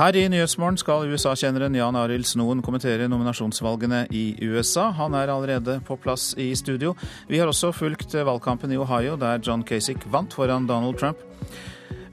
[0.00, 4.86] Her i Nyhetsmorgen skal USA-kjenneren Jan Arild Snoen kommentere nominasjonsvalgene i USA.
[4.96, 6.94] Han er allerede på plass i studio.
[7.28, 11.20] Vi har også fulgt valgkampen i Ohio, der John Kasich vant foran Donald Trump.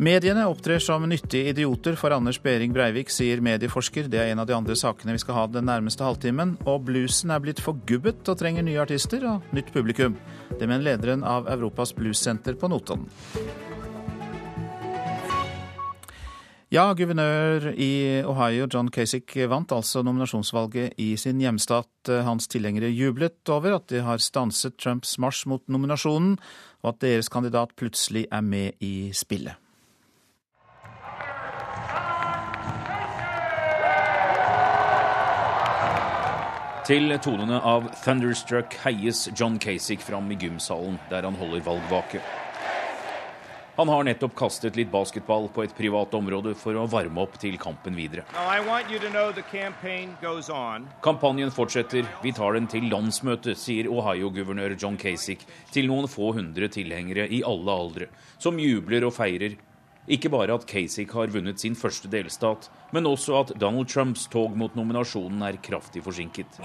[0.04, 4.12] Mediene opptrer som nyttige idioter for Anders Behring Breivik, sier medieforsker.
[4.12, 6.58] Det er en av de andre sakene vi skal ha den nærmeste halvtimen.
[6.68, 10.20] Og bluesen er blitt forgubbet og trenger nye artister og nytt publikum.
[10.52, 13.08] Det mener lederen av Europas bluessenter på Notodden.
[16.68, 22.10] Ja, guvernør i Ohio, John Kasich, vant altså nominasjonsvalget i sin hjemstat.
[22.28, 26.34] Hans tilhengere jublet over at de har stanset Trumps marsj mot nominasjonen,
[26.84, 29.56] og at deres kandidat plutselig er med i spillet.
[36.84, 42.20] Til tonene av Thunderstruck heies John Kasich fram i gymsalen, der han holder valgvake.
[43.78, 47.60] Han har nettopp kastet litt basketball på et privat område for å varme opp til
[47.62, 48.24] kampen videre.
[51.06, 52.10] Kampanjen fortsetter.
[52.24, 57.44] Vi tar den til landsmøtet, sier Ohio-guvernør John Kasich til noen få hundre tilhengere i
[57.46, 58.10] alle aldre,
[58.42, 59.60] som jubler og feirer
[60.08, 64.56] ikke bare at Kasich har vunnet sin første delstat, men også at Donald Trumps tog
[64.56, 66.60] mot nominasjonen er kraftig forsinket.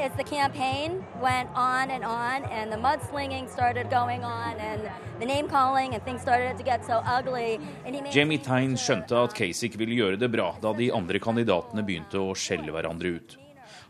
[8.15, 12.37] Jamie Tyne skjønte at Kasich ville gjøre det bra da de andre kandidatene begynte å
[12.39, 13.39] skjelle hverandre ut.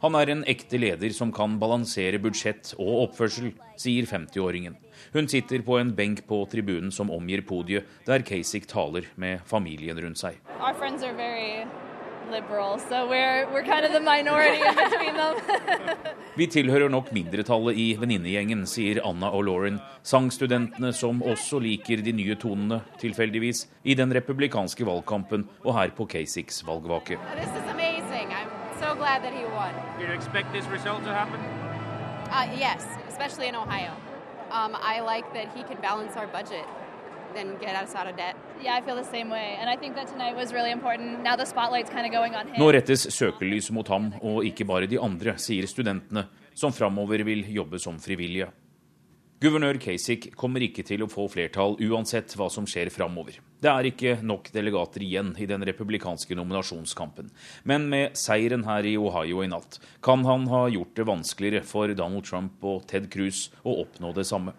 [0.03, 4.75] Han er en ekte leder som kan balansere budsjett og oppførsel, sier 50-åringen.
[5.13, 10.01] Hun sitter på en benk på tribunen som omgir podiet, der Kasich taler med familien
[10.01, 10.39] rundt seg.
[12.31, 13.93] Liberal, so we're, we're kind of
[16.39, 22.13] Vi tilhører nok mindretallet i venninnegjengen, sier Anna og Lauren, sangstudentene som også liker de
[22.17, 27.19] nye tonene, tilfeldigvis, i den republikanske valgkampen og her på Kasichs valgvake.
[28.81, 28.97] So
[32.33, 34.12] uh, yes, especially in Ohio.
[34.53, 36.67] Um, I like that he can balance our budget
[37.37, 38.37] and get us out of debt.
[38.63, 39.57] Yeah, I feel the same way.
[39.59, 41.23] And I think that tonight was really important.
[41.23, 42.61] Now the spotlight's kind of going on him.
[42.61, 47.47] Nå rettes søkelyset mot ham, og ikke bare de andre, sier studentene, som framover vil
[47.49, 48.51] jobbe som frivillige.
[49.43, 53.41] Guvernør Kasich kommer ikke til å få flertall uansett hva som skjer framover.
[53.59, 57.33] Det er ikke nok delegater igjen i den republikanske nominasjonskampen.
[57.67, 61.91] Men med seieren her i Ohio i natt kan han ha gjort det vanskeligere for
[61.91, 64.55] Donald Trump og Ted Cruz å oppnå det samme.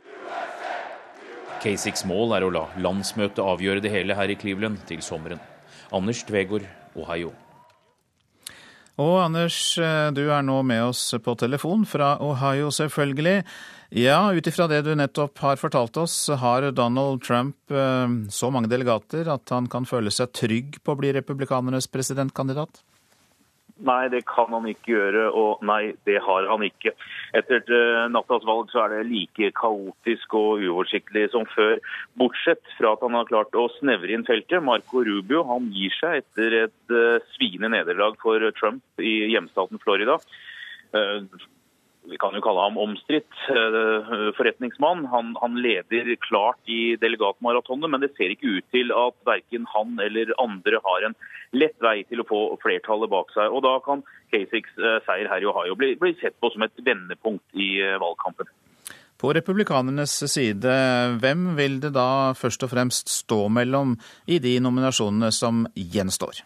[1.63, 5.39] Kasichs mål er å la landsmøtet avgjøre det hele her i Cleveland til sommeren.
[5.95, 6.67] Anders Tvegård,
[6.99, 7.31] Ohio.
[9.01, 9.55] Og Anders,
[10.13, 13.39] du er nå med oss på telefon fra Ohio, selvfølgelig.
[13.93, 18.69] Ja, ut ifra det du nettopp har fortalt oss, har Donald Trump eh, så mange
[18.71, 22.81] delegater at han kan føle seg trygg på å bli republikanernes presidentkandidat?
[23.81, 26.91] Nei, det kan han ikke gjøre, og nei, det har han ikke.
[27.33, 31.81] Etter uh, nattas valg så er det like kaotisk og uoversiktlig som før,
[32.21, 34.61] bortsett fra at han har klart å snevre inn feltet.
[34.61, 40.19] Marco Rubio han gir seg etter et uh, sviende nederlag for Trump i hjemstaten Florida.
[42.09, 45.05] Vi kan jo kalle ham omstridt eh, forretningsmann.
[45.11, 49.95] Han, han, leder klart i delegatmaratonet, men det ser ikke ut til at verken han
[50.03, 51.15] eller andre har en
[51.55, 53.47] lett vei til å få flertallet bak seg.
[53.53, 54.03] Og Da kan
[54.33, 57.99] Kasichs eh, seier her i Ohio bli, bli sett på som et vendepunkt i eh,
[58.03, 58.51] valgkampen.
[59.23, 60.71] På republikanernes side,
[61.23, 63.95] hvem vil det da først og fremst stå mellom
[64.27, 66.43] i de nominasjonene som gjenstår?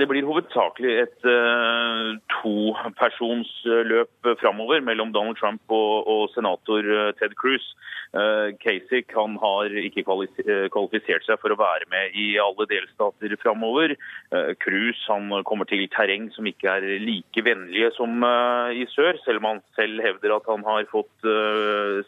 [0.00, 7.34] Det blir hovedsakelig et uh, topersonsløp framover mellom Donald Trump og, og senator uh, Ted
[7.36, 7.66] Cruz.
[8.12, 13.96] Uh, Kasich han har ikke kvalifisert seg for å være med i alle delstater framover.
[14.32, 19.20] Uh, Cruz han kommer til terreng som ikke er like vennlige som uh, i sør,
[19.26, 21.30] selv om han selv hevder at han har fått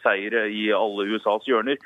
[0.01, 1.77] seire i alle USAs hjørner.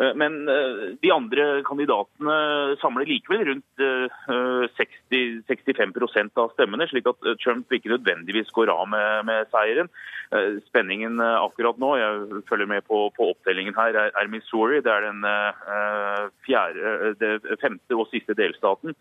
[0.00, 2.36] Eh, men eh, de andre kandidatene
[2.82, 3.84] samler likevel rundt
[4.78, 9.90] 60-65 eh, av stemmene, slik at Trump ikke nødvendigvis går av med, med seieren.
[10.66, 14.80] Spenningen akkurat nå, jeg følger med på, på opptellingen her, er, Missouri.
[14.82, 15.20] Det er den
[16.42, 18.96] fjerde, det femte og siste delstaten.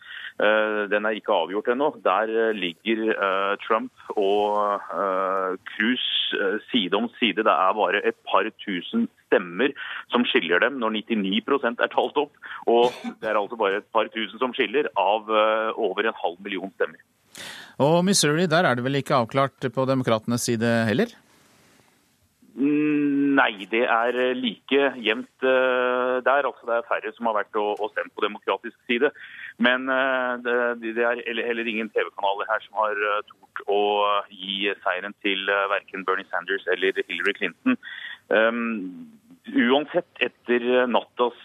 [0.91, 1.89] Den er ikke avgjort ennå.
[2.05, 3.15] Der ligger
[3.63, 4.83] Trump og
[5.71, 6.05] Cruz
[6.69, 7.41] side om side.
[7.41, 9.07] Det er bare et par tusen
[10.11, 12.37] som skiller dem når 99% er talt opp.
[12.69, 16.39] Og det er altså bare et par tusen som skiller av eh, over en halv
[16.43, 17.01] million stemmer.
[17.81, 21.13] Og Missouri, der er det vel ikke avklart på demokratenes side heller?
[22.53, 26.45] Mm, Nei, det er like jevnt der.
[26.45, 29.09] Altså, det er færre som har vært og, stemt på demokratisk side.
[29.57, 29.89] Men
[30.45, 30.53] det,
[30.83, 33.01] det er heller ingen TV-kanaler her som har
[33.31, 33.81] tort å
[34.29, 37.77] gi seieren til verken Bernie Sanders eller Hillary Clinton.
[38.29, 39.09] Um,
[39.43, 41.39] Uansett, etter nattas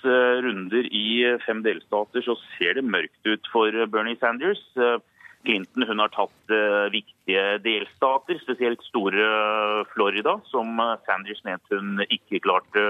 [0.44, 1.08] runder i
[1.42, 4.62] fem delstater, så ser det mørkt ut for Bernie Sanders.
[5.46, 6.54] Clinton hun har tatt
[6.94, 9.26] viktige delstater, spesielt store
[9.94, 10.78] Florida, som
[11.08, 12.84] Sanders mente hun ikke klarte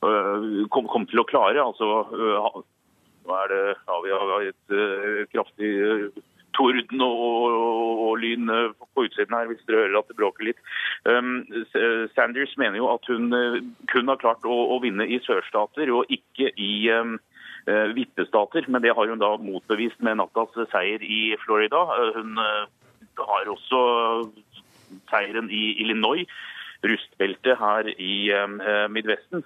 [0.00, 1.62] kom, kom, til å klare.
[1.62, 5.72] Altså, nå er det, ja, vi har et kraftig
[6.56, 10.60] torden og, og, og, lyn på utsiden her, hvis dere hører at det bråker litt.
[11.04, 11.44] Um,
[12.16, 13.30] Sanders mener jo at hun
[13.92, 17.18] kun har klart å, å vinne i sørstater og ikke i um,
[17.66, 18.64] Eh, vippestater.
[18.68, 21.80] Men det har hun da motbevist med nattas seier i Florida.
[21.96, 22.68] Eh, hun eh,
[23.18, 23.80] har også
[25.10, 26.30] seieren i Illinois,
[26.86, 28.28] rustbeltet her i
[28.92, 29.42] Midvesten,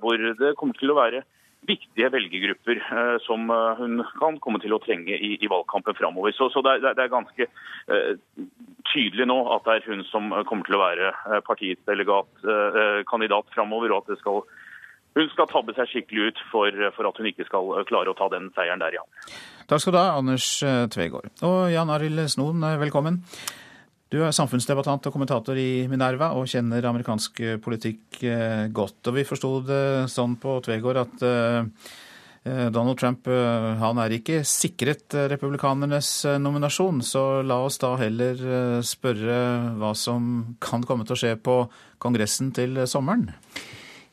[0.00, 1.20] hvor det kommer til å være
[1.66, 2.78] viktige velgergrupper
[3.24, 3.50] som
[3.80, 6.32] hun kan komme til å trenge i, i valgkampen framover.
[6.36, 8.46] Så, så det, er, det, er, ganske uh,
[8.92, 12.30] tydelig nå at det er hun som kommer til å være partiets delegat,
[13.10, 14.40] kandidat framover, og at det skal
[15.18, 18.28] hun skal tabbe seg skikkelig ut for, for, at hun ikke skal klare å ta
[18.32, 19.04] den seieren der, ja.
[19.68, 21.32] Takk skal du ha, Anders eh, Tvegård.
[21.44, 23.22] Og Jan Arild Snoen, eh, velkommen.
[24.08, 28.22] Du er samfunnsdebattant og kommentator i Minerva og kjenner amerikansk eh, politikk
[28.74, 29.00] godt.
[29.10, 29.82] Og vi forsto det
[30.12, 31.24] sånn på Tvegård at
[32.72, 36.08] Donald Trump han er ikke sikret republikanernes
[36.40, 39.34] nominasjon, så la oss da heller spørre
[39.76, 41.58] hva som kan komme til å skje på
[42.00, 43.26] Kongressen til sommeren.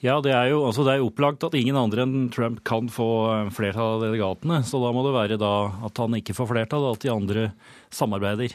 [0.06, 3.08] Ja, det er, jo, altså det er opplagt at ingen andre enn Trump kan få
[3.32, 4.60] eh, flertall av delegatene.
[4.68, 5.54] Så da må det være da
[5.88, 7.46] at han ikke får flertall, og at de andre
[7.96, 8.54] samarbeider.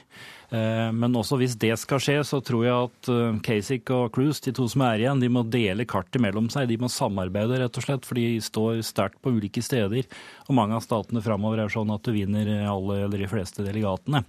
[0.50, 4.42] Eh, men også hvis det skal skje, så tror jeg at eh, Kasich og Cruise,
[4.44, 6.68] de to som er igjen, de må dele kartet mellom seg.
[6.70, 10.06] De må samarbeide, rett og slett, for de står sterkt på ulike steder.
[10.48, 14.24] Og mange av statene framover er sånn at du vinner alle eller de fleste delegatene.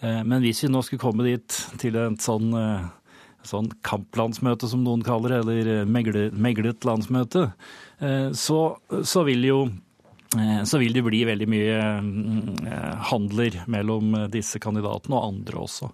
[0.00, 2.52] Men hvis vi nå skulle komme dit til et sånn
[3.48, 7.48] sånn kamplandsmøte, som noen kaller det, eller eh, meglet, meglet landsmøte,
[8.00, 9.76] eh, så, så, vil jo eh,
[10.68, 11.76] så vil det bli veldig mye
[13.08, 15.88] handler mellom disse kandidatene og andre også.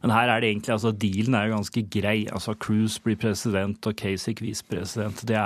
[0.00, 2.18] Men her er det egentlig, altså dealen er jo ganske grei.
[2.32, 5.24] altså Cruise blir president og Kasich visepresident.
[5.28, 5.40] Det,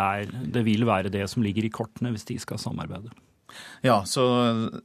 [0.54, 3.10] det vil være det som ligger i kortene hvis de skal samarbeide.
[3.86, 4.24] Ja, så,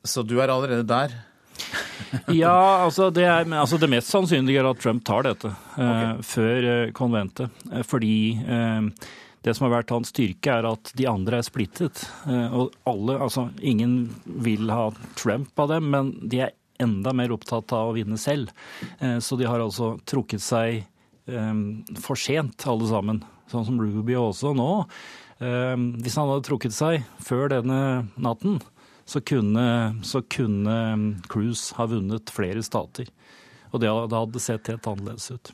[0.05, 1.13] så du er allerede der?
[2.33, 6.13] ja, altså det, er, altså det, mest sannsynlige er at Trump tar dette okay.
[6.15, 7.63] uh, før eh, konventet.
[7.69, 9.09] Eh, fordi eh,
[9.45, 12.03] det som har vært hans styrke, er at de andre er splittet.
[12.27, 14.89] Eh, og alle, altså ingen vil ha
[15.19, 18.51] Trump av dem, men de er enda mer opptatt av å vinne selv.
[18.99, 20.85] Eh, så de har altså trukket seg
[22.01, 23.19] for sent, alle sammen.
[23.51, 24.71] Sånn som Rubio også nå.
[25.37, 27.77] Hvis han hadde trukket seg før denne
[28.17, 28.55] natten,
[29.09, 33.09] så kunne, så kunne um, Cruise ha vunnet flere stater.
[33.73, 35.51] Og det hadde sett helt annerledes ut.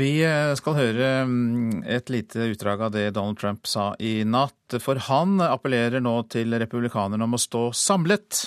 [0.00, 4.78] Vi eh, skal høre um, et lite utdrag av det Donald Trump sa i natt.
[4.80, 8.46] For han appellerer nå til republikanerne om å stå samlet.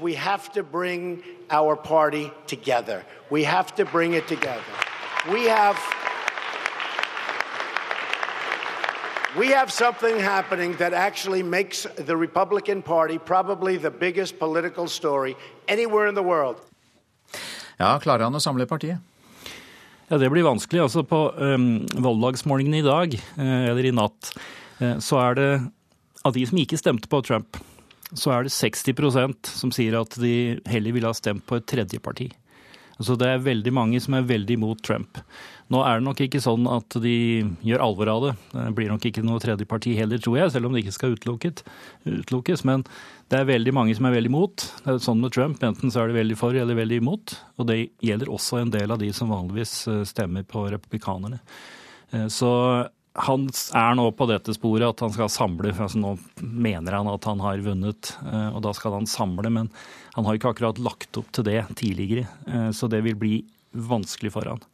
[0.00, 1.20] We have to bring
[1.50, 3.04] our party together.
[3.30, 4.64] We have to bring it together.
[5.28, 5.76] We have
[9.36, 15.36] We have something happening that actually makes the Republican Party probably the biggest political story
[15.68, 16.56] anywhere in the world.
[17.76, 19.04] Ja, klarer han å samle partiet?
[20.08, 20.82] Ja, Det blir vanskelig.
[20.84, 24.32] Altså På um, valgdagsmålingene i dag, uh, eller i natt,
[24.80, 25.50] uh, så er det
[26.26, 27.58] av de som ikke stemte på Trump,
[28.14, 31.98] så er det 60% som sier at de heller ville ha stemt på et tredje
[32.02, 32.28] parti.
[32.96, 35.20] Altså Det er veldig mange som er veldig imot Trump.
[35.72, 37.16] Nå er det nok ikke sånn at de
[37.66, 38.32] gjør alvor av det.
[38.54, 41.16] Det blir nok ikke noe tredje parti heller, tror jeg, selv om det ikke skal
[41.16, 42.62] utelukkes.
[42.68, 42.86] Men
[43.32, 44.68] det er veldig mange som er veldig imot.
[44.84, 47.34] Det er sånn med Trump, enten så er de veldig for eller veldig imot.
[47.58, 51.42] Og det gjelder også en del av de som vanligvis eh, stemmer på republikanerne.
[52.14, 52.52] Eh, så
[53.16, 55.72] han er nå på dette sporet at han skal samle.
[55.72, 59.50] altså Nå mener han at han har vunnet, eh, og da skal han samle.
[59.52, 59.70] Men
[60.16, 62.24] han har ikke akkurat lagt opp til det tidligere,
[62.72, 63.34] så det vil bli
[63.76, 64.64] vanskelig for han.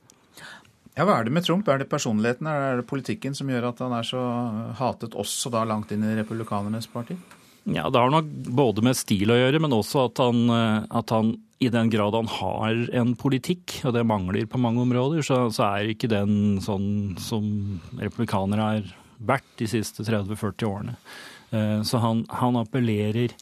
[0.93, 1.69] Ja, Hva er det med Trump?
[1.73, 4.23] Er det personligheten, er det politikken som gjør at han er så
[4.77, 7.17] hatet også da langt inn i republikanernes parti?
[7.65, 11.11] Ja, Det har nok både med stil å gjøre, men også at han, eh, at
[11.15, 15.47] han i den grad han har en politikk, og det mangler på mange områder, så,
[15.55, 18.91] så er ikke den sånn som republikanere har
[19.23, 20.97] vært de siste 30-40 årene.
[21.55, 23.33] Eh, så han, han, appellerer,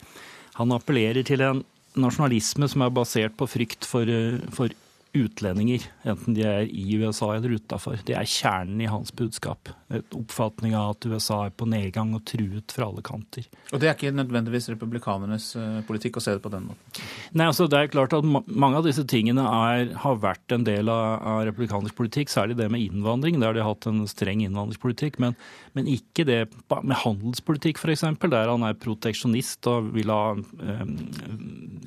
[0.61, 1.65] han appellerer til en
[1.99, 4.71] nasjonalisme som er basert på frykt for, eh, for
[5.17, 7.99] utlendinger, enten de er i USA eller utafor.
[8.05, 9.73] Det er kjernen i hans budskap.
[9.91, 13.47] Oppfatning av at USA er på nedgang og truet fra alle kanter.
[13.75, 17.09] Og det er ikke nødvendigvis republikanernes eh, politikk å se det på den måten?
[17.35, 20.91] Nei, altså det er klart at Mange av disse tingene er, har vært en del
[20.93, 23.41] av, av republikansk politikk, særlig det med innvandring.
[23.43, 25.19] Der de har hatt en streng innvandringspolitikk.
[25.23, 25.35] Men,
[25.75, 26.39] men ikke det
[26.71, 30.87] med handelspolitikk, f.eks., der han er proteksjonist og vil ha eh,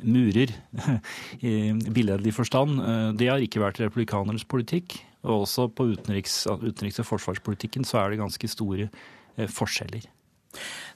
[0.03, 0.51] murer,
[1.53, 1.55] i
[1.95, 2.83] billedlig forstand.
[2.83, 4.99] Eh, det har ikke vært republikanernes politikk.
[5.23, 10.05] Og også på utenriks, utenriks- og forsvarspolitikken så er det ganske store eh, forskjeller.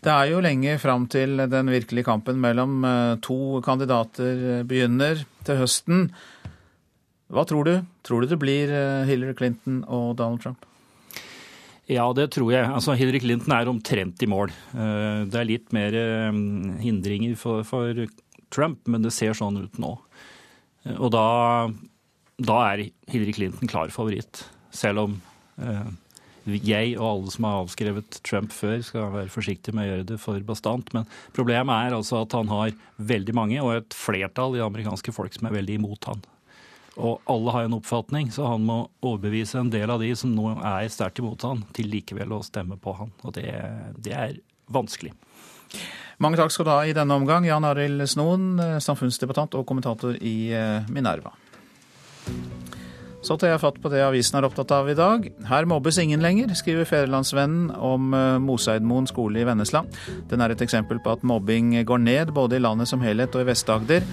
[0.04, 5.62] Det er jo lenge fram til den virkelige kampen mellom eh, to kandidater begynner til
[5.64, 6.10] høsten.
[7.32, 7.74] Hva tror du?
[8.08, 8.72] Tror du det blir
[9.08, 10.64] Hillary Clinton og Donald Trump?
[11.88, 12.68] Ja, det tror jeg.
[12.68, 14.52] Altså, Hillary Clinton er omtrent i mål.
[14.72, 15.96] Det er litt mer
[16.80, 18.00] hindringer for, for
[18.52, 19.92] Trump, men det ser sånn ut nå.
[20.96, 21.28] Og da
[22.38, 24.44] da er Hillary Clinton klar favoritt.
[24.74, 25.16] Selv om
[25.58, 25.90] eh,
[26.48, 30.20] jeg og alle som har avskrevet Trump før, skal være forsiktige med å gjøre det
[30.22, 30.94] for bastant.
[30.96, 35.36] Men problemet er altså at han har veldig mange, og et flertall i amerikanske folk
[35.36, 36.24] som er veldig imot han.
[36.98, 40.56] Og alle har en oppfatning, så han må overbevise en del av de som nå
[40.56, 43.12] er sterkt imot han, til likevel å stemme på han.
[43.28, 43.50] Og det,
[44.02, 44.38] det er
[44.74, 45.14] vanskelig.
[46.24, 50.50] Mange takk skal du ha i denne omgang, Jan Arild Snoen, samfunnsdebattant og kommentator i
[50.56, 51.36] eh, Minerva.
[53.28, 55.26] Så tar jeg fatt på det avisen er opptatt av i dag.
[55.50, 59.84] Her mobbes ingen lenger, skriver Federlandsvennen om eh, Moseidmoen skole i Vennesla.
[60.32, 63.44] Den er et eksempel på at mobbing går ned både i landet som helhet og
[63.44, 64.08] i Vest-Agder,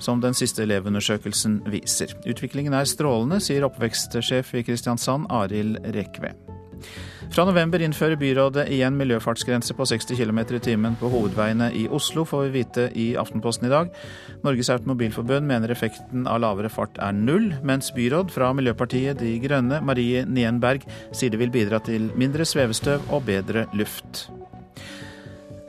[0.00, 2.14] som den siste elevundersøkelsen viser.
[2.28, 6.36] Utviklingen er strålende, sier oppvekstsjef i Kristiansand, Arild Rekve.
[7.30, 12.24] Fra november innfører byrådet igjen miljøfartsgrense på 60 km i timen på hovedveiene i Oslo,
[12.26, 13.92] får vi vite i Aftenposten i dag.
[14.44, 19.82] Norges Automobilforbund mener effekten av lavere fart er null, mens byråd fra Miljøpartiet De Grønne,
[19.84, 24.30] Marie Nienberg, sier det vil bidra til mindre svevestøv og bedre luft.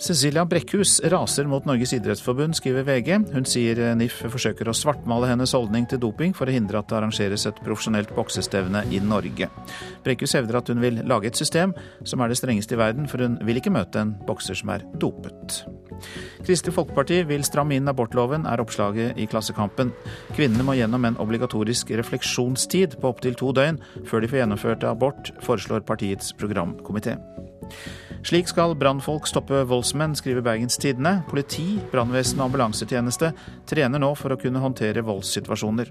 [0.02, 3.20] Cecilia Brekkhus raser mot Norges idrettsforbund, skriver VG.
[3.36, 6.98] Hun sier NIF forsøker å svartmale hennes holdning til doping for å hindre at det
[6.98, 9.52] arrangeres et profesjonelt boksestevne i Norge.
[10.02, 13.22] Brekkhus hevder at hun vil lage et system som er det strengeste i verden, for
[13.22, 15.62] hun vil ikke møte en bokser som er dopet.
[16.48, 19.94] Kristelig Folkeparti vil stramme inn abortloven, er oppslaget i Klassekampen.
[20.34, 23.78] Kvinnene må gjennom en obligatorisk refleksjonstid på opptil to døgn
[24.10, 27.20] før de får gjennomført abort, foreslår partiets programkomité.
[28.22, 31.24] Slik skal brannfolk stoppe voldsmenn, skriver Bergens Tidende.
[31.30, 33.32] Politi, brannvesen og ambulansetjeneste
[33.70, 35.90] trener nå for å kunne håndtere voldssituasjoner.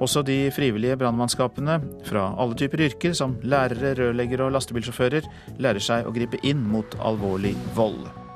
[0.00, 5.28] Også de frivillige brannmannskapene fra alle typer yrker, som lærere, rørleggere og lastebilsjåfører,
[5.60, 8.27] lærer seg å gripe inn mot alvorlig vold.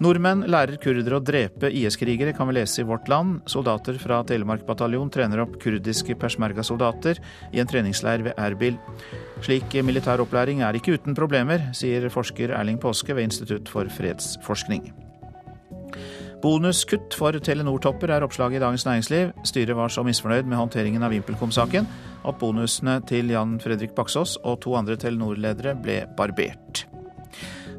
[0.00, 3.42] Nordmenn lærer kurdere å drepe IS-krigere, kan vi lese i Vårt Land.
[3.52, 7.20] Soldater fra Telemark bataljon trener opp kurdiske peshmerga-soldater
[7.52, 8.78] i en treningsleir ved Erbil.
[9.44, 14.88] Slik militær opplæring er ikke uten problemer, sier forsker Erling Påske ved Institutt for fredsforskning.
[16.40, 19.34] Bonuskutt for Telenor-topper er oppslaget i Dagens Næringsliv.
[19.44, 21.90] Styret var så misfornøyd med håndteringen av VimpelCom-saken
[22.24, 26.86] at bonusene til Jan Fredrik Baksås og to andre Telenor-ledere ble barbert.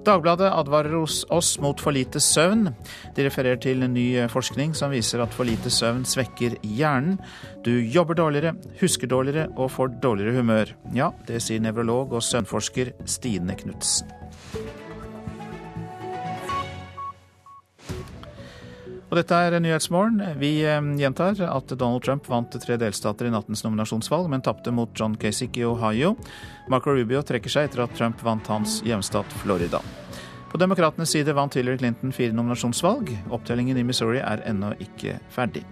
[0.01, 2.71] Dagbladet advarer oss mot for lite søvn.
[3.15, 7.19] De refererer til en ny forskning som viser at for lite søvn svekker hjernen.
[7.61, 10.73] Du jobber dårligere, husker dårligere og får dårligere humør.
[10.97, 14.09] Ja, det sier nevrolog og søvnforsker Stine Knutsen.
[19.11, 20.21] Og dette er Nyhetsmorgen.
[20.39, 24.93] Vi eh, gjentar at Donald Trump vant tre delstater i nattens nominasjonsvalg, men tapte mot
[24.95, 26.13] John Kasich i Ohio.
[26.71, 29.83] Marco Rubio trekker seg etter at Trump vant hans hjemstat Florida.
[30.47, 33.11] På demokratenes side vant Hillary Clinton fire nominasjonsvalg.
[33.35, 35.67] Opptellingen i Missouri er ennå ikke ferdig.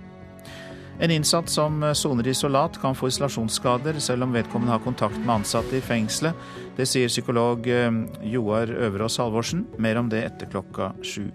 [0.99, 5.77] En innsatt som soner isolat kan få isolasjonsskader selv om vedkommende har kontakt med ansatte
[5.77, 6.35] i fengselet.
[6.75, 7.87] Det sier psykolog eh,
[8.27, 9.63] Joar Øverås Halvorsen.
[9.79, 11.29] Mer om det etter klokka sju.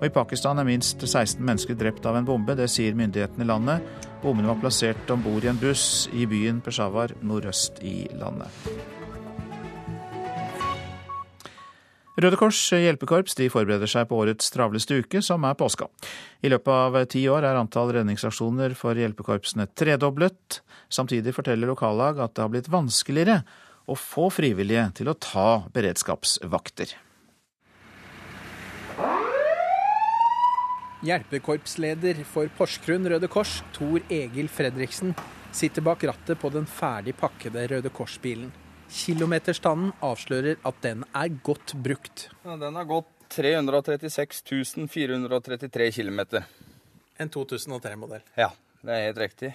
[0.00, 2.58] Og I Pakistan er minst 16 mennesker drept av en bombe.
[2.58, 3.86] Det sier myndighetene i landet.
[4.22, 8.93] Bommene var plassert om bord i en buss i byen Peshawar nordøst i landet.
[12.14, 15.88] Røde Kors hjelpekorps de forbereder seg på årets travleste uke, som er påska.
[16.46, 20.60] I løpet av ti år er antall redningsaksjoner for hjelpekorpsene tredoblet.
[20.86, 23.40] Samtidig forteller lokallag at det har blitt vanskeligere
[23.90, 26.94] å få frivillige til å ta beredskapsvakter.
[31.04, 35.18] Hjelpekorpsleder for Porsgrunn Røde Kors, Tor Egil Fredriksen,
[35.50, 38.54] sitter bak rattet på den ferdig pakkede Røde Kors-bilen.
[38.94, 42.28] Kilometerstanden avslører at den er godt brukt.
[42.44, 46.20] Ja, den har gått 336 433 km.
[47.18, 48.22] En 2003-modell.
[48.38, 48.52] Ja,
[48.84, 49.50] det er helt riktig.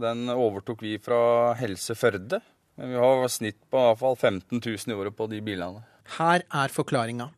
[0.00, 2.40] Den overtok vi fra Helse Førde.
[2.78, 5.82] Men vi har snitt på i hvert fall 15 000 i året på de bilene.
[6.16, 7.28] Her er forklaringa.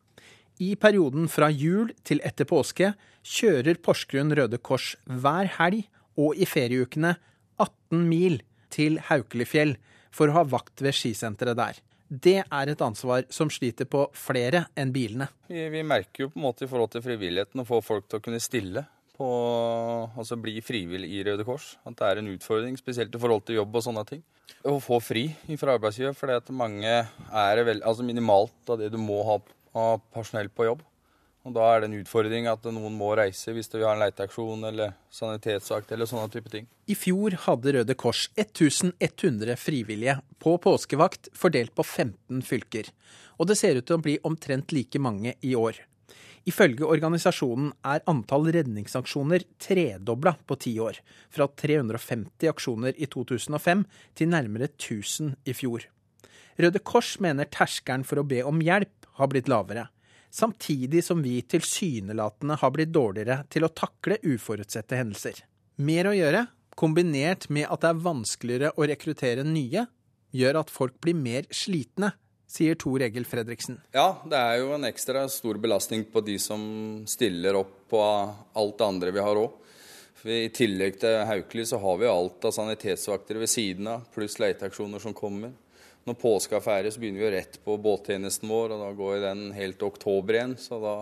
[0.61, 2.93] I perioden fra jul til etter påske
[3.27, 5.85] kjører Porsgrunn Røde Kors hver helg
[6.17, 7.13] og i ferieukene
[7.61, 8.39] 18 mil
[8.73, 9.75] til Haukelifjell
[10.17, 11.79] for å ha vakt ved skisenteret der.
[12.07, 15.27] Det er et ansvar som sliter på flere enn bilene.
[15.51, 18.21] Vi, vi merker jo på en måte i forhold til frivilligheten å få folk til
[18.21, 18.85] å kunne stille
[19.17, 19.27] på
[20.13, 21.73] altså bli frivillig i Røde Kors.
[21.89, 24.21] At det er en utfordring, spesielt i forhold til jobb og sånne ting.
[24.67, 25.25] Å få fri
[25.59, 29.39] fra arbeidsgiver, for at mange er vel, altså minimalt av det du må ha
[29.77, 30.85] av personell på jobb.
[31.47, 34.67] Og Da er det en utfordring at noen må reise hvis vi har en leiteaksjon
[34.67, 36.67] eller sanitetsvakt eller sånne type ting.
[36.91, 42.91] I fjor hadde Røde Kors 1100 frivillige på påskevakt fordelt på 15 fylker.
[43.39, 45.79] Og det ser ut til å bli omtrent like mange i år.
[46.47, 50.99] Ifølge organisasjonen er antall redningsaksjoner tredobla på ti år,
[51.31, 53.83] fra 350 aksjoner i 2005
[54.19, 55.87] til nærmere 1000 i fjor.
[56.59, 59.89] Røde Kors mener terskelen for å be om hjelp har blitt lavere,
[60.33, 65.43] samtidig som vi tilsynelatende har blitt dårligere til å takle uforutsette hendelser.
[65.77, 66.45] Mer å gjøre,
[66.77, 69.87] kombinert med at det er vanskeligere å rekruttere nye,
[70.35, 72.13] gjør at folk blir mer slitne
[72.47, 73.81] sier Tor Egil Fredriksen.
[73.95, 76.61] Ja, det er jo en ekstra stor belastning på de som
[77.09, 79.63] stiller opp på alt det andre vi har òg.
[80.27, 84.99] I tillegg til Haukeli så har vi alt av sanitetsvakter ved siden av, pluss leteaksjoner
[85.03, 85.53] som kommer.
[86.07, 89.17] Når påska er ferdig, så begynner vi jo rett på båttjenesten vår, og da går
[89.25, 90.53] den helt til oktober igjen.
[90.61, 90.93] Så da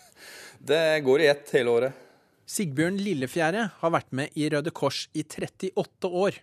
[0.70, 2.02] Det går i ett hele året.
[2.46, 6.36] Sigbjørn Lillefjære har vært med i Røde Kors i 38 år.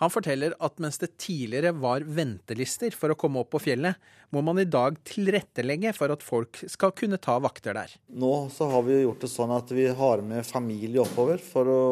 [0.00, 4.00] Han forteller at mens det tidligere var ventelister for å komme opp på fjellet,
[4.32, 7.94] må man i dag tilrettelegge for at folk skal kunne ta vakter der.
[8.10, 11.82] Nå så har vi gjort det sånn at vi har med familie oppover for å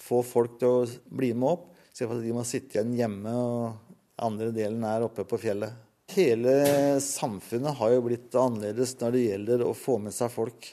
[0.00, 1.68] få folk til å bli med opp.
[1.92, 3.91] Se for at de må sitte igjen hjemme og
[4.22, 5.74] andre delen er oppe på fjellet.
[6.12, 6.54] Hele
[7.00, 10.68] samfunnet har jo blitt annerledes når det gjelder å få med seg folk.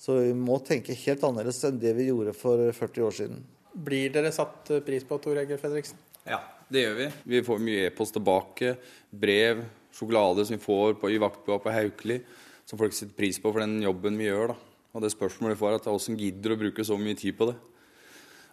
[0.00, 3.42] Så vi må tenke helt annerledes enn det vi gjorde for 40 år siden.
[3.70, 6.00] Blir dere satt pris på, Tor Egil Fredriksen?
[6.24, 6.40] Ja,
[6.72, 7.08] det gjør vi.
[7.34, 8.74] Vi får mye e-post tilbake,
[9.10, 9.62] brev,
[9.94, 12.20] sjokolade som vi får på, i vaktbua på Haukeli,
[12.64, 14.54] som folk setter pris på for den jobben vi gjør.
[14.54, 14.58] da.
[14.94, 17.50] Og det spørsmålet vi får, er at hvordan gidder å bruke så mye tid på
[17.50, 17.58] det.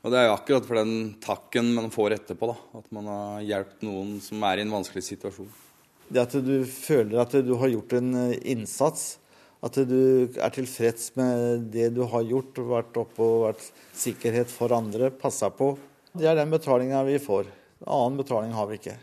[0.08, 2.54] Og det er jo akkurat for den takken man får etterpå, da.
[2.80, 5.50] At man har hjulpet noen som er i en vanskelig situasjon.
[6.08, 9.18] Det at du føler at du har gjort en eh, innsats,
[9.68, 13.66] at du er tilfreds med det du har gjort, vært oppe og vært
[14.00, 15.74] sikkerhet for andre, passa på,
[16.16, 17.52] det er den betalinga vi får.
[17.84, 18.96] Annen betaling har vi ikke.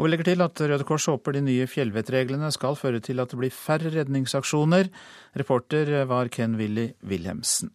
[0.00, 3.28] Og vi legger til at Røde Kors håper de nye fjellvettreglene skal føre til at
[3.28, 4.88] det blir færre redningsaksjoner.
[5.36, 7.74] Reporter var Ken-Willy Wilhelmsen.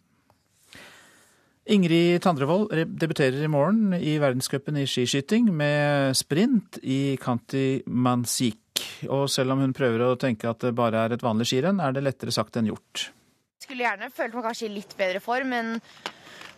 [1.68, 8.80] Ingrid Tandrevold debuterer i morgen i verdenscupen i skiskyting med sprint i Kanti Mansik.
[9.12, 11.92] Og selv om hun prøver å tenke at det bare er et vanlig skirenn, er
[11.92, 13.10] det lettere sagt enn gjort.
[13.60, 15.74] Skulle gjerne følt meg kanskje i litt bedre form, men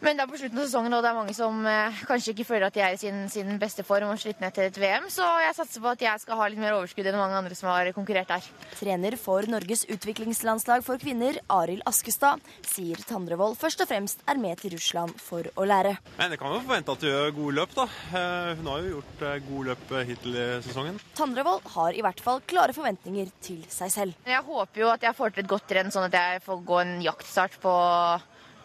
[0.01, 2.47] men det er på slutten av sesongen, og det er mange som eh, kanskje ikke
[2.49, 5.27] føler at de er i sin, sin beste form og slitne etter et VM, så
[5.45, 7.91] jeg satser på at jeg skal ha litt mer overskudd enn mange andre som har
[7.97, 8.47] konkurrert der.
[8.79, 14.61] Trener for Norges utviklingslandslag for kvinner, Arild Askestad, sier Tandrevold først og fremst er med
[14.63, 15.97] til Russland for å lære.
[16.19, 17.87] Men Det kan jo forvente at du gjør gode løp, da.
[18.11, 21.01] Eh, hun har jo gjort eh, gode løp eh, hittil i sesongen.
[21.19, 24.19] Tandrevold har i hvert fall klare forventninger til seg selv.
[24.29, 26.81] Jeg håper jo at jeg får til et godt renn, sånn at jeg får gå
[26.85, 27.75] en jaktstart på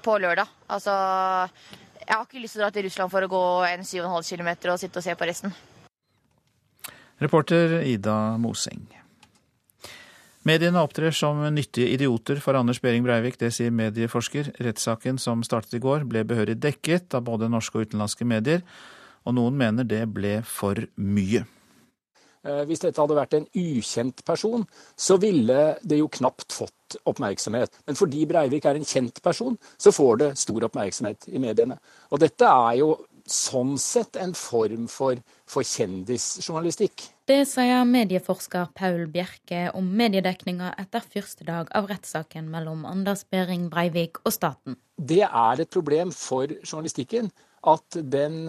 [0.05, 0.49] på lørdag.
[0.71, 0.93] Altså,
[2.05, 4.51] jeg har ikke lyst til å dra til Russland for å gå en 7,5 km
[4.73, 5.55] og sitte og se på resten.
[7.23, 8.85] Reporter Ida Moseng.
[10.45, 14.51] Mediene opptrer som nyttige idioter for Anders Behring Breivik, det sier medieforsker.
[14.61, 18.61] Rettssaken som startet i går, ble behørig dekket av både norske og utenlandske medier,
[19.25, 21.41] og noen mener det ble for mye.
[22.45, 27.81] Eh, hvis dette hadde vært en ukjent person, så ville det jo knapt fått oppmerksomhet.
[27.87, 31.77] Men fordi Breivik er en kjent person, så får det stor oppmerksomhet i mediene.
[32.11, 35.17] Og dette er jo sånn sett en form for,
[35.49, 37.07] for kjendisjournalistikk.
[37.25, 43.65] Det sier medieforsker Paul Bjerke om mediedekninga etter første dag av rettssaken mellom Anders Behring
[43.73, 44.77] Breivik og staten.
[44.95, 47.31] Det er et problem for journalistikken
[47.65, 48.45] at den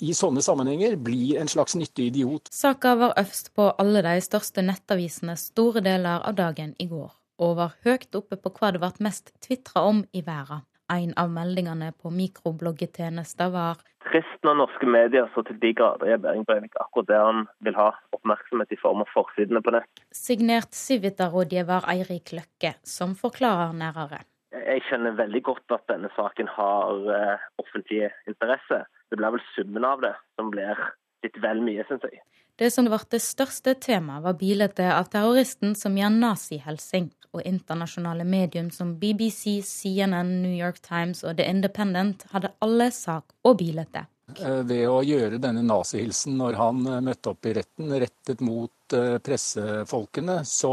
[0.00, 2.48] i sånne sammenhenger blir en slags nyttig idiot.
[2.54, 7.10] Saka var øverst på alle de største nettavisene store deler av dagen i går,
[7.40, 10.66] og var høyt oppe på hva det ble mest tvitra om i verden.
[10.90, 16.22] En av meldingene på mikrobloggetjenester var Trist når norske medier så til de grader gir
[16.24, 20.02] Behring Breivik akkurat det han vil ha, oppmerksomhet i form av forsidene på nett.
[20.16, 24.22] Signert Civita-rådgiver Eirik Løkke, som forklarer nærere.
[24.56, 28.82] Jeg skjønner veldig godt at denne saken har eh, offentlig interesse.
[29.10, 30.80] det blir vel summen av det som blir
[31.22, 32.24] litt vel mye, syns jeg.
[32.58, 38.24] Det som ble det største temaet, var bildet av terroristen som gjør nazihelsing, og internasjonale
[38.26, 44.06] medium som BBC, CNN, New York Times og The Independent hadde alle sak og bilde.
[44.38, 48.96] Eh, ved å gjøre denne nazihilsen når han eh, møtte opp i retten, rettet mot
[48.96, 50.72] eh, pressefolkene, så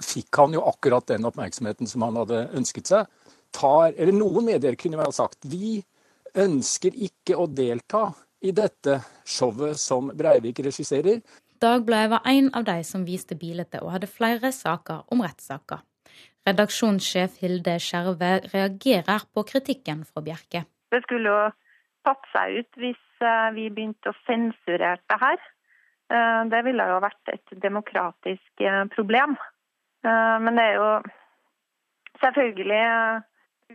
[0.00, 3.06] fikk han jo akkurat den oppmerksomheten som han hadde ønsket seg.
[3.56, 5.80] Tar, eller Noen medier kunne vel sagt vi
[6.38, 11.20] ønsker ikke å delta i dette showet som Breivik regisserer.
[11.60, 15.82] Dagbladet var en av de som viste bildet og hadde flere saker om rettssaker.
[16.48, 20.64] Redaksjonssjef Hilde Skjerve reagerer på kritikken fra Bjerke.
[20.88, 21.42] Det skulle jo
[22.08, 25.42] tatt seg ut hvis eh, vi begynte å sensurere det her.
[26.16, 29.36] Eh, det ville jo vært et demokratisk eh, problem.
[30.00, 30.92] Men det er jo
[32.22, 32.84] selvfølgelig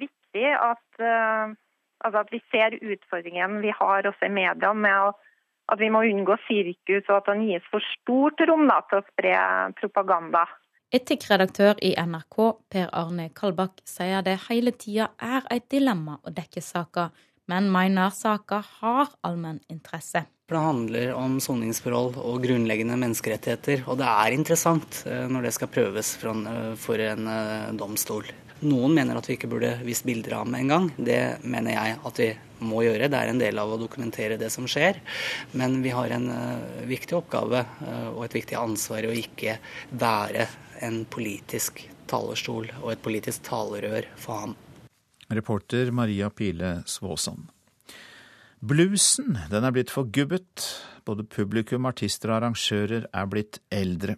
[0.02, 1.04] viktig at
[2.06, 5.14] Altså at vi ser utfordringen vi har også i media med
[5.72, 9.08] at vi må unngå sirkus, og at den gis for stort rom da, til å
[9.08, 9.34] spre
[9.80, 10.46] propaganda.
[10.96, 12.38] Etikkredaktør i NRK,
[12.72, 17.10] Per Arne Kalbakk, sier det hele tida er et dilemma å dekke saker,
[17.52, 20.26] men mener saka har allmenn interesse.
[20.46, 25.72] Det handler om soningsforhold og grunnleggende menneskerettigheter, og det er interessant eh, når det skal
[25.74, 28.30] prøves for en eh, domstol.
[28.66, 30.86] Noen mener at vi ikke burde vist bilder av med en gang.
[30.96, 32.30] Det mener jeg at vi
[32.64, 33.10] må gjøre.
[33.12, 35.02] Det er en del av å dokumentere det som skjer.
[35.58, 39.58] Men vi har en uh, viktig oppgave uh, og et viktig ansvar å ikke
[39.96, 40.48] være
[40.86, 44.56] en politisk talerstol og et politisk talerør for ham.
[45.34, 47.50] Reporter Maria Pile Svåsand.
[48.66, 50.68] Bluesen den er blitt forgubbet.
[51.06, 54.16] Både publikum, artister og arrangører er blitt eldre.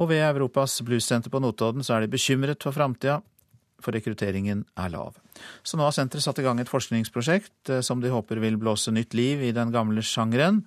[0.00, 3.20] Og ved Europas bluessenter på Notodden så er de bekymret for framtida
[3.82, 5.18] for rekrutteringen er lav.
[5.66, 8.94] Så nå har senteret satt i gang et forskningsprosjekt eh, som de håper vil blåse
[8.94, 10.62] nytt liv i den gamle sjangeren.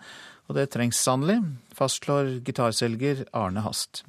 [0.45, 1.39] Og det trengs sannelig,
[1.73, 4.03] fastslår gitarselger Arne Hast.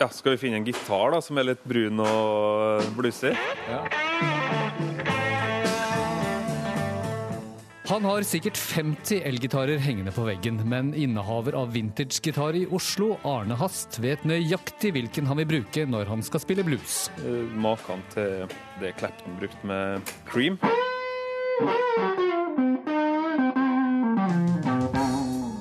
[0.00, 3.34] Ja, Skal vi finne en gitar da, som er litt brun og blussig?
[3.70, 5.22] Ja.
[7.84, 13.58] Han har sikkert 50 elgitarer hengende på veggen, men innehaver av vintagegitar i Oslo, Arne
[13.60, 17.10] Hast, vet nøyaktig hvilken han vil bruke når han skal spille blues.
[17.20, 18.46] Uh, Maken til
[18.80, 20.56] det Clapton brukte med Cream.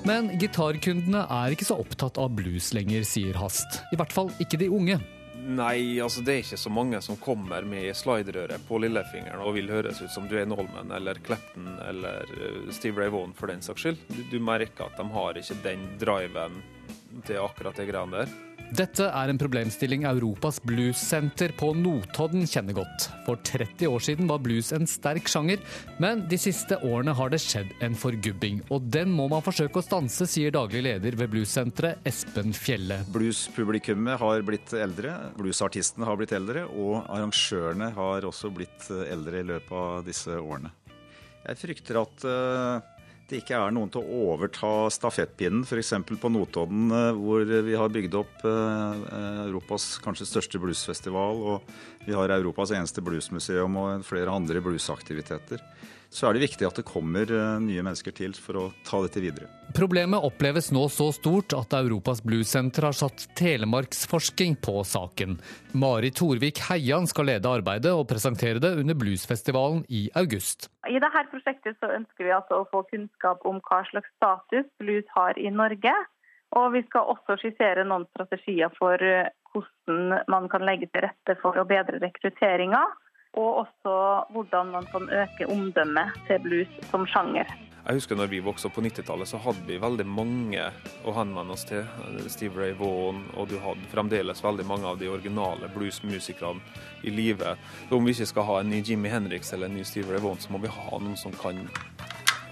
[0.07, 3.81] Men gitarkundene er ikke så opptatt av blues lenger, sier Hast.
[3.91, 5.01] I hvert fall ikke de unge.
[5.43, 9.71] Nei, altså det er ikke så mange som kommer med sliderøret på lillefingeren og vil
[9.71, 13.83] høres ut som Duane Holman eller Clapton eller eh, Steve Ray Vaughan for den saks
[13.83, 13.99] skyld.
[14.07, 16.61] Du, du merker at de har ikke den driven
[17.27, 18.52] til akkurat det greiene der.
[18.73, 23.05] Dette er en problemstilling Europas bluessenter på Notodden kjenner godt.
[23.27, 25.61] For 30 år siden var blues en sterk sjanger,
[26.01, 28.63] men de siste årene har det skjedd en forgubbing.
[28.73, 33.03] Og den må man forsøke å stanse, sier daglig leder ved bluessenteret, Espen Fjelle.
[33.13, 39.49] Bluespublikummet har blitt eldre, bluesartistene har blitt eldre, og arrangørene har også blitt eldre i
[39.53, 40.73] løpet av disse årene.
[41.43, 42.92] Jeg frykter at uh
[43.29, 45.93] det ikke er noen til å overta stafettpinnen, f.eks.
[46.19, 49.03] på Notodden, eh, hvor vi har bygd opp eh,
[49.47, 55.63] Europas kanskje største bluesfestival, og vi har Europas eneste bluesmuseum og flere andre bluesaktiviteter
[56.13, 59.21] så er det viktig at det kommer eh, nye mennesker til for å ta dette
[59.23, 59.49] videre.
[59.73, 65.39] Problemet oppleves nå så stort at Europas Bluesenter har satt telemarksforsking på saken.
[65.73, 70.69] Mari Torvik Heian skal lede arbeidet og presentere det under bluesfestivalen i august.
[70.85, 75.39] I dette prosjektet ønsker vi altså å få kunnskap om hva slags status blues har
[75.41, 75.95] i Norge.
[76.53, 81.39] Og vi skal også skissere noen strategier for eh, hvordan man kan legge til rette
[81.41, 82.83] for å bedre rekrutteringa
[83.33, 83.93] og også
[84.33, 87.49] hvordan man kan øke omdømmet til blues som sjanger.
[87.83, 90.69] Jeg husker når vi vokste opp på 90-tallet, så hadde vi veldig mange
[91.03, 91.83] å henvende oss til.
[92.31, 96.63] Steve Ray Vaughan, og du hadde fremdeles veldig mange av de originale bluesmusikerne
[97.03, 97.57] i live.
[97.91, 100.39] Om vi ikke skal ha en ny Jimmy Henriks eller en ny Steve Ray Vaughan,
[100.39, 101.59] så må vi ha noen som kan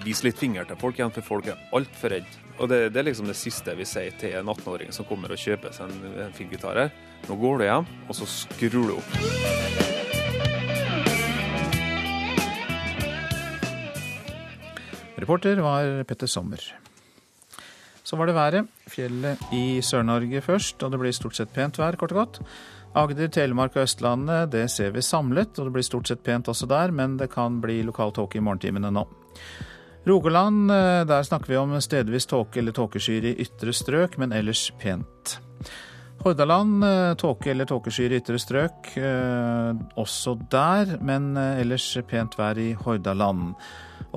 [0.03, 2.37] vise litt finger til folk igjen, for folk er altfor redd.
[2.57, 5.39] Og det, det, er liksom det siste vi sier til en 18-åring som kommer og
[5.39, 6.91] kjøper seg en, en fin gitar her.
[7.29, 10.10] Nå går du hjem, og så skrur du opp.
[15.21, 16.63] Reporter var Petter Sommer.
[18.03, 18.69] Så var det været.
[18.89, 22.39] Fjellet i Sør-Norge først, og det blir stort sett pent vær, kort og godt.
[22.97, 26.67] Agder, Telemark og Østlandet, det ser vi samlet, og det blir stort sett pent også
[26.67, 29.05] der, men det kan bli lokal tåke i morgentimene nå.
[30.09, 34.71] Rogaland, eh, der snakker vi om stedvis tåke eller tåkeskyer i ytre strøk, men ellers
[34.81, 35.37] pent.
[36.25, 42.57] Hordaland, eh, tåke eller tåkeskyer i ytre strøk, eh, også der, men ellers pent vær
[42.57, 43.53] i Hordaland.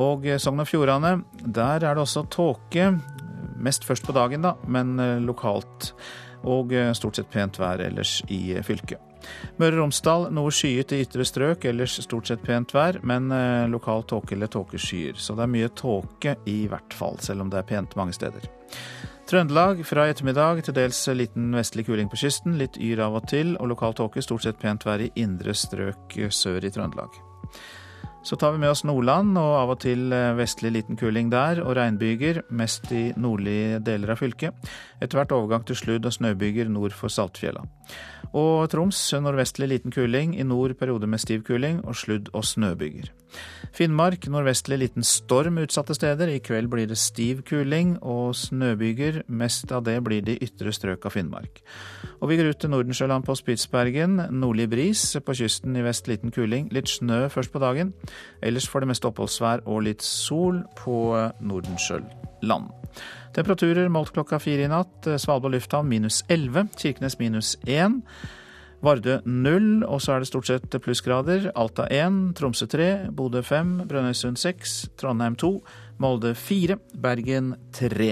[0.01, 2.91] Og Sogn og Fjordane, der er det også tåke.
[3.63, 5.93] Mest først på dagen, da, men lokalt.
[6.45, 9.01] Og stort sett pent vær ellers i fylket.
[9.57, 13.31] Møre og Romsdal noe skyet i ytre strøk, ellers stort sett pent vær, men
[13.73, 15.17] lokal tåke eller tåkeskyer.
[15.17, 18.45] Så det er mye tåke i hvert fall, selv om det er pent mange steder.
[19.25, 23.55] Trøndelag fra ettermiddag til dels liten vestlig kuling på kysten, litt yr av og til,
[23.57, 27.17] og lokal tåke, stort sett pent vær i indre strøk sør i Trøndelag.
[28.25, 30.09] Så tar vi med oss Nordland, og av og til
[30.39, 34.71] vestlig liten kuling der, og regnbyger, mest i nordlige deler av fylket.
[35.05, 37.67] Etter hvert overgang til sludd- og snøbyger nord for Saltfjella.
[38.35, 43.13] Og Troms nordvestlig liten kuling, i nord periode med stiv kuling og sludd- og snøbyger.
[43.75, 46.31] Finnmark nordvestlig liten storm utsatte steder.
[46.31, 49.25] I kveld blir det stiv kuling og snøbyger.
[49.29, 51.61] Mest av det blir de ytre strøk av Finnmark.
[52.21, 54.21] Og vi går ut til Nordensjøland på Spitsbergen.
[54.31, 55.03] Nordlig bris.
[55.27, 56.71] På kysten i vest liten kuling.
[56.75, 57.93] Litt snø først på dagen.
[58.45, 60.97] Ellers for det meste oppholdsvær og litt sol på
[61.41, 62.71] Nordensjøland.
[63.35, 65.09] Temperaturer målt klokka fire i natt.
[65.19, 66.71] Svalbard lufthavn minus 11.
[66.79, 68.03] Kirkenes minus 1.
[68.85, 71.49] Vardø null, og så er det stort sett plussgrader.
[71.57, 75.51] Alta 1, Tromsø 3, Bodø 5, Brønnøysund 6, Trondheim 2,
[76.03, 78.11] Molde 4, Bergen 3.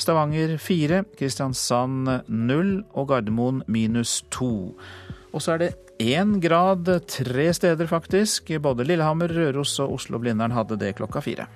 [0.00, 4.50] Stavanger 4, Kristiansand 0 og Gardermoen minus 2.
[5.30, 8.48] Og så er det én grad tre steder, faktisk.
[8.60, 11.46] Både Lillehammer, Røros og Oslo-Blindern hadde det klokka fire.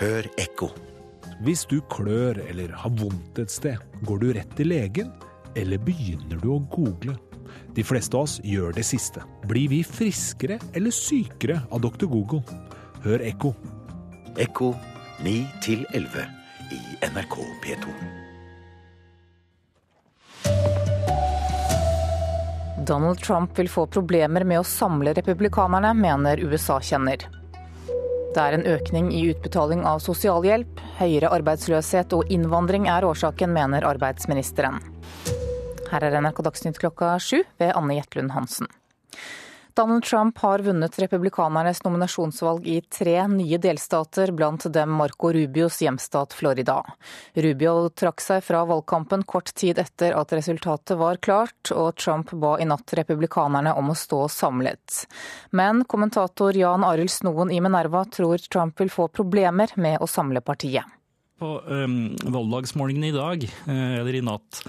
[0.00, 0.70] Hør ekko.
[1.44, 5.12] Hvis du klør eller har vondt et sted, går du rett til legen,
[5.56, 7.16] eller begynner du å google?
[7.74, 9.22] De fleste av oss gjør det siste.
[9.48, 12.06] Blir vi friskere eller sykere av Dr.
[12.10, 12.42] Google?
[13.04, 13.54] Hør Ekko.
[14.40, 14.74] Ekko
[15.24, 15.36] 9
[15.94, 16.26] 11
[16.70, 17.94] i NRK P2.
[22.86, 27.26] Donald Trump vil få problemer med å samle republikanerne, mener USA-kjenner.
[28.34, 30.80] Det er en økning i utbetaling av sosialhjelp.
[31.00, 34.78] Høyere arbeidsløshet og innvandring er årsaken, mener arbeidsministeren.
[35.90, 38.70] Her er NRK Dagsnytt klokka sju ved Anne Jetlund Hansen.
[39.74, 46.34] Donald Trump har vunnet republikanernes nominasjonsvalg i tre nye delstater, blant dem Marco Rubios hjemstat
[46.34, 46.82] Florida.
[47.34, 52.56] Rubio trakk seg fra valgkampen kort tid etter at resultatet var klart, og Trump ba
[52.60, 55.04] i natt republikanerne om å stå samlet.
[55.50, 60.42] Men kommentator Jan Arild Snoen i Minerva tror Trump vil få problemer med å samle
[60.42, 60.99] partiet.
[61.40, 64.60] På um, valgdagsmålingene i dag, eller i natt,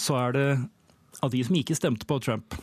[0.00, 0.46] så er det
[1.20, 2.56] av de som ikke stemte på Trump,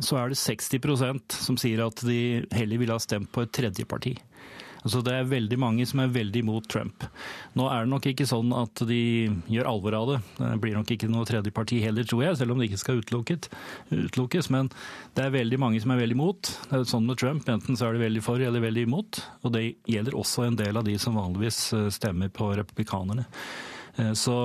[0.00, 3.86] så er det 60% som sier at de heller ville ha stemt på et tredje
[3.88, 4.14] parti.
[4.86, 7.04] Altså det er veldig mange som er veldig imot Trump.
[7.58, 9.00] Nå er det nok ikke sånn at de
[9.50, 10.18] gjør alvor av det.
[10.38, 13.02] Det blir nok ikke noe tredje parti heller, tror jeg, selv om det ikke skal
[13.02, 14.50] utelukkes.
[14.54, 14.70] Men
[15.18, 16.52] det er veldig mange som er veldig imot.
[16.70, 19.22] Det er sånn med Trump, enten så er de veldig for eller veldig imot.
[19.42, 21.60] Og det gjelder også en del av de som vanligvis
[21.98, 23.26] stemmer på republikanerne.
[24.14, 24.36] Så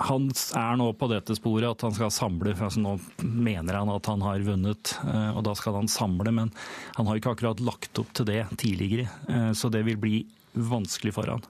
[0.00, 2.54] han er nå på dette sporet at han skal samle.
[2.56, 6.32] Altså nå mener han at han har vunnet, og da skal han samle.
[6.32, 6.52] Men
[6.96, 10.22] han har ikke akkurat lagt opp til det tidligere, så det vil bli
[10.56, 11.44] vanskelig for han.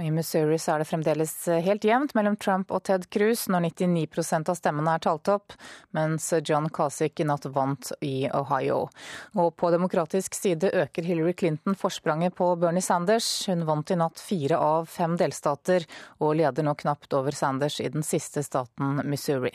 [0.00, 4.56] I Missouri er det fremdeles helt jevnt mellom Trump og Ted Cruz når 99% av
[4.56, 5.52] stemmene er talt opp,
[5.92, 8.86] mens John Kasich i natt vant i Ohio.
[9.36, 13.28] Og på demokratisk side øker Hillary Clinton forspranget på Bernie Sanders.
[13.48, 15.84] Hun vant i natt fire av fem delstater,
[16.24, 19.52] og leder nå knapt over Sanders i den siste staten Missouri.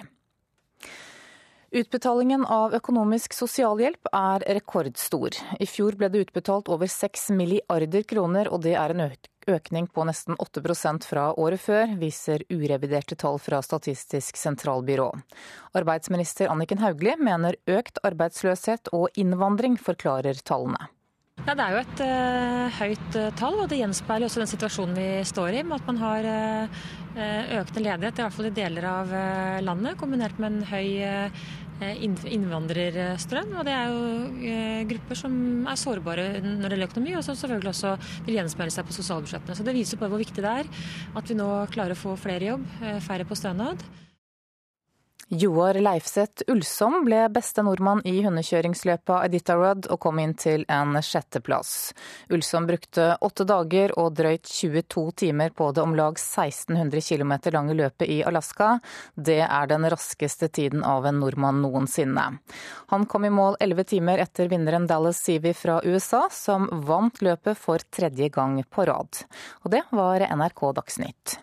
[1.78, 5.36] Utbetalingen av økonomisk sosialhjelp er rekordstor.
[5.62, 9.04] I fjor ble det utbetalt over 6 milliarder kroner, og det er en
[9.48, 15.12] økning på nesten 8% fra året før, viser ureviderte tall fra Statistisk sentralbyrå.
[15.78, 20.90] Arbeidsminister Anniken Hauglie mener økt arbeidsløshet og innvandring forklarer tallene.
[21.46, 24.98] Ja, Det er jo et uh, høyt uh, tall, og det gjenspeiler også den situasjonen
[24.98, 25.62] vi står i.
[25.64, 26.82] med At man har uh,
[27.62, 29.14] økende ledighet, i hvert fall i deler av
[29.64, 30.90] landet, kombinert med en høy
[31.82, 33.54] innvandrerstrøm.
[33.60, 37.74] og Det er jo grupper som er sårbare når det gjelder økonomi, og som selvfølgelig
[37.74, 37.94] også
[38.26, 39.56] vil gjenspeile seg på sosialbudsjettene.
[39.56, 40.68] Så Det viser på hvor viktig det er
[41.16, 42.66] at vi nå klarer å få flere i jobb,
[43.06, 43.84] færre på stønad.
[45.30, 51.72] Joar Leifseth Ulsom ble beste nordmann i hundekjøringsløpet Iditarod og kom inn til en sjetteplass.
[52.32, 57.76] Ulsom brukte åtte dager og drøyt 22 timer på det om lag 1600 km lange
[57.76, 58.78] løpet i Alaska.
[59.16, 62.24] Det er den raskeste tiden av en nordmann noensinne.
[62.94, 67.60] Han kom i mål elleve timer etter vinneren Dallas Seavey fra USA, som vant løpet
[67.60, 69.26] for tredje gang på rad.
[69.66, 71.38] Og det var NRK Dagsnytt.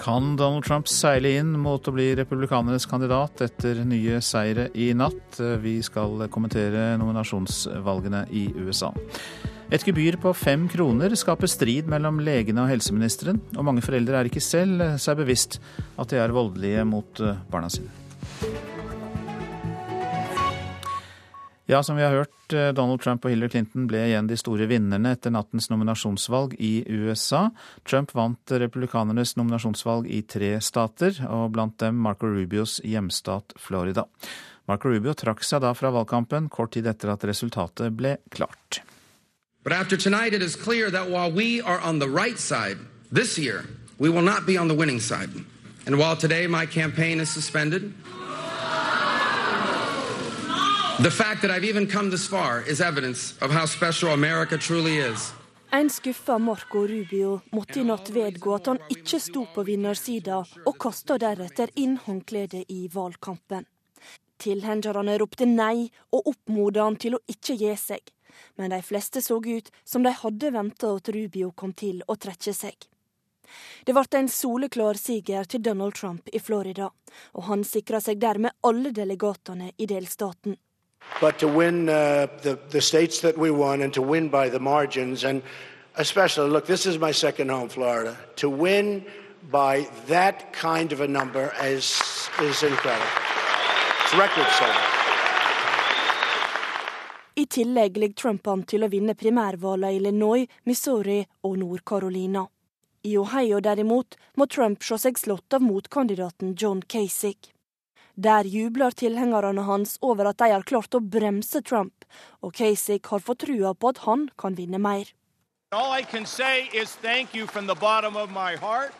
[0.00, 5.36] Kan Donald Trump seile inn mot å bli republikanernes kandidat etter nye seire i natt?
[5.60, 8.94] Vi skal kommentere nominasjonsvalgene i USA.
[9.68, 14.32] Et gebyr på fem kroner skaper strid mellom legene og helseministeren, og mange foreldre er
[14.32, 15.60] ikke selv seg bevisst
[16.00, 17.92] at de er voldelige mot barna sine.
[21.70, 24.66] Ja, som vi har hørt, eh, Donald Trump og Hillary Clinton ble igjen de store
[24.66, 27.52] vinnerne etter nattens nominasjonsvalg i USA.
[27.86, 34.02] Trump vant republikanernes nominasjonsvalg i tre stater, og blant dem Marco Rubios hjemstat Florida.
[34.66, 38.82] Marco Rubio trakk seg da fra valgkampen kort tid etter at resultatet ble klart.
[39.62, 42.78] But after tonight it is clear that while we are on the right side
[43.12, 43.64] this year,
[43.96, 45.30] we will not be on the winning side.
[45.86, 47.94] And while today my campaign is suspended,
[51.02, 54.98] The fact that I've even come this far is evidence of how special America truly
[54.98, 55.32] is.
[55.72, 60.76] En skuffa Marco Rubio måtte i natt vedgå at han ikke sto på vinnersida, og
[60.84, 63.64] kasta deretter inn håndkledet i valgkampen.
[64.36, 68.12] Tilhengerne ropte nei og oppmoda han til å ikke gi seg,
[68.60, 72.52] men de fleste så ut som de hadde venta at Rubio kom til å trekke
[72.52, 72.76] seg.
[73.88, 76.92] Det ble en soleklar siger til Donald Trump i Florida,
[77.32, 80.60] og han sikra seg dermed alle delegatene i delstaten.
[81.20, 84.60] But to win uh, the, the states that we won and to win by the
[84.60, 85.42] margins, and
[85.96, 89.04] especially, look, this is my second home, Florida, to win
[89.50, 92.00] by that kind of a number is,
[92.40, 93.06] is incredible.
[94.04, 95.00] It's record setting.
[97.36, 102.42] I tillegg ligger Trump an til å vinne primærvalgene i Illinois, Missouri og Nord-Carolina.
[103.04, 107.48] I Ohio derimot må Trump se seg slått av motkandidaten John Kasich.
[108.20, 112.04] Der jubler tilhengerne hans over at de har klart å bremse Trump,
[112.44, 115.08] og Kasich har fått trua på at han kan vinne mer.
[115.72, 118.92] All I can say is thank you from the bottom of my heart,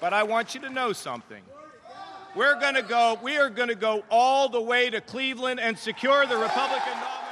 [0.00, 1.42] but I want you to know something.
[2.36, 5.76] We're going to go, we are going to go all the way to Cleveland and
[5.78, 7.24] secure the Republican nomination.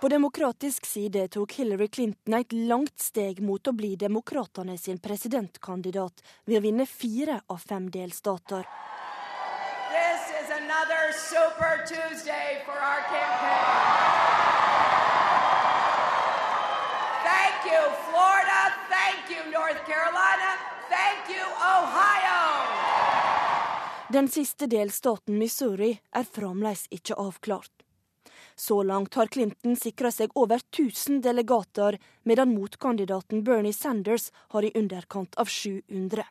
[0.00, 6.20] På demokratisk side tok Hillary Clinton et langt steg mot å bli demokratene sin presidentkandidat
[6.44, 8.66] ved å vinne fire av fem delstater
[10.72, 13.64] another Super Tuesday for our campaign.
[17.28, 18.60] Thank you, Florida.
[18.94, 20.50] Thank you, North Carolina.
[20.94, 21.44] Thank you,
[21.76, 22.40] Ohio.
[24.12, 27.72] Den siste delstaten Missouri er fremdeles ikke avklart.
[28.56, 34.72] Så langt har Clinton sikra seg over 1000 delegater, medan motkandidaten Bernie Sanders har i
[34.74, 36.24] underkant av 700.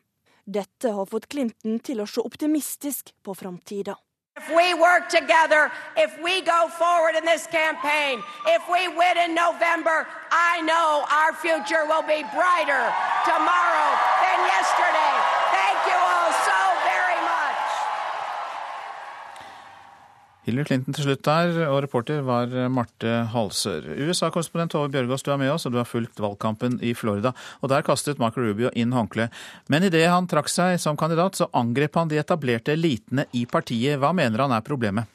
[0.44, 3.98] Dette har fått Clinton til å se optimistisk på framtida.
[4.42, 9.36] If we work together, if we go forward in this campaign, if we win in
[9.36, 12.82] November, I know our future will be brighter
[13.22, 15.21] tomorrow than yesterday.
[20.42, 23.84] Hillary Clinton til slutt der, og reporter var Marte Halsør.
[23.94, 27.30] USA-korrespondent Tove Bjørgaas, du er med oss, og du har fulgt valgkampen i Florida.
[27.62, 29.28] Og Der kastet Marco Rubio inn håndkle.
[29.70, 34.00] Men idet han trakk seg som kandidat, så angrep han de etablerte elitene i partiet.
[34.02, 35.06] Hva mener han er problemet?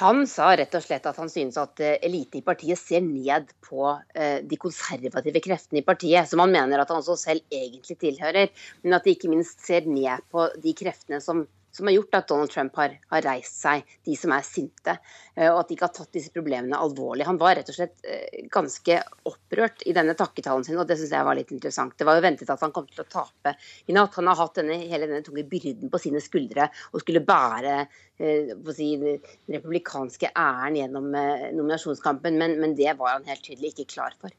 [0.00, 3.50] Han sa rett og slett at han synes at eliten elite i partiet ser ned
[3.62, 7.98] på eh, de konservative kreftene i partiet, som han mener at han også selv egentlig
[8.00, 8.48] tilhører.
[8.82, 12.28] Men at de ikke minst ser ned på de kreftene som som har gjort at
[12.28, 14.94] Donald Trump har, har, reist seg, de som er sinte,
[15.34, 17.26] eh, og at de ikke har tatt disse problemene alvorlig.
[17.28, 21.14] Han var rett og slett eh, ganske opprørt i denne takketalen sin, og det syns
[21.16, 21.96] jeg var litt interessant.
[21.96, 23.56] Det var jo ventet at han kom til å tape
[23.88, 24.20] i natt.
[24.20, 28.52] Han har hatt denne, hele denne tunge byrden på sine skuldre og skulle bære eh,
[28.76, 34.16] si, den republikanske æren gjennom nominasjonskampen, men, men det var han helt tydelig ikke klar
[34.20, 34.32] for.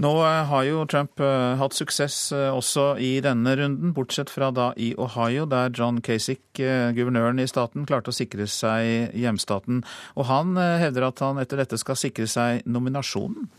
[0.00, 4.48] Nå eh, har jo Trump eh, hatt suksess eh, også i denne runden, bortsett fra
[4.54, 9.82] da i Ohio, der John Kasich, guvernøren i staten, klarte å sikre seg hjemstaten.
[10.16, 13.50] Og han hevder at han etter dette skal sikre seg nominasjonen.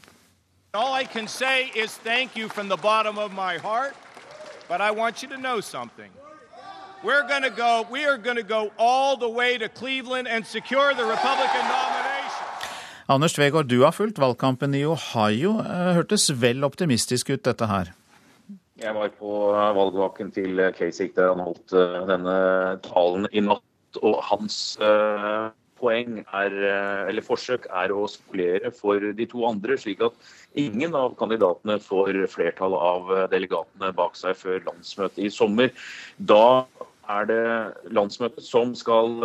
[0.73, 3.93] All I can say is thank you from the bottom of my heart,
[4.67, 6.09] but I want you to know something.
[7.03, 10.45] We're going to go, we are going to go all the way to Cleveland and
[10.45, 12.10] secure the Republican nomination.
[13.11, 15.57] Anders Tvegård, du har fulgt valgkampen i Ohio.
[15.59, 17.89] Eh, hørtes vel optimistisk ut, dette her?
[18.79, 19.31] Jeg var på
[19.75, 21.73] valgvaken til Kasich der han holdt
[22.07, 22.35] denne
[22.85, 23.67] talen i natt.
[23.99, 24.55] Og hans
[25.81, 26.53] poeng er,
[27.11, 30.15] eller forsøk er å spolere for de to andre, slik at
[30.55, 35.75] ingen av kandidatene får flertall av delegatene bak seg før landsmøtet i sommer.
[36.15, 36.63] Da
[37.11, 37.43] er det
[37.91, 39.19] landsmøtet som skal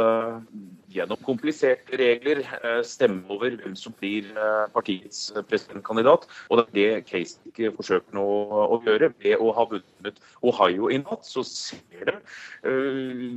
[0.96, 6.26] gjennom kompliserte regler eh, stemme over hvem som blir eh, partiets presidentkandidat.
[6.50, 8.26] Og det er det Kasich forsøker nå
[8.66, 9.12] å gjøre.
[9.22, 12.16] Ved å ha vunnet Ohio i natt, så ser det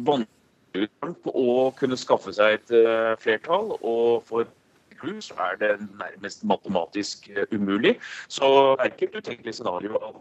[0.05, 2.73] vanskelig ut å kunne skaffe seg et
[3.21, 3.75] flertall.
[3.81, 4.49] og for
[5.23, 7.93] så er det nærmest matematisk umulig.
[8.27, 10.17] Så det er ikke et utenkelig scenario at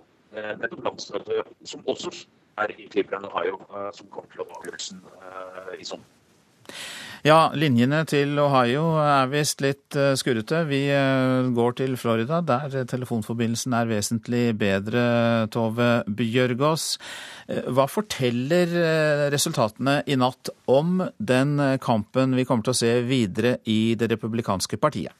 [0.61, 2.13] nettopp landsmøtet, som også
[2.63, 3.59] er i Cleveland, Ohio,
[3.93, 5.03] som kommer til å ta avgjørelsen
[5.83, 6.07] i sommer.
[7.27, 10.61] Ja, linjene til Ohio er visst litt eh, skurrete.
[10.69, 15.03] Vi eh, går til Florida, der telefonforbindelsen er vesentlig bedre,
[15.51, 16.93] Tove Bjørgaas.
[17.51, 18.71] Eh, hva forteller
[19.35, 24.79] resultatene i natt om den kampen vi kommer til å se videre i det republikanske
[24.79, 25.17] partiet?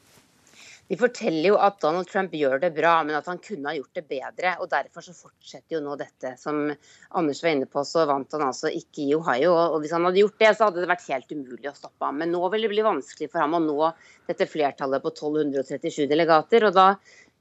[0.89, 3.99] De forteller jo at Donald Trump gjør det bra, men at han kunne ha gjort
[3.99, 4.55] det bedre.
[4.57, 6.31] og Derfor så fortsetter jo nå dette.
[6.41, 6.63] Som
[7.19, 9.51] Anders var inne på, så vant han altså ikke i Ohio.
[9.53, 12.17] og Hvis han hadde gjort det, så hadde det vært helt umulig å stoppe ham.
[12.23, 13.91] Men nå vil det bli vanskelig for ham å nå
[14.31, 16.65] dette flertallet på 1237 delegater.
[16.65, 16.87] og da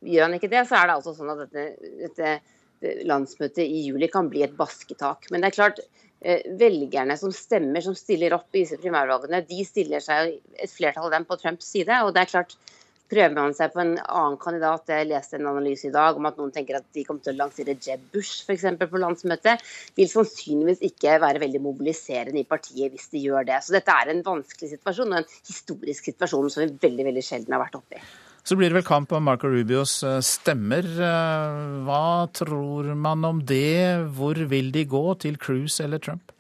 [0.05, 4.11] gjør han ikke det, så er det altså sånn at dette, dette landsmøtet i juli
[4.13, 5.31] kan bli et basketak.
[5.33, 5.81] Men det er klart,
[6.21, 11.09] eh, velgerne som stemmer, som stiller opp i disse primærvalgene, de stiller seg et flertall
[11.09, 12.05] av dem på Trumps side.
[12.05, 12.57] og det er klart
[13.11, 14.89] prøver man seg på en annen kandidat.
[14.93, 17.41] Jeg leste en analyse i dag om at noen tenker at de kommer til å
[17.43, 18.67] lansere Jeb Bush f.eks.
[18.83, 19.65] på landsmøtet.
[19.99, 23.61] Vil sannsynligvis ikke være veldig mobiliserende i partiet hvis de gjør det.
[23.65, 27.57] Så dette er en vanskelig situasjon og en historisk situasjon som vi veldig, veldig sjelden
[27.57, 28.09] har vært oppe i.
[28.49, 30.87] Så blir det vel kamp om Marco Rubios eh, stemmer.
[30.87, 34.09] Eh, hva tror man om det?
[34.17, 35.05] Hvor vil de gå?
[35.21, 36.33] Til Cruise eller Trump?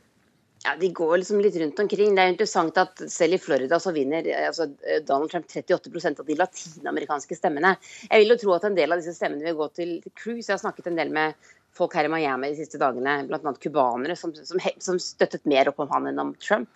[0.68, 2.14] Ja, De går liksom litt rundt omkring.
[2.14, 4.66] Det er interessant at selv i Florida så vinner altså
[5.08, 7.70] Donald Trump 38% av de latinamerikanske stemmene.
[8.10, 10.44] Jeg vil jo tro at en del av disse stemmene vil gå til Cruise.
[10.44, 11.38] Jeg har snakket en del med
[11.78, 13.52] folk her i Miami de siste dagene, bl.a.
[13.62, 16.68] cubanere, som, som, som, støttet mer opp om han enn om Trump.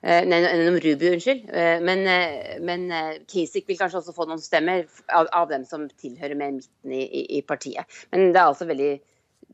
[0.00, 1.44] Eh, enn om Rubio, unnskyld.
[1.50, 2.86] Eh, men, eh, men
[3.28, 7.04] Kasich vil kanskje også få noen stemmer av, av dem som tilhører mer midten i,
[7.04, 7.84] i, i partiet.
[8.14, 8.94] Men det er altså veldig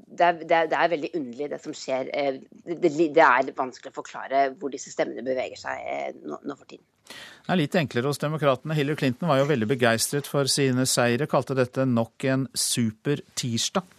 [0.06, 2.10] det er, det, er, det er, veldig underlig, det som skjer.
[2.12, 6.56] Eh, det, det, er vanskelig å forklare hvor disse stemmene beveger seg eh, nå, nå
[6.58, 6.84] for tiden.
[7.12, 8.76] Det er litt enklere hos demokratene.
[8.78, 13.98] Hillary Clinton var jo veldig begeistret for sine seire, kalte dette nok en super tirsdag.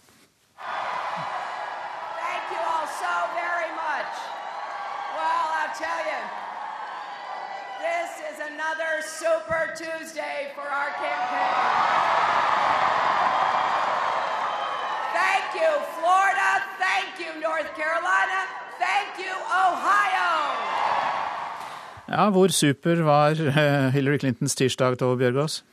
[22.14, 25.64] Ja, Hvor super var eh, Hillary Clintons tirsdag, Tove Bjørgaas?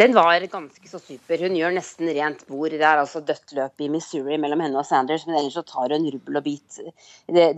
[0.00, 1.38] Den var ganske så super.
[1.44, 2.72] Hun gjør nesten rent bord.
[2.72, 5.92] Det er altså dødt løp i Missouri mellom henne og Sanders, men ellers så tar
[5.92, 6.80] hun rubbel og bit.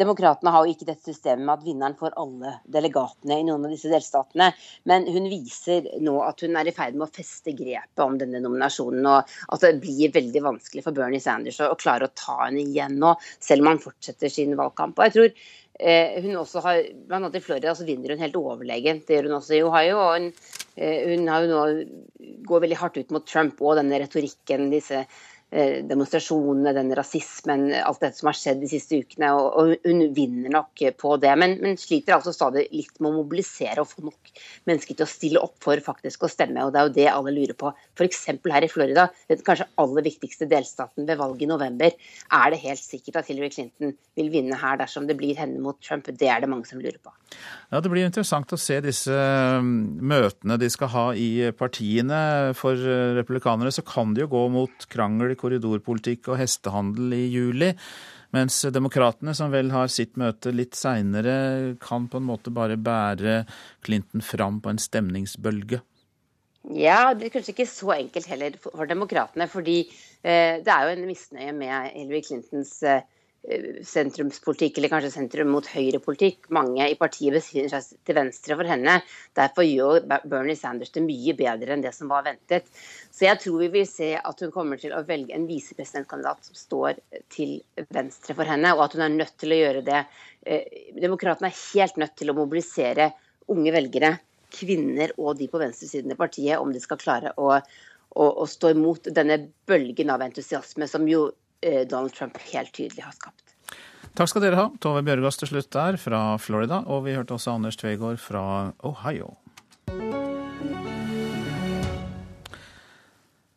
[0.02, 3.72] Demokratene har jo ikke dette systemet med at vinneren får alle delegatene i noen av
[3.72, 4.50] disse delstatene,
[4.90, 8.42] men hun viser nå at hun er i ferd med å feste grepet om denne
[8.44, 12.66] nominasjonen, og at det blir veldig vanskelig for Bernie Sanders å klare å ta henne
[12.66, 14.98] igjen nå, selv om han fortsetter sin valgkamp.
[14.98, 15.46] Og jeg tror
[15.78, 19.06] Eh, hun også har, blant annet I Florida så vinner hun helt overlegent.
[19.06, 19.98] Det gjør hun også i Ohio.
[20.00, 20.28] og Hun,
[20.76, 21.64] eh, hun har jo nå
[22.48, 25.04] går veldig hardt ut mot Trump og denne retorikken, disse
[25.46, 29.30] demonstrasjonene, den rasismen, alt dette som har skjedd de siste ukene.
[29.36, 33.82] Og, hun vinner nok på det, men, men, sliter altså stadig litt med å mobilisere
[33.82, 34.32] og få nok
[34.68, 36.64] mennesker til å stille opp for faktisk å stemme.
[36.66, 37.72] og Det er jo det alle lurer på.
[37.94, 38.24] F.eks.
[38.26, 41.94] her i Florida, den kanskje aller viktigste delstaten ved valget i november.
[42.34, 45.78] Er det helt sikkert at Hillary Clinton vil vinne her dersom det blir henne mot
[45.80, 46.10] Trump?
[46.10, 47.14] Det er det mange som lurer på.
[47.70, 52.20] Ja, Det blir interessant å se disse mm, møtene de skal ha i partiene.
[52.58, 57.72] For eh, republikanere så kan det jo gå mot krangel korridorpolitikk og hestehandel i juli.
[58.34, 63.44] Mens demokratene, som vel har sitt møte litt seinere, kan på en måte bare bære
[63.86, 65.80] Clinton fram på en stemningsbølge.
[66.74, 69.46] Ja, det er kanskje ikke så enkelt heller for demokratene.
[69.50, 73.06] Fordi eh, det er jo en misnøye med Hillary Clintons eh,
[73.86, 76.48] sentrumspolitikk, eller kanskje sentrum mot høyrepolitikk.
[76.54, 78.96] Mange i partiet befinner seg til venstre for henne.
[79.38, 82.66] Derfor gjør Bernie Sanders det mye bedre enn det som var ventet.
[83.14, 86.58] Så jeg tror vi vil se at hun kommer til å velge en visepresidentkandidat som
[86.58, 87.00] står
[87.32, 87.60] til
[87.94, 90.02] venstre for henne, og at hun er nødt til å gjøre det.
[90.42, 93.12] Eh, demokratene er helt nødt til å mobilisere
[93.52, 94.16] unge velgere,
[94.56, 98.74] kvinner og de på venstresiden i partiet, om de skal klare å, å, å stå
[98.74, 101.28] imot denne bølgen av entusiasme som jo
[101.62, 103.56] Donald Trump helt tydelig har skapt.
[104.16, 104.68] Takk skal dere ha.
[104.80, 109.34] Tove Bjørgaas til slutt der fra Florida, og vi hørte også Anders Tvegård fra Ohio.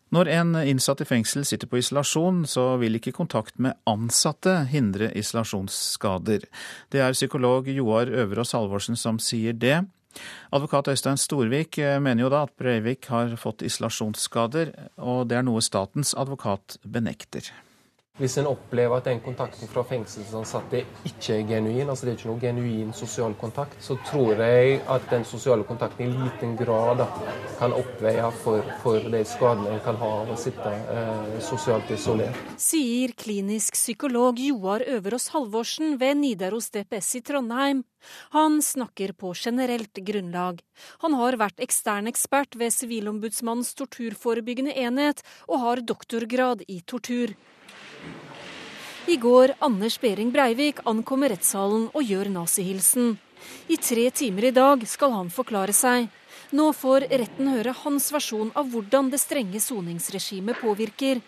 [0.09, 5.11] Når en innsatt i fengsel sitter på isolasjon, så vil ikke kontakt med ansatte hindre
[5.13, 6.47] isolasjonsskader.
[6.89, 9.83] Det er psykolog Joar Øverås Halvorsen som sier det.
[10.51, 15.61] Advokat Øystein Storvik mener jo da at Breivik har fått isolasjonsskader, og det er noe
[15.61, 17.53] statens advokat benekter.
[18.19, 22.27] Hvis en opplever at den kontakten fra fengselsansatte ikke er genuin, altså det er ikke
[22.27, 27.05] noe genuin sosial kontakt, så tror jeg at den sosiale kontakten i liten grad
[27.61, 32.41] kan oppveie for, for, de skadene en kan ha av å sitte eh, sosialt isolert.
[32.59, 37.85] Sier klinisk psykolog Joar Øverås Halvorsen ved Nidaros DPS i Trondheim.
[38.35, 40.59] Han snakker på generelt grunnlag.
[41.05, 47.35] Han har vært ekstern ekspert ved Sivilombudsmannens torturforebyggende enhet, og har doktorgrad i tortur.
[49.09, 53.15] I går Anders Behring Breivik ankommer rettssalen og gjør nazihilsen.
[53.65, 56.05] I tre timer i dag skal han forklare seg.
[56.53, 61.23] Nå får retten høre hans versjon av hvordan det strenge soningsregimet påvirker.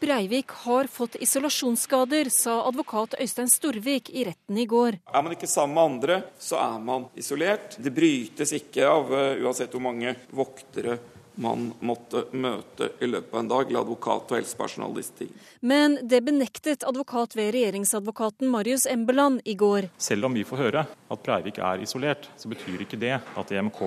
[0.00, 4.96] Breivik har fått isolasjonsskader, sa advokat Øystein Storvik i retten i går.
[5.12, 7.76] Er man ikke sammen med andre, så er man isolert.
[7.76, 10.96] Det brytes ikke av uh, uansett hvor mange voktere
[11.38, 15.44] man måtte møte i løpet av en dag, eller advokat og helsepersonell disse tingene.
[15.60, 19.88] Men det benektet advokat ved regjeringsadvokaten Marius Embeland i går.
[20.02, 23.80] Selv om vi får høre at Breivik er isolert, så betyr ikke det at EMK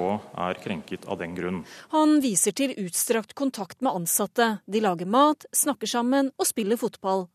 [0.48, 1.62] er krenket av den grunn.
[1.96, 4.54] Han viser til utstrakt kontakt med ansatte.
[4.66, 7.28] De lager mat, snakker sammen og spiller fotball.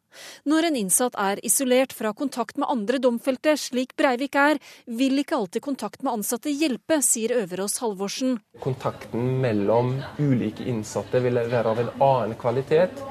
[0.44, 5.38] Når en innsatt er isolert fra kontakt med andre domfelte, slik Breivik er, vil ikke
[5.38, 8.38] alltid kontakt med ansatte hjelpe, sier Øverås Halvorsen.
[8.62, 13.02] Kontakten mellom ulike innsatte vil være av en annen kvalitet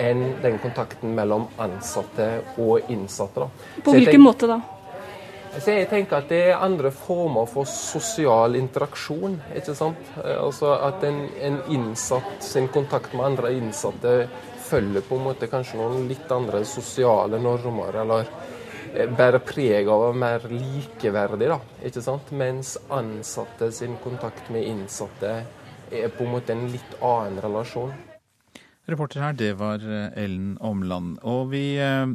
[0.00, 2.28] enn den kontakten mellom ansatte
[2.60, 3.44] og innsatte.
[3.46, 3.82] Da.
[3.84, 4.60] På hvilken måte da?
[5.52, 9.36] Så jeg tenker at Det er andre former for sosial interaksjon.
[9.56, 9.98] ikke sant?
[10.24, 14.28] Altså At en, en innsatt sin kontakt med andre innsatte
[14.72, 18.28] følger på en måte kanskje noen litt andre sosiale normer, eller
[18.94, 21.58] eh, bærer preg av å være mer likeverdig, da,
[21.88, 22.32] ikke sant?
[22.36, 25.34] Mens ansatte sin kontakt med innsatte
[25.92, 27.92] er på en måte en litt annen relasjon.
[28.88, 31.20] Reporter her, det var eh, Ellen Omland.
[31.28, 32.08] Og vi eh,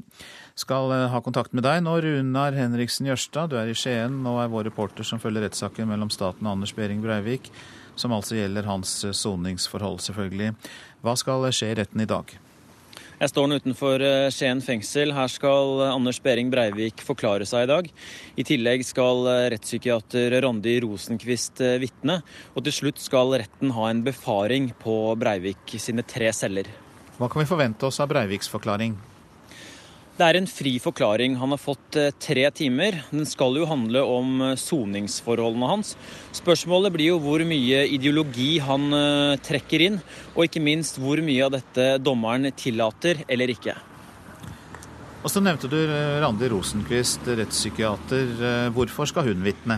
[0.58, 3.54] skal ha kontakt med deg nå, Runar Henriksen Jørstad.
[3.54, 6.74] Du er i Skien og er vår reporter som følger rettssaken mellom staten og Anders
[6.76, 7.52] Behring Breivik,
[7.98, 10.52] som altså gjelder hans soningsforhold, selvfølgelig.
[11.06, 12.38] Hva skal skje i retten i dag?
[13.18, 15.10] Jeg står nå utenfor eh, Skien fengsel.
[15.18, 17.88] Her skal eh, Anders Behring Breivik forklare seg i dag.
[18.38, 22.20] I tillegg skal eh, rettspsykiater Randi Rosenquist vitne.
[22.54, 26.70] Og til slutt skal retten ha en befaring på Breivik sine tre celler.
[27.18, 28.94] Hva kan vi forvente oss av Breiviks forklaring?
[30.18, 31.36] Det er en fri forklaring.
[31.38, 32.96] Han har fått eh, tre timer.
[33.12, 35.92] Den skal jo handle om eh, soningsforholdene hans.
[36.34, 40.00] Spørsmålet blir jo hvor mye ideologi han eh, trekker inn,
[40.34, 43.78] og ikke minst hvor mye av dette dommeren tillater eller ikke.
[45.22, 45.78] Og så nevnte du
[46.24, 48.72] Randi Rosenquist, rettspsykiater.
[48.74, 49.78] Hvorfor skal hun vitne?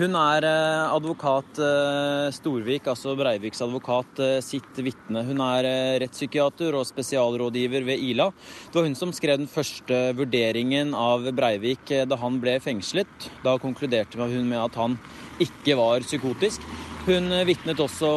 [0.00, 5.26] Hun er eh, advokat eh, Storvik, altså Breiviks advokat, eh, sitt vitne.
[5.28, 5.66] Hun er
[6.00, 8.30] rettspsykiater og spesialrådgiver ved Ila.
[8.32, 13.28] Det var hun som skrev den første vurderingen av Breivik da han ble fengslet.
[13.44, 14.96] Da konkluderte hun med at han
[15.44, 16.64] ikke var psykotisk.
[17.00, 18.08] Hun vitnet også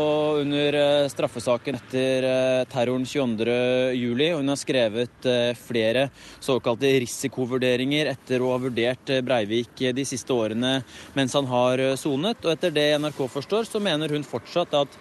[0.42, 4.24] under eh, straffesaken etter eh, terroren 22.07.
[4.36, 6.10] Hun har skrevet eh, flere
[6.44, 10.82] såkalte risikovurderinger etter å ha vurdert Breivik de siste årene
[11.16, 12.44] mens han har sonet.
[12.44, 15.00] Og etter det NRK forstår, så mener hun fortsatt at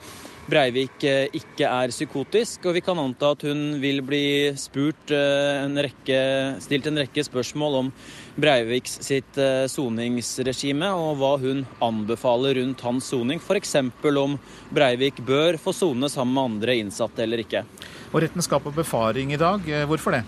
[0.51, 4.24] Breivik ikke er psykotisk, og vi kan anta at hun vil bli
[4.59, 6.18] spurt en rekke,
[6.64, 7.93] stilt en rekke spørsmål om
[8.40, 13.40] Breiviks sitt eh, soningsregime, og hva hun anbefaler rundt hans soning.
[13.43, 13.76] F.eks.
[14.09, 14.38] om
[14.72, 17.66] Breivik bør få sone sammen med andre innsatte eller ikke.
[18.12, 19.68] Og Retten skal på befaring i dag.
[19.68, 20.24] Eh, hvorfor det?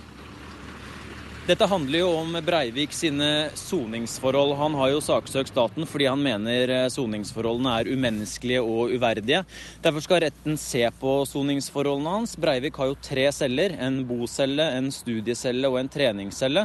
[1.44, 4.54] Dette handler jo om Breivik sine soningsforhold.
[4.56, 9.42] Han har jo saksøkt staten fordi han mener eh, soningsforholdene er umenneskelige og uverdige.
[9.84, 12.32] Derfor skal retten se på soningsforholdene hans.
[12.40, 13.76] Breivik har jo tre celler.
[13.76, 16.64] En bocelle, en studiecelle og en treningscelle.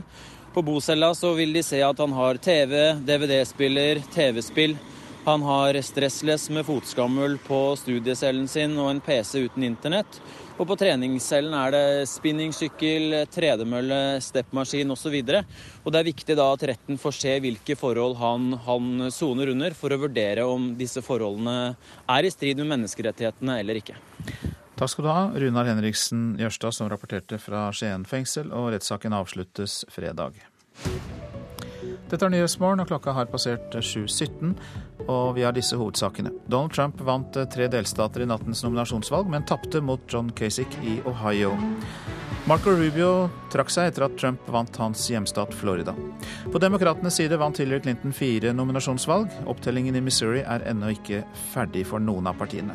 [0.56, 4.80] På bocella så vil de se at han har TV, DVD-spiller, TV-spill.
[5.28, 10.24] Han har stressless med fotskammel på studiecellen sin og en PC uten internett.
[10.60, 15.16] Og på treningscellen er det spinningsykkel, tredemølle, steppmaskin osv.
[15.22, 15.54] Og,
[15.86, 19.76] og det er viktig da at retten får se hvilke forhold han, han soner under,
[19.78, 21.56] for å vurdere om disse forholdene
[22.12, 23.96] er i strid med menneskerettighetene eller ikke.
[24.80, 29.86] Takk skal du ha, Runar Henriksen Jørstad, som rapporterte fra Skien fengsel, og rettssaken avsluttes
[29.92, 30.40] fredag.
[32.10, 34.56] Dette er Nyhetsmorgen, og klokka har passert 7.17,
[35.06, 36.32] og vi har disse hovedsakene.
[36.50, 41.54] Donald Trump vant tre delstater i nattens nominasjonsvalg, men tapte mot John Kasich i Ohio.
[42.50, 45.94] Marco Rubio trakk seg etter at Trump vant hans hjemstat Florida.
[46.50, 49.30] På demokratenes side vant Hillary Clinton fire nominasjonsvalg.
[49.52, 51.22] Opptellingen i Missouri er ennå ikke
[51.54, 52.74] ferdig for noen av partiene.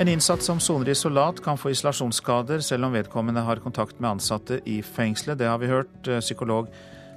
[0.00, 4.62] En innsatt som soner isolat kan få isolasjonsskader selv om vedkommende har kontakt med ansatte
[4.64, 5.40] i fengselet.
[5.40, 6.72] Det har vi hørt eh, psykolog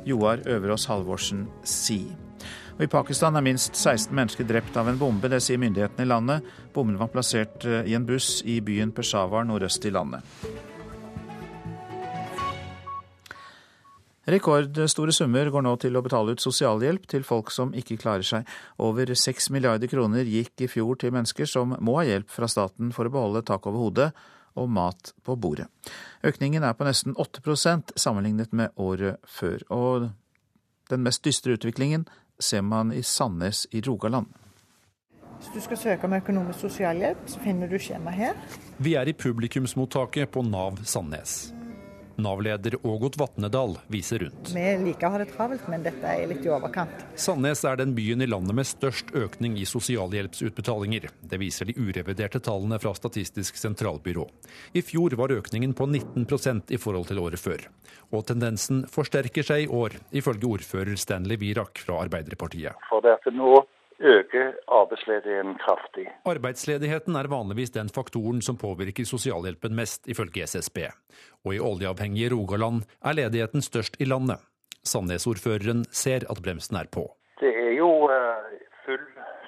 [0.08, 2.04] Joar Øverås Halvorsen si.
[2.80, 5.28] Og I Pakistan er minst 16 mennesker drept av en bombe.
[5.28, 6.45] Det sier myndighetene i landet.
[6.74, 10.24] Bomben var plassert eh, i en buss i byen Peshawar nordøst i landet.
[14.30, 18.47] Rekordstore summer går nå til å betale ut sosialhjelp til folk som ikke klarer seg.
[18.80, 22.93] Over 6 milliarder kroner gikk i fjor til mennesker som må ha hjelp fra staten
[22.95, 24.12] for å beholde tak over hodet
[24.60, 25.70] og mat på bordet.
[26.24, 27.41] Økningen er på nesten 8
[27.95, 29.64] sammenlignet med året før.
[29.70, 30.10] Og
[30.89, 32.07] den mest dystre utviklingen
[32.39, 34.28] ser man i Sandnes i Rogaland.
[35.39, 38.36] Hvis du skal søke om økonomisk sosialhjelp, så finner du skjema her.
[38.78, 41.59] Vi er i publikumsmottaket på Nav Sandnes.
[42.20, 44.52] Nav-leder Ågot Vatnedal viser rundt.
[44.56, 47.06] Vi liker å ha det travelt, men dette er litt i overkant.
[47.20, 51.10] Sandnes er den byen i landet med størst økning i sosialhjelpsutbetalinger.
[51.22, 54.28] Det viser de ureviderte tallene fra Statistisk sentralbyrå.
[54.74, 57.66] I fjor var økningen på 19% i forhold til året før.
[58.12, 62.78] Og tendensen forsterker seg i år, ifølge ordfører Stanley Wirak fra Arbeiderpartiet.
[62.90, 63.60] For det at nå
[64.00, 66.08] øker arbeidsledigheten kraftig.
[66.26, 70.78] Arbeidsledigheten er vanligvis den faktoren som påvirker sosialhjelpen mest, ifølge SSB.
[71.45, 74.39] Og i oljeavhengige Rogaland er ledigheten størst i landet.
[74.84, 77.10] Sandnes-ordføreren ser at bremsen er på.
[77.39, 79.06] Det er jo eh, full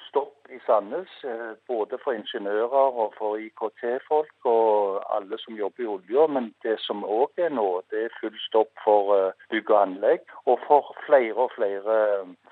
[0.08, 5.90] stopp i Sandnes, eh, både for ingeniører og for IKT-folk og alle som jobber i
[5.94, 6.26] olja.
[6.36, 10.26] Men det som òg er nå, det er full stopp for eh, bygg og anlegg,
[10.46, 11.98] og for flere og flere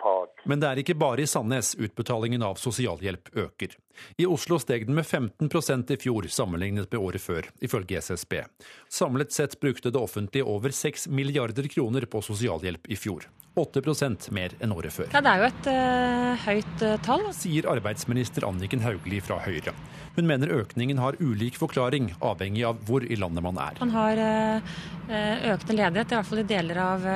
[0.02, 0.44] fag.
[0.50, 3.76] Men det er ikke bare i Sandnes utbetalingen av sosialhjelp øker.
[4.16, 8.40] I Oslo steg den med 15% i fjor sammenlignet med året før, ifølge SSB.
[8.88, 13.28] Samlet sett brukte det offentlige over 6 milliarder kroner på sosialhjelp i fjor.
[13.58, 15.08] 8% mer enn året før.
[15.10, 17.24] Ja, det er jo et uh, høyt uh, tall.
[17.34, 19.74] Sier arbeidsminister Anniken Hauglie fra Høyre.
[20.14, 23.78] Hun mener økningen har ulik forklaring, avhengig av hvor i landet man er.
[23.82, 24.74] Man har uh,
[25.10, 27.08] økende ledighet, i hvert fall i deler av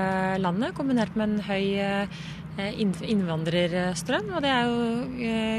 [0.43, 1.67] landet, kombinert med en høy
[2.59, 4.31] innvandrerstrøm.
[4.37, 4.77] og Det er jo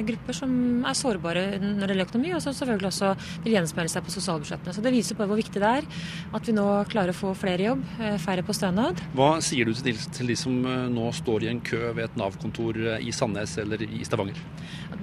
[0.08, 3.10] grupper som er sårbare når det gjelder økonomi, og som selvfølgelig også
[3.44, 4.74] vil gjenspeile seg på sosialbudsjettene.
[4.76, 5.84] Så Det viser på hvor viktig det er
[6.36, 7.84] at vi nå klarer å få flere i jobb,
[8.24, 9.02] færre på stønad.
[9.16, 13.12] Hva sier du til de som nå står i en kø ved et Nav-kontor i
[13.12, 14.40] Sandnes eller i Stavanger?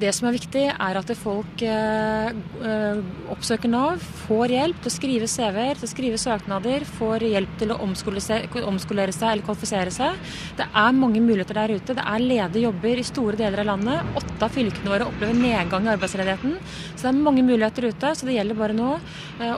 [0.00, 1.62] Det som er viktig, er at folk
[3.32, 7.74] oppsøker Nav, får hjelp til å skrive CV-er, til å skrive søknader, får hjelp til
[7.74, 10.16] å omskolere seg eller kvalifisere seg.
[10.56, 11.81] Det er mange muligheter der ute.
[11.82, 14.12] Det er ledige jobber i store deler av landet.
[14.20, 16.54] Åtte av fylkene våre opplever nedgang i arbeidsledigheten.
[16.94, 18.12] Så det er mange muligheter ute.
[18.14, 18.92] Så det gjelder bare nå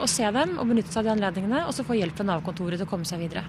[0.01, 2.81] å se dem og benytte seg av de anledningene, og så få hjelp fra Nav-kontoret
[2.81, 3.45] til å komme seg videre.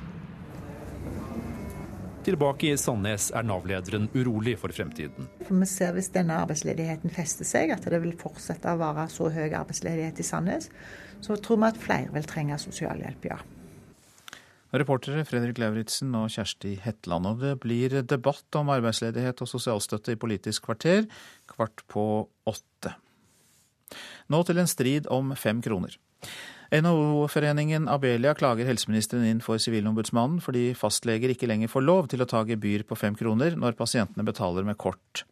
[2.26, 5.28] Tilbake i Sandnes er Nav-lederen urolig for fremtiden.
[5.46, 9.30] For Vi ser hvis denne arbeidsledigheten fester seg, at det vil fortsette å være så
[9.30, 10.66] høy arbeidsledighet i Sandnes,
[11.22, 13.38] så tror vi at flere vil trenge sosialhjelp, ja.
[14.74, 17.28] Reportere Fredrik Lauritzen og Kjersti Hetland.
[17.30, 21.06] Og det blir debatt om arbeidsledighet og sosialstøtte i Politisk kvarter
[21.52, 22.96] kvart på åtte.
[24.32, 25.94] Nå til en strid om fem kroner.
[26.74, 32.26] NHO-foreningen Abelia klager helseministeren inn for Sivilombudsmannen fordi fastleger ikke lenger får lov til å
[32.26, 35.22] ta gebyr på fem kroner når pasientene betaler med kort.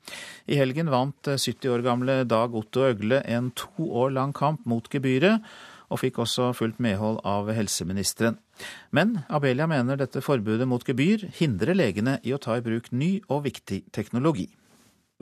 [0.47, 4.87] I helgen vant 70 år gamle Dag Otto Øgle en to år lang kamp mot
[4.93, 5.43] gebyret,
[5.91, 8.39] og fikk også fullt medhold av helseministeren.
[8.95, 13.17] Men Abelia mener dette forbudet mot gebyr hindrer legene i å ta i bruk ny
[13.29, 14.49] og viktig teknologi.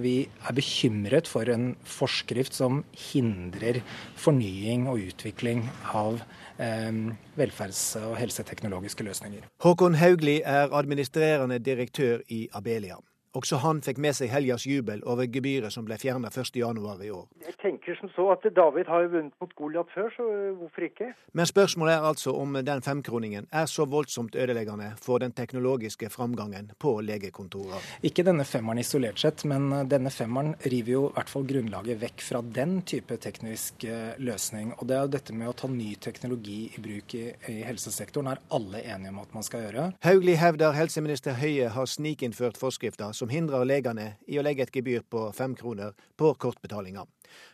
[0.00, 3.82] Vi er bekymret for en forskrift som hindrer
[4.16, 6.22] fornying og utvikling av
[6.56, 6.88] eh,
[7.36, 9.44] velferds- og helseteknologiske løsninger.
[9.60, 12.96] Håkon Haugli er administrerende direktør i Abelia.
[13.32, 17.22] Også han fikk med seg helgas jubel over gebyret som ble fjerna 1.1 i år.
[17.46, 20.26] Jeg tenker som så at David har jo vunnet mot Goliat før, så
[20.58, 21.08] hvorfor ikke?
[21.32, 26.68] Men spørsmålet er altså om den femkroningen er så voldsomt ødeleggende for den teknologiske framgangen
[26.78, 27.80] på legekontorer.
[28.04, 32.26] Ikke denne femmeren isolert sett, men denne femmeren river jo i hvert fall grunnlaget vekk
[32.26, 33.88] fra den type teknisk
[34.20, 34.74] løsning.
[34.76, 38.28] Og det er jo dette med å ta ny teknologi i bruk i, i helsesektoren
[38.34, 39.88] er alle enige om at man skal gjøre.
[40.04, 45.04] Hauglie hevder helseminister Høie har snikinnført forskrifter som hindrer legene i å legge et gebyr
[45.06, 47.06] på fem kroner på kortbetalinger.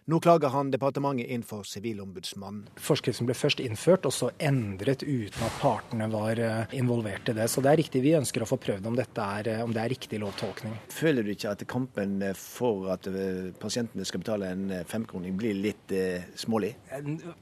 [0.09, 2.71] Nå klager han departementet inn for Sivilombudsmannen.
[2.81, 7.51] Forskriften ble først innført, og så endret uten at partene var eh, involvert i det.
[7.53, 9.93] Så det er riktig, vi ønsker å få prøvd om, er, eh, om det er
[9.93, 10.73] riktig lovtolkning.
[10.97, 15.93] Føler du ikke at kampen for at eh, pasientene skal betale en femkroning blir litt
[15.93, 16.73] eh, smålig?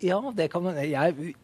[0.02, 0.82] Ja, det kan man.
[0.82, 1.36] jeg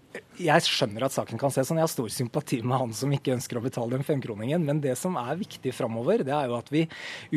[0.42, 1.78] jeg skjønner at saken kan se sånn.
[1.80, 4.64] Jeg har stor sympati med han som ikke ønsker å betale den femkroningen.
[4.66, 6.84] Men det som er viktig framover, det er jo at vi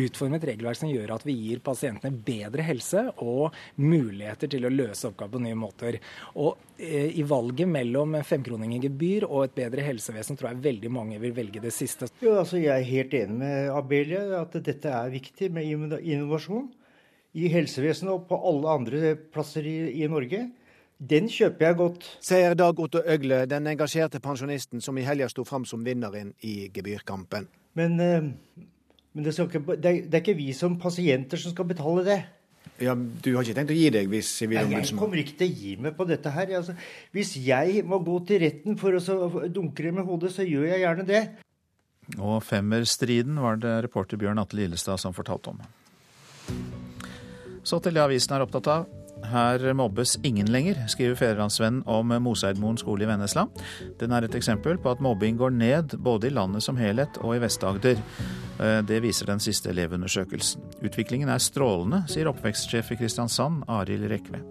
[0.05, 4.73] utformer et regelverk som gjør at vi gir pasientene bedre helse og muligheter til å
[4.73, 5.99] løse oppgaver på nye måter.
[6.41, 10.93] Og eh, i valget mellom femkroning i gebyr og et bedre helsevesen, tror jeg veldig
[10.93, 12.09] mange vil velge det siste.
[12.23, 16.69] Jo, altså jeg er helt enig med Abelia at dette er viktig med innovasjon
[17.35, 20.45] i helsevesenet og på alle andre plasser i, i Norge.
[20.99, 22.05] Den kjøper jeg godt.
[22.23, 26.69] Sier Dag Otto Øgle, den engasjerte pensjonisten som i helga sto fram som vinneren i
[26.73, 27.49] gebyrkampen.
[27.75, 28.29] Men, eh,
[29.13, 32.19] men det, ikke, det, er, det, er, ikke vi som pasienter som skal betale det.
[32.81, 35.59] Ja, Du har ikke tenkt å gi deg hvis Sivilombudsmannen Jeg kommer ikke til å
[35.59, 36.55] gi meg på dette her.
[36.57, 36.75] Altså,
[37.15, 40.83] hvis jeg må gå til retten for å dunke det med hodet, så gjør jeg
[40.83, 41.23] gjerne det.
[42.19, 45.63] Og femmerstriden var det reporter Bjørn Atle Lillestad som fortalte om.
[47.65, 49.04] Så til det avisen er opptatt av.
[49.31, 53.47] Her mobbes ingen lenger, skriver Fedrelandsvennen om Moseidmoen skole i Vennesla.
[53.99, 57.35] Den er et eksempel på at mobbing går ned både i landet som helhet og
[57.35, 58.01] i Vest-Agder.
[58.59, 60.63] Eh, det viser den siste elevundersøkelsen.
[60.85, 64.43] Utviklingen er strålende, sier oppvekstsjef i Kristiansand, Arild Rekve.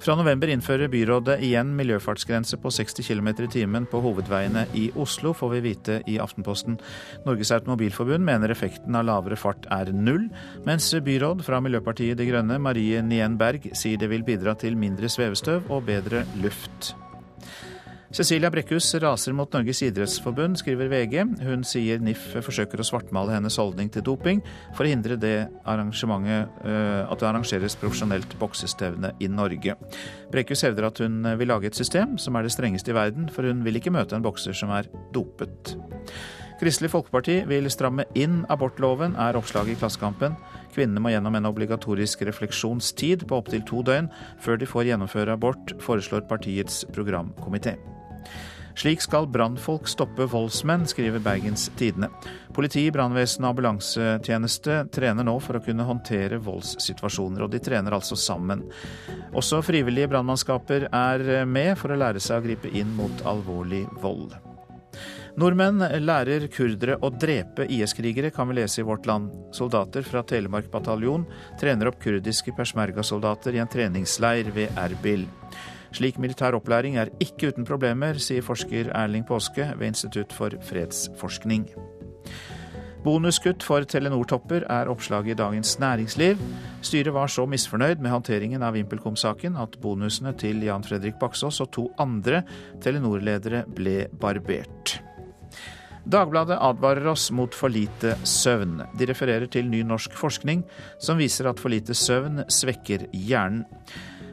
[0.00, 5.34] Fra november innfører byrådet igjen miljøfartsgrense på 60 km i timen på hovedveiene i Oslo,
[5.36, 6.78] får vi vite i Aftenposten.
[7.26, 10.30] Norges Automobilforbund mener effekten av lavere fart er null,
[10.64, 15.12] mens byråd fra Miljøpartiet De Grønne, Marie Nien Berg, sier det vil bidra til mindre
[15.12, 16.94] svevestøv og bedre luft.
[18.10, 21.20] Cecilia Brekkhus raser mot Norges idrettsforbund, skriver VG.
[21.46, 24.40] Hun sier NIF forsøker å svartmale hennes holdning til doping
[24.74, 26.50] for å hindre det arrangementet
[27.06, 29.76] at det arrangeres profesjonelt boksestevne i Norge.
[30.34, 33.46] Brekkhus hevder at hun vil lage et system som er det strengeste i verden, for
[33.46, 35.76] hun vil ikke møte en bokser som er dopet.
[36.58, 40.34] Kristelig Folkeparti vil stramme inn abortloven, er oppslaget i Klassekampen.
[40.74, 44.10] Kvinnene må gjennom en obligatorisk refleksjonstid på opptil to døgn
[44.42, 47.78] før de får gjennomføre abort, foreslår partiets programkomité.
[48.80, 52.08] Slik skal brannfolk stoppe voldsmenn, skriver Bergens Tidende.
[52.56, 58.16] Politi, brannvesen og ambulansetjeneste trener nå for å kunne håndtere voldssituasjoner, og de trener altså
[58.16, 58.62] sammen.
[59.36, 64.38] Også frivillige brannmannskaper er med for å lære seg å gripe inn mot alvorlig vold.
[65.38, 69.30] Nordmenn lærer kurdere å drepe IS-krigere, kan vi lese i Vårt Land.
[69.54, 71.26] Soldater fra Telemark bataljon
[71.60, 75.28] trener opp kurdiske persmerga-soldater i en treningsleir ved Erbil.
[75.92, 81.66] Slik militær opplæring er ikke uten problemer, sier forsker Erling Påske ved Institutt for fredsforskning.
[83.00, 86.40] Bonuskutt for Telenor-topper er oppslaget i Dagens Næringsliv.
[86.84, 91.70] Styret var så misfornøyd med håndteringen av VimpelCom-saken at bonusene til Jan Fredrik Baksås og
[91.72, 92.42] to andre
[92.84, 95.00] Telenor-ledere ble barbert.
[96.10, 98.82] Dagbladet advarer oss mot for lite søvn.
[98.98, 100.62] De refererer til ny norsk forskning
[101.00, 103.64] som viser at for lite søvn svekker hjernen.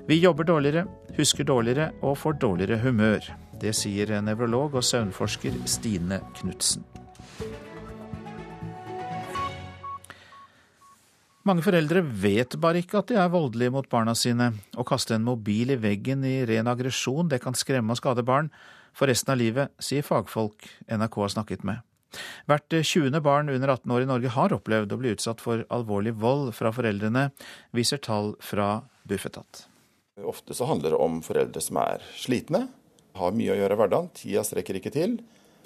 [0.08, 0.86] Vi jobber dårligere,
[1.18, 3.26] husker dårligere og får dårligere humør.
[3.58, 6.86] Det sier nevrolog og søvnforsker Stine Knutsen.
[11.48, 14.50] Mange foreldre vet bare ikke at de er voldelige mot barna sine.
[14.76, 18.50] Å kaste en mobil i veggen i ren aggresjon, det kan skremme og skade barn
[18.98, 21.86] for resten av livet, sier fagfolk NRK har snakket med.
[22.50, 23.22] Hvert 20.
[23.24, 26.74] barn under 18 år i Norge har opplevd å bli utsatt for alvorlig vold fra
[26.76, 27.30] foreldrene,
[27.72, 29.68] viser tall fra Bufetat.
[30.26, 32.66] Ofte så handler det om foreldre som er slitne,
[33.18, 35.18] har mye å gjøre i hverdagen, tida strekker ikke til.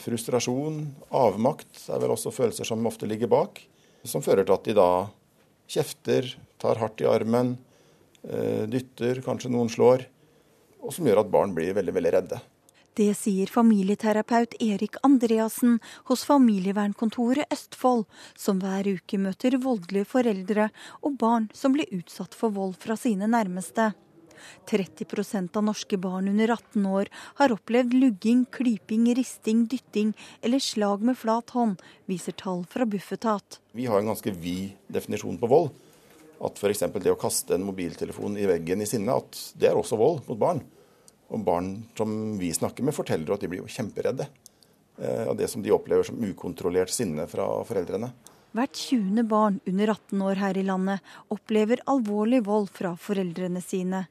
[0.02, 0.82] Frustrasjon,
[1.16, 3.62] avmakt er vel også følelser som ofte ligger bak,
[4.04, 4.92] som fører til at de da
[5.72, 7.56] kjefter, tar hardt i armen,
[8.28, 10.06] eh, dytter, kanskje noen slår,
[10.82, 12.42] og som gjør at barn blir veldig, veldig redde.
[13.00, 15.80] Det sier familieterapeut Erik Andreassen
[16.10, 18.04] hos familievernkontoret Østfold,
[18.36, 20.68] som hver uke møter voldelige foreldre
[21.00, 23.94] og barn som blir utsatt for vold fra sine nærmeste.
[24.70, 31.04] 30% av norske barn under 18 år har opplevd lugging, klyping, risting, dytting eller slag
[31.06, 33.60] med flat hånd, viser tall fra Bufetat.
[33.72, 35.72] Vi har en ganske vid definisjon på vold.
[36.42, 36.88] At f.eks.
[36.98, 40.40] det å kaste en mobiltelefon i veggen i sinne, at det er også vold mot
[40.42, 40.64] barn.
[41.32, 45.48] Og barn som vi snakker med, forteller at de blir jo kjemperedde eh, av det
[45.52, 48.10] som de opplever som ukontrollert sinne fra foreldrene.
[48.52, 49.22] Hvert 20.
[49.32, 54.02] barn under 18 år her i landet opplever alvorlig vold fra foreldrene sine.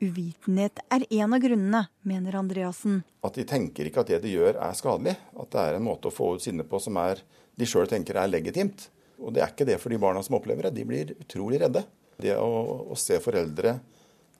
[0.00, 3.02] Uvitenhet er en av grunnene, mener Andreassen.
[3.24, 5.16] At de tenker ikke at det de gjør er skadelig.
[5.36, 7.22] At det er en måte å få ut sinne på som er,
[7.54, 8.88] de sjøl tenker er legitimt.
[9.22, 10.76] Og det er ikke det for de barna som opplever det.
[10.78, 11.84] De blir utrolig redde.
[12.20, 12.48] Det å,
[12.90, 13.78] å se foreldre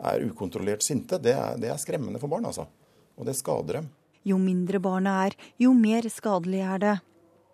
[0.04, 2.66] er ukontrollert sinte, det er, det er skremmende for barn, altså.
[3.14, 3.90] Og det skader dem.
[4.26, 6.94] Jo mindre barna er, jo mer skadelig er det.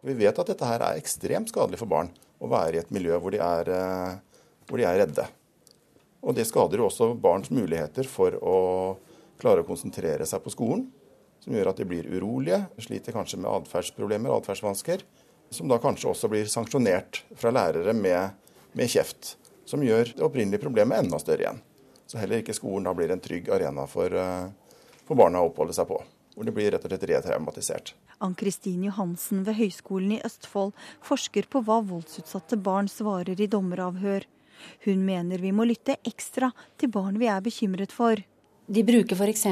[0.07, 2.12] Vi vet at dette her er ekstremt skadelig for barn.
[2.41, 5.26] Å være i et miljø hvor de er, eh, hvor de er redde.
[6.21, 8.57] Og det skader jo også barns muligheter for å
[9.41, 10.85] klare å konsentrere seg på skolen.
[11.41, 15.07] Som gjør at de blir urolige, sliter kanskje med atferdsproblemer, atferdsvansker.
[15.51, 18.37] Som da kanskje også blir sanksjonert fra lærere med,
[18.77, 19.35] med kjeft.
[19.64, 21.62] Som gjør det opprinnelige problemet enda større igjen.
[22.11, 24.51] Så heller ikke skolen da blir en trygg arena for, eh,
[25.07, 26.03] for barna å oppholde seg på.
[26.35, 27.95] Hvor de blir rett og slett retraumatisert.
[28.21, 30.75] Ann-Kristin Johansen ved Høgskolen i Østfold
[31.07, 34.27] forsker på hva voldsutsatte barn svarer i dommeravhør.
[34.87, 36.51] Hun mener vi må lytte ekstra
[36.81, 38.21] til barn vi er bekymret for.
[38.71, 39.47] De bruker f.eks.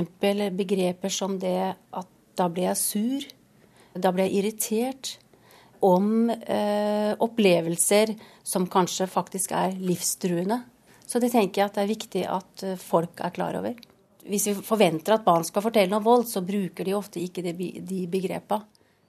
[0.54, 3.26] begreper som det at da ble jeg sur,
[3.98, 5.16] da ble jeg irritert.
[5.78, 8.10] Om eh, opplevelser
[8.42, 10.56] som kanskje faktisk er livstruende.
[11.06, 13.76] Så det tenker jeg at det er viktig at eh, folk er klar over.
[14.28, 18.00] Hvis vi forventer at barn skal fortelle om vold, så bruker de ofte ikke de
[18.10, 18.58] begrepa.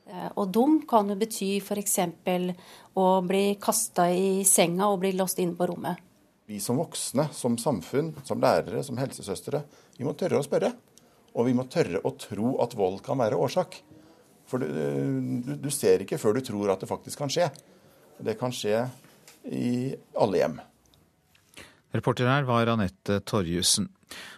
[0.10, 1.98] Eh, og dum kan jo bety f.eks.
[2.98, 6.02] å bli kasta i senga og bli låst inne på rommet.
[6.50, 9.62] Vi som voksne, som samfunn, som lærere, som helsesøstre,
[10.00, 10.74] vi må tørre å spørre.
[11.38, 13.78] Og vi må tørre å tro at vold kan være årsak.
[14.50, 14.66] For du,
[15.46, 17.52] du, du ser ikke før du tror at det faktisk kan skje.
[18.18, 18.82] Det kan skje
[19.46, 20.58] i alle hjem.
[21.96, 23.88] Reporter her var Anette Torjussen.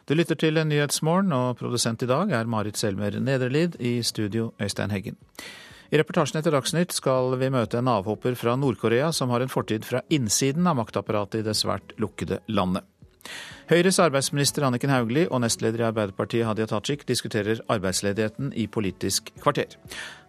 [0.08, 3.76] Du lytter til Nyhetsmorgen, og produsent i dag er Marit Selmer Nedrelid.
[3.80, 5.18] I studio Øystein Heggen.
[5.92, 9.84] I reportasjen etter Dagsnytt skal vi møte en avhopper fra Nord-Korea som har en fortid
[9.84, 12.88] fra innsiden av maktapparatet i det svært lukkede landet.
[13.72, 19.76] Høyres arbeidsminister Anniken Hauglie og nestleder i Arbeiderpartiet Hadia Tajik diskuterer arbeidsledigheten i Politisk kvarter.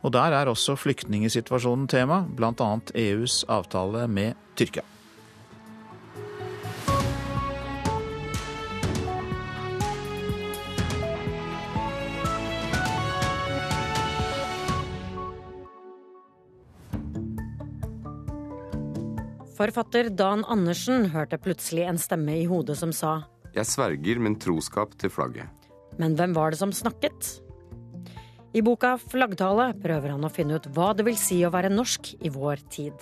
[0.03, 2.73] Og der er også flyktningsituasjonen tema, bl.a.
[3.07, 4.92] EUs avtale med Tyrkia.
[19.53, 23.23] Forfatter Dan Andersen hørte plutselig en stemme i hodet som sa
[23.53, 25.49] Jeg sverger min troskap til flagget.
[26.01, 27.43] Men hvem var det som snakket?
[28.57, 32.15] I boka Flaggtale prøver han å finne ut hva det vil si å være norsk
[32.25, 32.97] i vår tid.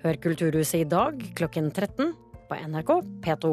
[0.00, 2.14] Hør Kulturhuset i dag klokken 13
[2.48, 2.94] på NRK
[3.24, 3.52] P2.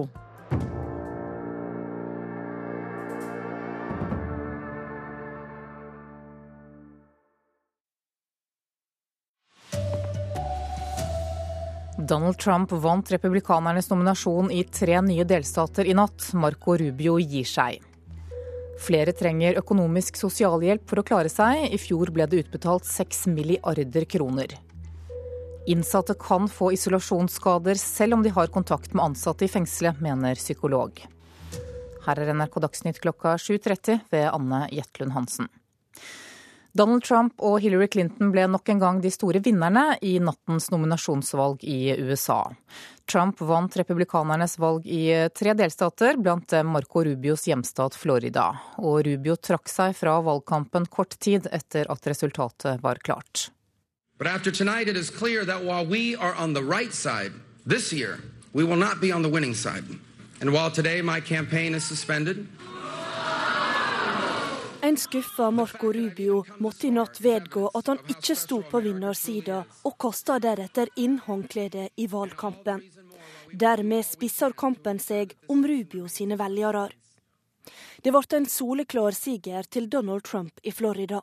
[11.97, 16.29] Donald Trump vant republikanernes nominasjon i tre nye delstater i natt.
[16.33, 17.81] Marco Rubio gir seg.
[18.77, 21.63] Flere trenger økonomisk sosialhjelp for å klare seg.
[21.73, 24.53] I fjor ble det utbetalt 6 milliarder kroner.
[25.67, 31.01] Innsatte kan få isolasjonsskader selv om de har kontakt med ansatte i fengselet, mener psykolog.
[32.05, 35.49] Her er NRK Dagsnytt klokka 7.30 ved Anne Jetlund Hansen.
[36.77, 41.63] Donald Trump og Hillary Clinton ble nok en gang de store vinnerne i nattens nominasjonsvalg
[41.65, 42.43] i USA.
[43.09, 48.51] Trump vant republikanernes valg i tre delstater, blant dem Marco Rubios hjemstat Florida.
[48.77, 53.49] Og Rubio trakk seg fra valgkampen kort tid etter at resultatet var klart.
[54.19, 57.33] But after tonight, it is clear that while we are on the right side
[57.65, 58.19] this year,
[58.53, 59.85] we will not be on the winning side.
[60.41, 62.47] And while today my campaign is suspended,
[64.87, 69.95] en skuffa Marco Rubio måtte i natt vedgå at han ikke sto på vinnersida, og
[69.99, 72.83] kasta deretter inn håndkledet i valgkampen.
[73.51, 76.85] Dermed spisser kampen seg om Rubio sine velgere.
[77.99, 81.19] Det ble en soleklar siger til Donald Trump i Florida,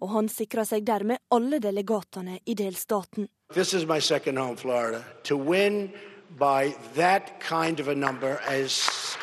[0.00, 3.30] og han sikra seg dermed alle delegatene i delstaten.
[3.54, 5.02] Home, Florida.
[5.24, 5.90] To win
[6.38, 8.76] by that kind of a number is,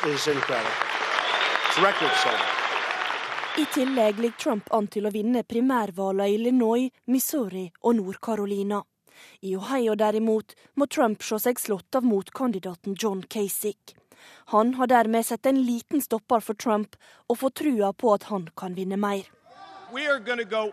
[0.08, 0.72] is incredible.
[1.70, 2.63] It's record setting.
[3.58, 8.80] I tillegg ligger Trump an til å vinne primærvalgene i Illinois, Missouri og Nord-Carolina.
[9.46, 13.94] I Ohio derimot må Trump se seg slått av motkandidaten John Kasich.
[14.50, 16.98] Han har dermed sett en liten stopper for Trump
[17.30, 19.30] og får trua på at han kan vinne mer.
[20.50, 20.64] Go.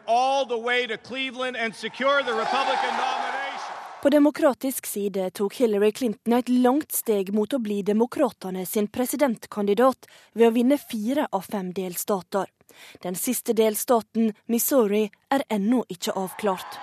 [4.00, 10.08] På demokratisk side tok Hillary Clinton et langt steg mot å bli demokratene sin presidentkandidat
[10.32, 12.48] ved å vinne fire av fem delstater.
[13.02, 16.78] Den siste delstaten, Missouri, er ennå ikke avklart.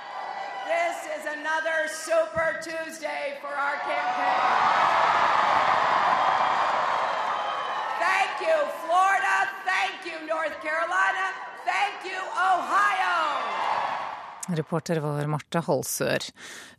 [8.00, 9.38] Thank you, Florida.
[9.66, 11.26] Thank you, North Carolina.
[11.66, 12.20] Thank you,
[12.52, 13.18] Ohio.
[14.56, 16.30] Reporter var Marte Halsør.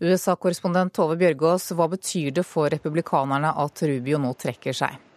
[0.01, 5.08] USA-korrespondent Tove Bjørgaas, hva betyr det for republikanerne at Rubio nå trekker seg?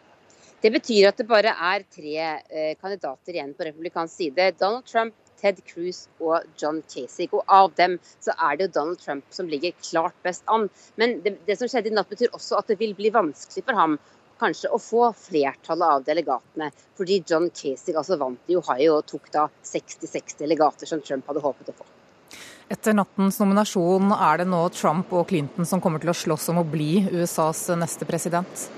[0.61, 4.51] Det betyr at det bare er tre eh, kandidater igjen på republikansk side.
[4.59, 7.33] Donald Trump, Ted Cruz og John Kasich.
[7.33, 10.67] Og av dem så er det jo Donald Trump som ligger klart best an.
[11.01, 13.79] Men det, det som skjedde i natt betyr også at det vil bli vanskelig for
[13.79, 13.97] ham
[14.41, 16.69] kanskje å få flertallet av delegatene.
[16.97, 21.41] Fordi John Kasich altså vant i Ohio og tok da 66 delegater som Trump hadde
[21.45, 21.89] håpet å få.
[22.71, 26.61] Etter nattens nominasjon er det nå Trump og Clinton som kommer til å slåss om
[26.61, 28.69] å bli USAs neste president?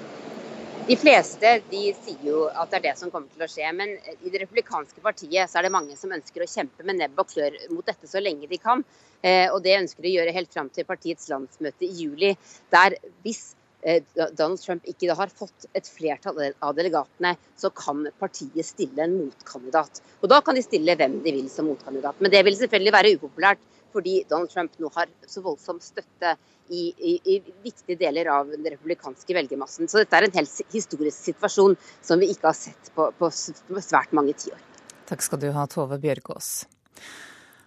[0.87, 3.69] De fleste de sier jo at det er det som kommer til å skje.
[3.77, 7.19] Men i det republikanske partiet så er det mange som ønsker å kjempe med nebb
[7.23, 8.83] og klør mot dette så lenge de kan.
[9.23, 12.33] Eh, og det ønsker de å gjøre helt fram til partiets landsmøte i juli.
[12.75, 13.53] Der hvis
[13.83, 19.17] Eh, Donald Trump ikke har fått et flertall av delegatene, så kan partiet stille en
[19.25, 19.99] motkandidat.
[20.21, 22.15] Og Da kan de stille hvem de vil som motkandidat.
[22.19, 23.59] Men det vil selvfølgelig være upopulært,
[23.93, 26.35] fordi Donald Trump nå har så voldsom støtte
[26.69, 29.89] i, i, i viktige deler av den republikanske velgermassen.
[29.89, 34.15] Så dette er en helt historisk situasjon som vi ikke har sett på, på svært
[34.15, 34.61] mange tiår.
[35.09, 36.63] Takk skal du ha, Tove Bjørgaas.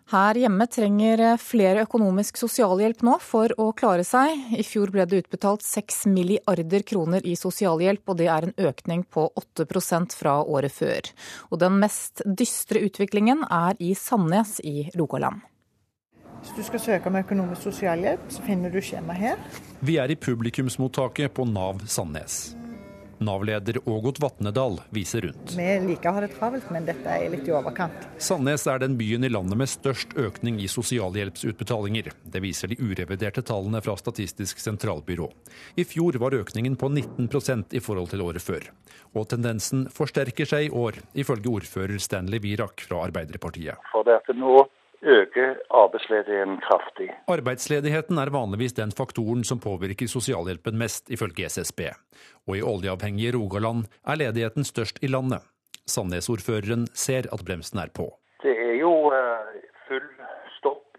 [0.07, 4.39] Her hjemme trenger flere økonomisk sosialhjelp nå for å klare seg.
[4.55, 9.03] I fjor ble det utbetalt 6 milliarder kroner i sosialhjelp, og det er en økning
[9.03, 11.11] på 8% fra året før.
[11.51, 15.43] Og den mest dystre utviklingen er i Sandnes i Rogaland.
[16.47, 19.41] Hvis du skal søke om økonomisk sosialhjelp, så finner du skjema her.
[19.83, 22.55] Vi er i publikumsmottaket på Nav Sandnes.
[23.19, 25.57] Nav-leder Ågot Vatnedal viser rundt.
[25.59, 28.07] Vi liker å ha det travelt, men dette er litt i overkant.
[28.23, 32.13] Sandnes er den byen i landet med størst økning i sosialhjelpsutbetalinger.
[32.23, 35.27] Det viser de ureviderte tallene fra Statistisk sentralbyrå.
[35.75, 38.71] I fjor var økningen på 19% i forhold til året før.
[39.19, 43.83] Og tendensen forsterker seg i år, ifølge ordfører Stanley Wirak fra Arbeiderpartiet.
[43.91, 44.61] For det at nå
[45.07, 47.09] øker arbeidsledigheten kraftig.
[47.31, 51.89] Arbeidsledigheten er vanligvis den faktoren som påvirker sosialhjelpen mest, ifølge SSB.
[52.49, 55.47] Og i oljeavhengige Rogaland er ledigheten størst i landet.
[55.87, 58.11] Sandnes-ordføreren ser at bremsen er på.
[58.43, 59.46] Det er jo eh,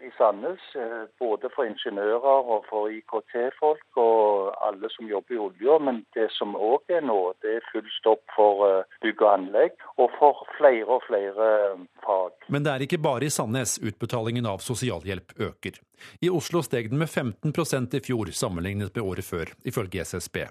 [0.08, 0.62] i Sandnes.
[0.74, 5.78] Eh, både for ingeniører og for IKT-folk og alle som jobber i olja.
[5.84, 9.76] Men det som òg er nå, det er full stopp for eh, bygg og anlegg,
[10.00, 12.48] og for flere og flere eh, fag.
[12.52, 15.82] Men det er ikke bare i Sandnes utbetalingen av sosialhjelp øker.
[16.22, 20.44] I Oslo steg den med 15% i fjor sammenlignet med året før, ifølge SSB.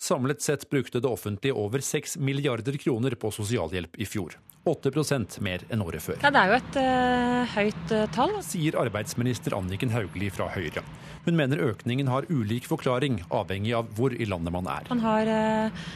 [0.00, 4.38] Samlet sett brukte det offentlige over 6 milliarder kroner på sosialhjelp i fjor.
[4.64, 6.18] 8% mer enn året før.
[6.24, 8.32] Ja, det er jo et uh, høyt uh, tall.
[8.44, 10.84] Sier arbeidsminister Anniken Hauglie fra Høyre.
[11.26, 14.88] Hun mener økningen har ulik forklaring, avhengig av hvor i landet man er.
[14.92, 15.86] Man har uh,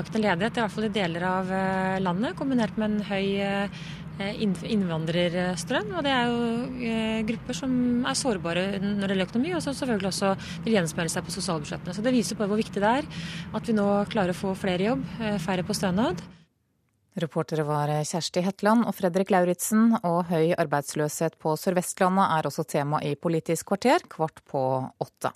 [0.00, 1.52] økende ledighet, i hvert fall i deler av
[2.00, 3.26] landet, kombinert med en høy
[4.20, 5.94] innvandrerstrøm.
[5.96, 6.90] Og det er jo
[7.30, 7.72] grupper som
[8.04, 10.34] er sårbare når det gjelder økonomi, og som selvfølgelig også
[10.66, 11.96] vil gjenspeile seg på sosialbudsjettene.
[11.96, 13.08] Så det viser på hvor viktig det er
[13.56, 15.08] at vi nå klarer å få flere jobb,
[15.40, 16.20] færre på stønad.
[17.18, 23.00] Reportere var Kjersti Hetland og Fredrik Lauritzen, og høy arbeidsløshet på Sør-Vestlandet er også tema
[23.02, 24.62] i Politisk kvarter, kvart på
[25.02, 25.32] åtte.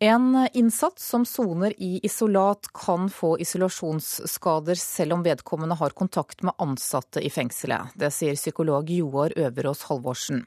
[0.00, 6.56] En innsatt som soner i isolat kan få isolasjonsskader selv om vedkommende har kontakt med
[6.56, 7.92] ansatte i fengselet.
[8.00, 10.46] Det sier psykolog Joar Øverås Halvorsen.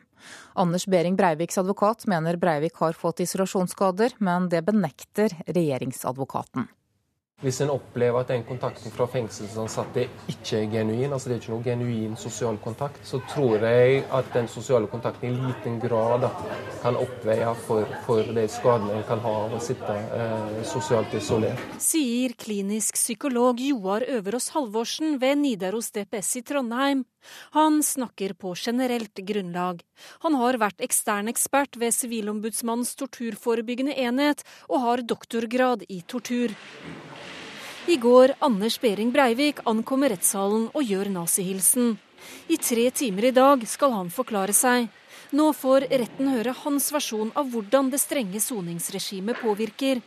[0.57, 6.69] Anders Behring Breiviks advokat mener Breivik har fått isolasjonsskader, men det benekter regjeringsadvokaten.
[7.43, 11.51] Hvis en opplever at den kontakten fra fengselsansatte ikke er genuin, altså det er ikke
[11.51, 16.23] noe genuin sosial kontakt, så tror jeg at den sosiale kontakten i liten grad
[16.79, 21.59] kan oppveie for, for de skadene en kan ha av å sitte eh, sosialt isolert.
[21.83, 27.03] Sier klinisk psykolog Joar Øverås Halvorsen ved Nidaros DPS i Trondheim.
[27.57, 29.83] Han snakker på generelt grunnlag.
[30.23, 36.55] Han har vært ekstern ekspert ved Sivilombudsmannens torturforebyggende enhet, og har doktorgrad i tortur.
[37.85, 41.97] I går Anders Behring Breivik ankommer rettssalen og gjør nazihilsen.
[42.47, 44.87] I tre timer i dag skal han forklare seg.
[45.35, 49.99] Nå får retten høre hans versjon av hvordan det strenge soningsregimet påvirker.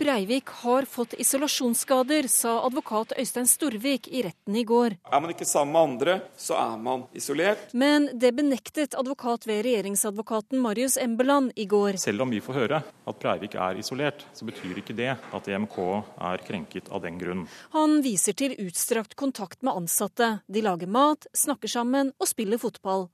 [0.00, 4.96] Breivik har fått isolasjonsskader, sa advokat Øystein Storvik i retten i går.
[5.12, 7.74] Er man ikke sammen med andre, så er man isolert.
[7.76, 12.00] Men det benektet advokat ved regjeringsadvokaten Marius Embeland i går.
[12.00, 15.78] Selv om vi får høre at Breivik er isolert, så betyr ikke det at EMK
[16.16, 17.44] er krenket av den grunn.
[17.76, 20.38] Han viser til utstrakt kontakt med ansatte.
[20.48, 23.10] De lager mat, snakker sammen og spiller fotball.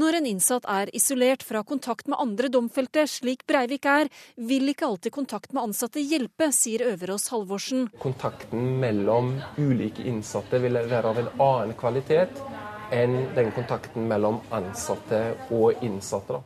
[0.00, 4.88] Når en innsatt er isolert fra kontakt med andre domfelte, slik Breivik er, vil ikke
[4.88, 7.88] alltid kontakt med ansatte hjelpe, sier Øverås Halvorsen.
[8.02, 12.42] Kontakten mellom ulike innsatte vil være av en annen kvalitet
[12.94, 16.38] enn den kontakten mellom ansatte og innsatte.
[16.38, 16.42] da.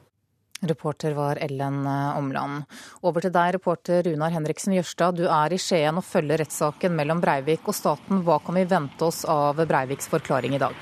[0.60, 2.64] Reporter var Ellen Omland.
[3.06, 5.14] Over til deg, reporter Runar Henriksen Jørstad.
[5.20, 8.24] Du er i Skien og følger rettssaken mellom Breivik og staten.
[8.26, 10.74] Hva kan vi vente oss av Breiviks forklaring i dag?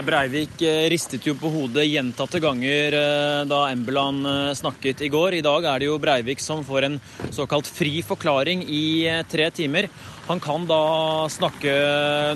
[0.00, 5.36] Breivik eh, ristet jo på hodet gjentatte ganger eh, da Embeland eh, snakket i går.
[5.36, 6.96] I dag er det jo Breivik som får en
[7.28, 9.90] såkalt fri forklaring i tre timer.
[10.30, 11.74] Han kan da snakke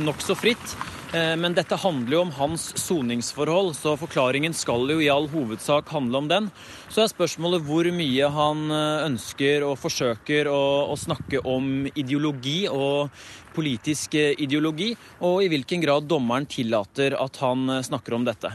[0.05, 0.77] nokså fritt.
[1.17, 5.89] Eh, men dette handler jo om hans soningsforhold, så forklaringen skal jo i all hovedsak
[5.95, 6.49] handle om den.
[6.93, 10.61] Så er spørsmålet hvor mye han eh, ønsker og forsøker å,
[10.93, 13.15] å snakke om ideologi og
[13.57, 14.93] politisk eh, ideologi,
[15.25, 18.53] og i hvilken grad dommeren tillater at han snakker om dette.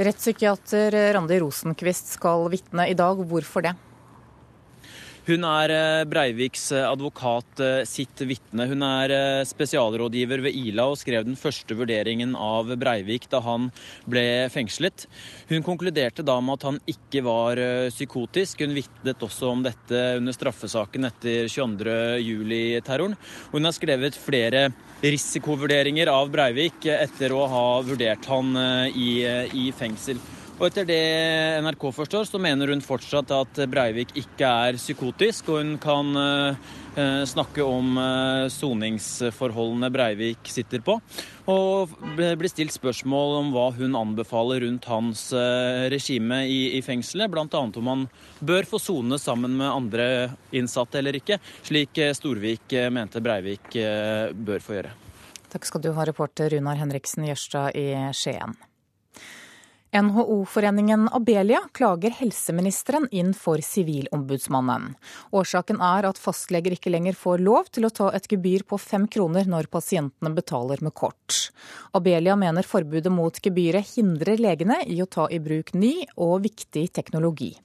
[0.00, 3.20] Rettspsykiater Randi Rosenkvist skal vitne i dag.
[3.30, 3.76] Hvorfor det?
[5.30, 8.64] Hun er eh, Breiviks eh, advokat eh, sitt vitne.
[8.66, 9.12] Hun er
[9.46, 13.68] spesialrådgiver ved Ila og skrev den første vurderingen av Breivik da han
[14.10, 15.06] ble fengslet.
[15.52, 17.60] Hun konkluderte da med at han ikke var
[17.92, 18.64] psykotisk.
[18.64, 23.14] Hun vitnet også om dette under straffesaken etter 22.07-terroren.
[23.54, 24.66] Hun har skrevet flere
[25.04, 28.54] risikovurderinger av Breivik etter å ha vurdert han
[28.90, 29.10] i,
[29.54, 30.18] i fengsel.
[30.60, 31.00] Og etter det
[31.64, 37.24] NRK forstår, så mener hun fortsatt at Breivik ikke er psykotisk, og hun kan uh,
[37.24, 40.98] snakke om uh, soningsforholdene Breivik sitter på.
[41.48, 45.24] Og blir stilt spørsmål om hva hun anbefaler rundt hans
[45.90, 47.32] regime i, i fengselet.
[47.32, 47.48] Bl.a.
[47.64, 48.06] om han
[48.44, 50.06] bør få sone sammen med andre
[50.52, 54.94] innsatte eller ikke, slik Storvik mente Breivik bør få gjøre.
[55.50, 58.54] Takk skal du ha, reporter Runar Henriksen Jørstad i Skien.
[59.92, 64.92] NHO-foreningen Abelia klager helseministeren inn for Sivilombudsmannen.
[65.34, 69.08] Årsaken er at fastleger ikke lenger får lov til å ta et gebyr på fem
[69.10, 71.50] kroner når pasientene betaler med kort.
[71.90, 76.86] Abelia mener forbudet mot gebyret hindrer legene i å ta i bruk ny og viktig
[76.94, 77.56] teknologi.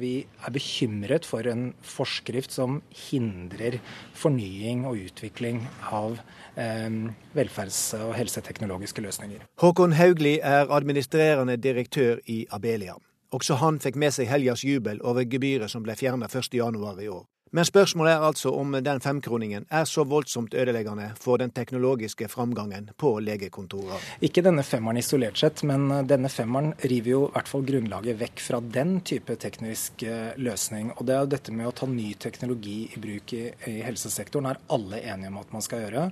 [0.00, 3.74] Vi er bekymret for en forskrift som hindrer
[4.16, 5.58] fornying og utvikling
[5.92, 6.14] av
[6.56, 6.88] eh,
[7.36, 9.44] velferds- og helseteknologiske løsninger.
[9.60, 12.96] Håkon Haugli er administrerende direktør i Abelia.
[13.36, 17.26] Også han fikk med seg helgas jubel over gebyret som ble fjerna 1.1 i år.
[17.52, 22.88] Men spørsmålet er altså om den femkroningen er så voldsomt ødeleggende for den teknologiske framgangen
[22.96, 24.00] på legekontorer.
[24.24, 28.40] Ikke denne femmeren isolert sett, men denne femmeren river jo i hvert fall grunnlaget vekk
[28.46, 30.94] fra den type teknisk eh, løsning.
[30.96, 34.48] Og det er jo dette med å ta ny teknologi i bruk i, i helsesektoren
[34.48, 36.08] er alle enige om at man skal gjøre.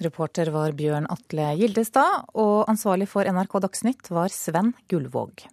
[0.00, 5.50] Reporter var Bjørn Atle Gildestad, og ansvarlig for NRK Dagsnytt var Sven Gullvåg.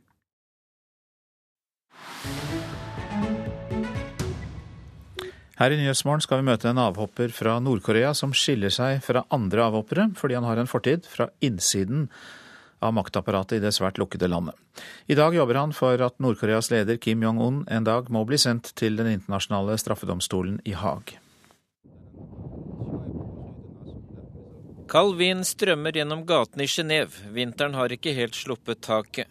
[5.58, 9.64] Her i Nyhetsmorgen skal vi møte en avhopper fra Nord-Korea som skiller seg fra andre
[9.66, 12.04] avhoppere fordi han har en fortid fra innsiden
[12.78, 14.54] av maktapparatet i det svært lukkede landet.
[15.10, 18.70] I dag jobber han for at Nord-Koreas leder Kim Jong-un en dag må bli sendt
[18.78, 21.16] til den internasjonale straffedomstolen i Haag.
[24.88, 27.34] Kald vind strømmer gjennom gatene i Genéve.
[27.34, 29.26] Vinteren har ikke helt sluppet taket.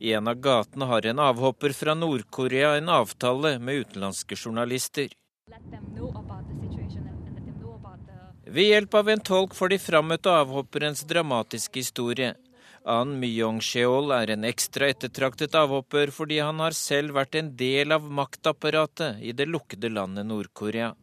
[0.00, 5.12] I en av gatene har en avhopper fra Nord-Korea en avtale med utenlandske journalister.
[8.45, 12.31] Ved hjelp av en tolk får de frammøtte avhopperens dramatiske historie.
[12.83, 18.07] An Myong-sheol er en ekstra ettertraktet avhopper fordi han har selv vært en del av
[18.19, 20.93] maktapparatet i det lukkede landet Nord-Korea.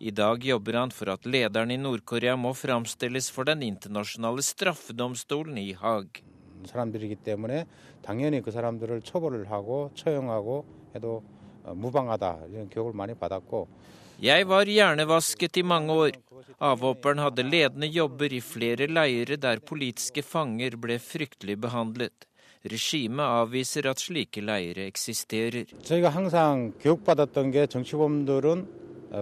[0.00, 5.58] I dag jobber han for at lederen i Nord-Korea må framstilles for den internasjonale straffedomstolen
[5.60, 6.24] i Haag.
[6.66, 7.66] 사람들이기 때문에
[8.02, 11.22] 당연히 그 사람들을 처벌을 하고 처형하고 해도
[11.64, 13.68] 무방하다 이런 교육을 많이 받았고
[14.22, 16.10] Jeg var hjernevasket i mange år.
[16.60, 22.26] Avhopperen hadde ledende jobber i flere leirer der politiske fanger ble fryktelig behandlet.
[22.64, 25.64] Regimet avviser at slike leirer eksisterer.
[25.82, 28.68] 저희가 항상 교육받았던 게 정치범들은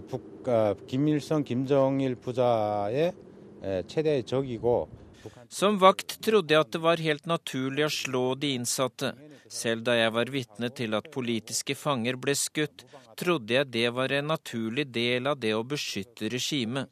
[0.09, 0.43] 북,
[0.89, 3.13] 김일성, 김정일 부자의
[3.87, 4.89] 최대의 적이고
[5.49, 9.15] som vakt trodde jeg at det var helt naturlig å slå de innsatte.
[9.54, 12.86] Selv da jeg var vitne til at politiske fanger ble skutt,
[13.20, 16.90] trodde jeg det var en naturlig del av det å beskytte regimet.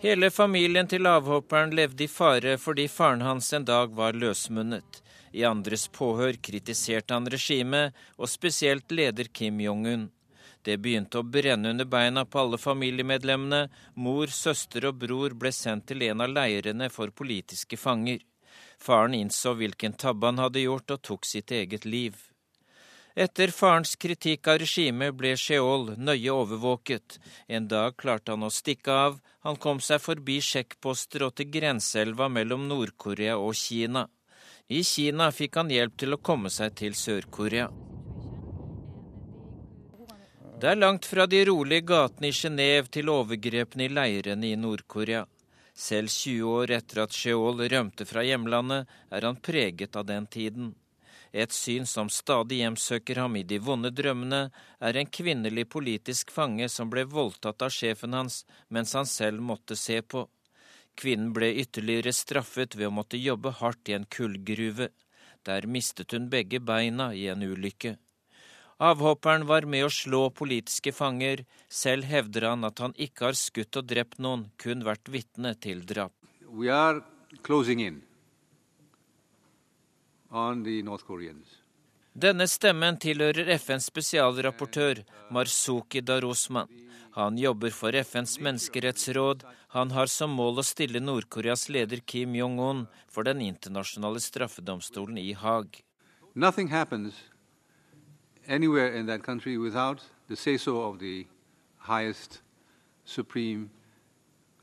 [0.00, 5.02] Hele familien til avhopperen levde i fare fordi faren hans en dag var løsmunnet.
[5.36, 10.06] I andres påhør kritiserte han regimet, og spesielt leder Kim Jong-un.
[10.64, 13.68] Det begynte å brenne under beina på alle familiemedlemmene.
[14.00, 18.24] Mor, søster og bror ble sendt til en av leirene for politiske fanger.
[18.78, 22.16] Faren innså hvilken tabbe han hadde gjort, og tok sitt eget liv.
[23.18, 27.16] Etter farens kritikk av regimet ble Sheol nøye overvåket.
[27.48, 29.16] En dag klarte han å stikke av.
[29.42, 34.04] Han kom seg forbi sjekkposter og til grenseelva mellom Nord-Korea og Kina.
[34.68, 37.66] I Kina fikk han hjelp til å komme seg til Sør-Korea.
[40.60, 45.24] Det er langt fra de rolige gatene i Genéve til overgrepene i leirene i Nord-Korea.
[45.78, 50.72] Selv 20 år etter at Sheol rømte fra hjemlandet, er han preget av den tiden.
[51.30, 54.48] Et syn som stadig hjemsøker ham i de vonde drømmene,
[54.80, 58.40] er en kvinnelig politisk fange som ble voldtatt av sjefen hans
[58.74, 60.24] mens han selv måtte se på.
[60.98, 64.90] Kvinnen ble ytterligere straffet ved å måtte jobbe hardt i en kullgruve.
[65.46, 67.94] Der mistet hun begge beina i en ulykke.
[68.78, 71.42] Avhopperen var med å slå politiske fanger.
[71.68, 75.82] Selv hevder han at han ikke har skutt og drept noen, kun vært vitne til
[75.82, 76.14] drap.
[76.46, 77.02] We are
[77.42, 78.02] closing in
[80.30, 81.58] on the North Koreans.
[82.18, 85.02] Denne stemmen tilhører FNs spesialrapportør
[85.34, 86.70] Marzuki Darosman.
[87.18, 89.42] Han jobber for FNs menneskerettsråd.
[89.74, 95.32] Han har som mål å stille Nord-Koreas leder Kim Jong-un for den internasjonale straffedomstolen i
[95.34, 95.80] Haag.
[98.48, 101.26] Anywhere in that country without the say-so of the
[101.78, 102.40] highest
[103.04, 103.70] supreme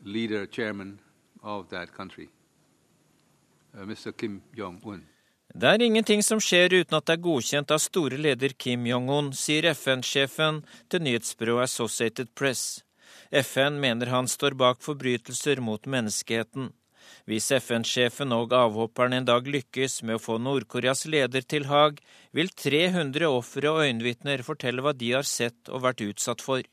[0.03, 0.99] leader, chairman
[1.43, 2.29] of that country,
[3.77, 4.11] uh, Mr.
[4.17, 5.03] Kim Jong-un.
[5.55, 9.29] Det er ingenting som skjer uten at det er godkjent av store leder Kim Jong-un,
[9.37, 12.81] sier FN-sjefen til nyhetsbyrået Associated Press.
[13.31, 16.73] FN mener han står bak forbrytelser mot menneskeheten.
[17.30, 22.02] Hvis FN-sjefen og avhopperen en dag lykkes med å få Nord-Koreas leder til Haag,
[22.32, 26.65] vil 300 ofre og øyenvitner fortelle hva de har sett og vært utsatt for.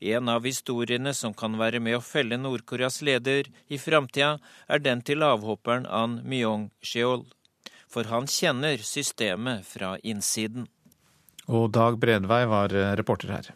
[0.00, 4.38] En av historiene som kan være med å felle Nord-Koreas leder i framtida,
[4.68, 7.28] er den til avhopperen An Myong-sheol
[7.90, 10.68] for han kjenner systemet fra innsiden.
[11.50, 13.50] Og Dag Bredvei var eh, reporter her.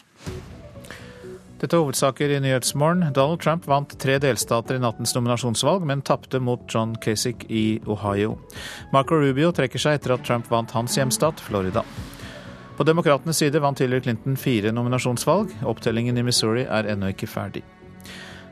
[1.60, 3.12] Dette er hovedsaker i Nyhetsmorgen.
[3.14, 8.34] Donald Trump vant tre delstater i nattens nominasjonsvalg, men tapte mot John Kasich i Ohio.
[8.92, 11.84] Marco Rubio trekker seg etter at Trump vant hans hjemstat, Florida.
[12.74, 15.54] På demokratenes side vant Hillary Clinton fire nominasjonsvalg.
[15.62, 17.62] Opptellingen i Missouri er ennå ikke ferdig.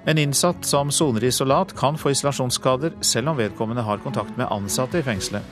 [0.06, 4.98] En innsatt som soner isolat kan få isolasjonsskader selv om vedkommende har kontakt med ansatte
[4.98, 5.42] i fengselet.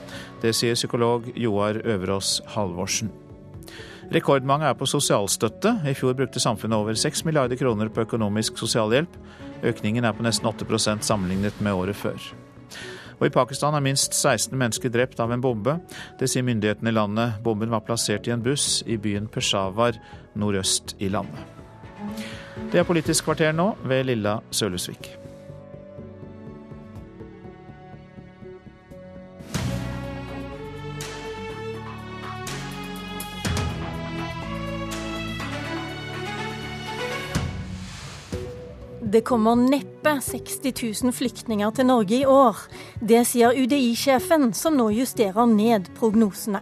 [0.42, 3.10] Det sier psykolog Joar Øverås Halvorsen.
[4.10, 5.76] Rekordmange er på sosialstøtte.
[5.86, 9.12] I fjor brukte samfunnet over 6 milliarder kroner på økonomisk sosialhjelp.
[9.62, 12.18] Økningen er på nesten 8% sammenlignet med året før.
[13.20, 15.76] Og I Pakistan er minst 16 mennesker drept av en bombe.
[16.18, 17.38] Det sier myndighetene i landet.
[17.44, 20.00] Bomben var plassert i en buss i byen Peshawar
[20.34, 21.46] nordøst i landet.
[22.72, 25.19] Det er Politisk kvarter nå, ved Lilla Sølhusvik.
[39.10, 42.58] Det kommer neppe 60 000 flyktninger til Norge i år.
[43.02, 46.60] Det sier UDI-sjefen, som nå justerer ned prognosene.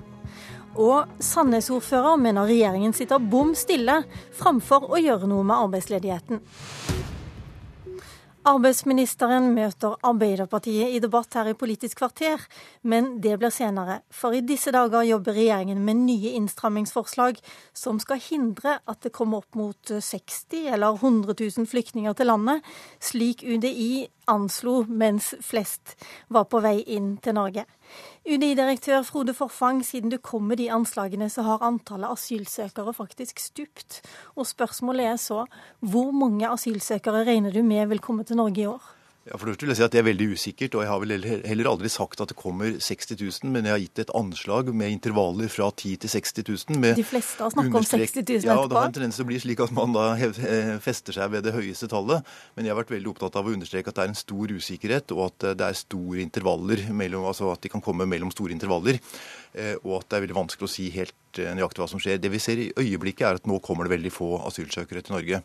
[0.81, 3.99] Og Sandnes-ordfører mener regjeringen sitter bom stille
[4.39, 6.41] framfor å gjøre noe med arbeidsledigheten.
[8.47, 12.39] Arbeidsministeren møter Arbeiderpartiet i debatt her i Politisk kvarter,
[12.86, 13.98] men det blir senere.
[14.15, 17.40] For i disse dager jobber regjeringen med nye innstrammingsforslag
[17.77, 22.62] som skal hindre at det kommer opp mot 60 eller 100 000 flyktninger til landet,
[23.02, 25.97] slik UDI anslo mens flest
[26.31, 27.66] var på vei inn til Norge.
[28.29, 34.03] UDI-direktør Frode Forfang, siden du kom med de anslagene, så har antallet asylsøkere faktisk stupt.
[34.37, 35.47] Og spørsmålet er så,
[35.81, 38.98] hvor mange asylsøkere regner du med vil komme til Norge i år?
[39.29, 41.27] Ja, for det vil jeg si at Det er veldig usikkert, og jeg har vel
[41.45, 44.95] heller aldri sagt at det kommer 60 000, men jeg har gitt et anslag med
[44.95, 46.95] intervaller fra 10 til 60 000.
[46.97, 48.47] De fleste har snakket om 60 000 etterpå?
[48.49, 51.19] Ja, og det har en tendens til å bli slik at man da eh, fester
[51.19, 52.25] seg ved det høyeste tallet.
[52.57, 55.17] Men jeg har vært veldig opptatt av å understreke at det er en stor usikkerhet,
[55.17, 59.03] og at det er store intervaller mellom, altså at de kan komme mellom store intervaller.
[59.53, 62.23] Eh, og at det er veldig vanskelig å si helt eh, nøyaktig hva som skjer.
[62.23, 65.43] Det vi ser i øyeblikket, er at nå kommer det veldig få asylsøkere til Norge.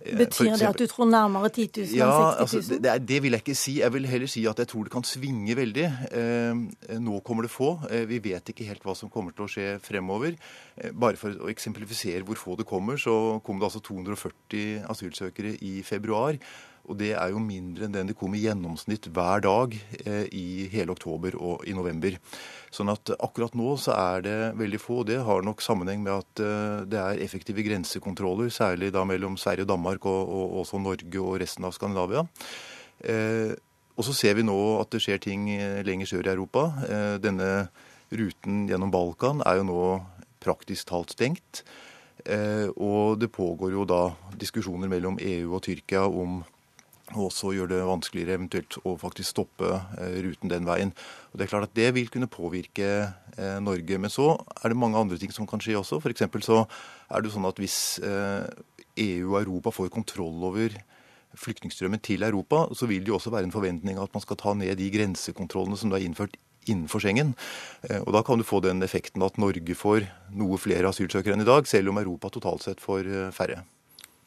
[0.00, 2.62] Eh, Betyr det at du tror nærmere 10 000 ja, enn 60 000?
[2.62, 3.74] Altså, det, det, vil jeg ikke si.
[3.80, 5.86] Jeg vil heller si at jeg tror det kan svinge veldig.
[6.20, 7.74] Eh, nå kommer det få.
[7.90, 10.38] Eh, vi vet ikke helt hva som kommer til å skje fremover.
[10.96, 15.80] Bare for å eksemplifisere hvor få det kommer, så kom det altså 240 asylsøkere i
[15.84, 16.40] februar.
[16.90, 20.66] Og det er jo mindre enn den det kom i gjennomsnitt hver dag eh, i
[20.72, 22.16] hele oktober og i november.
[22.74, 25.00] Sånn at akkurat nå så er det veldig få.
[25.06, 29.68] Det har nok sammenheng med at eh, det er effektive grensekontroller, særlig da mellom Sverige
[29.68, 32.26] og Danmark, og, og også Norge og resten av Skandinavia.
[33.06, 33.54] Eh,
[33.98, 35.48] og så ser vi nå at det skjer ting
[35.86, 36.68] lenger sør i Europa.
[36.86, 37.50] Eh, denne
[38.10, 39.82] ruten gjennom Balkan er jo nå
[40.42, 41.62] praktisk talt stengt.
[42.20, 46.42] Og det pågår jo da diskusjoner mellom EU og Tyrkia om
[47.14, 49.72] og også gjør det vanskeligere eventuelt å faktisk stoppe
[50.24, 50.92] ruten den veien.
[51.32, 53.10] Og Det er klart at det vil kunne påvirke
[53.62, 53.98] Norge.
[53.98, 54.32] Men så
[54.62, 55.98] er det mange andre ting som kan skje også.
[55.98, 56.26] F.eks.
[56.46, 56.62] så
[57.10, 60.76] er det sånn at hvis EU og Europa får kontroll over
[61.38, 64.54] flyktningstrømmen til Europa, så vil det jo også være en forventning at man skal ta
[64.54, 66.36] ned de grensekontrollene som er innført
[66.68, 67.34] innenfor Schengen.
[67.88, 71.46] Eh, og Da kan du få den effekten at Norge får noe flere asylsøkere enn
[71.46, 73.64] i dag, selv om Europa totalt sett får eh, færre.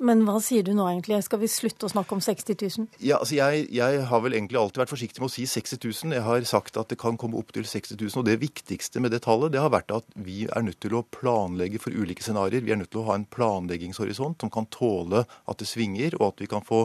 [0.04, 1.22] Men hva sier du nå egentlig?
[1.24, 2.88] Skal vi slutte å snakke om 60 000?
[3.00, 6.16] Ja, altså jeg, jeg, har vel egentlig alltid vært forsiktig med å si 60 000.
[6.18, 8.18] Jeg har sagt at det kan komme opp til 60 000.
[8.20, 11.06] Og det viktigste med det tallet det har vært at vi er nødt til å
[11.16, 12.66] planlegge for ulike scenarioer.
[12.68, 16.34] Vi er nødt til å ha en planleggingshorisont som kan tåle at det svinger, og
[16.34, 16.84] at vi kan få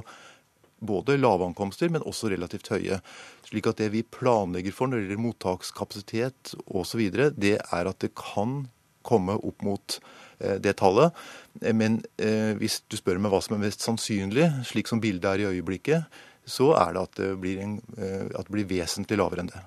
[0.79, 3.01] både lave ankomster, men også relativt høye.
[3.49, 7.03] Slik at det vi planlegger for når det gjelder mottakskapasitet osv.,
[7.35, 8.69] det er at det kan
[9.09, 9.99] komme opp mot
[10.39, 11.15] det tallet.
[11.63, 15.31] Eh, men eh, hvis du spør meg hva som er mest sannsynlig, slik som bildet
[15.33, 19.45] er i øyeblikket, så er det at det blir, en, at det blir vesentlig lavere
[19.45, 19.67] enn det.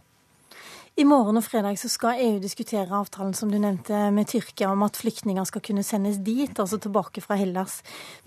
[0.99, 4.81] I morgen og fredag så skal EU diskutere avtalen som du nevnte med Tyrkia om
[4.83, 7.77] at flyktninger skal kunne sendes dit, altså tilbake fra Hellas.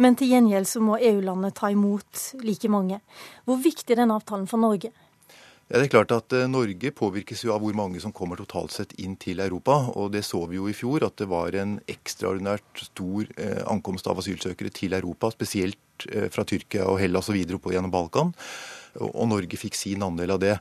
[0.00, 3.02] Men til gjengjeld så må EU-landet ta imot like mange.
[3.44, 4.94] Hvor viktig er denne avtalen for Norge?
[5.64, 8.74] Ja, det er klart at eh, Norge påvirkes jo av hvor mange som kommer totalt
[8.74, 9.78] sett inn til Europa.
[9.96, 14.10] og Det så vi jo i fjor, at det var en ekstraordinært stor eh, ankomst
[14.10, 15.32] av asylsøkere til Europa.
[15.32, 18.34] Spesielt eh, fra Tyrkia og Hellas og videre oppover gjennom Balkan
[19.00, 20.54] og Norge fikk sin andel av det.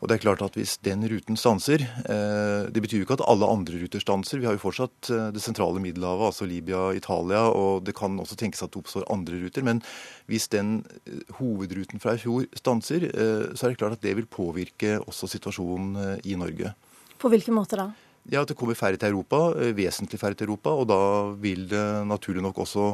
[0.00, 3.26] Og det er klart at Hvis den ruten stanser eh, Det betyr jo ikke at
[3.28, 4.40] alle andre ruter stanser.
[4.40, 8.38] Vi har jo fortsatt eh, det sentrale Middelhavet, altså Libya, Italia, og det kan også
[8.40, 9.64] tenkes at det oppstår andre ruter.
[9.66, 9.82] Men
[10.30, 14.28] hvis den eh, hovedruten fra i fjor stanser, så er det klart at det vil
[14.30, 16.72] påvirke også situasjonen i Norge.
[17.20, 17.90] På hvilken måte da?
[18.30, 20.72] Ja, At det kommer færre til Europa, vesentlig færre til Europa.
[20.76, 21.00] Og da
[21.40, 22.86] vil det naturlig nok også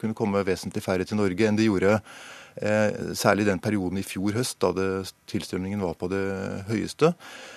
[0.00, 2.00] kunne komme vesentlig færre til Norge enn det gjorde
[2.56, 4.86] særlig den perioden i fjor høst, da det,
[5.28, 6.22] tilstrømningen var på det
[6.70, 7.12] høyeste.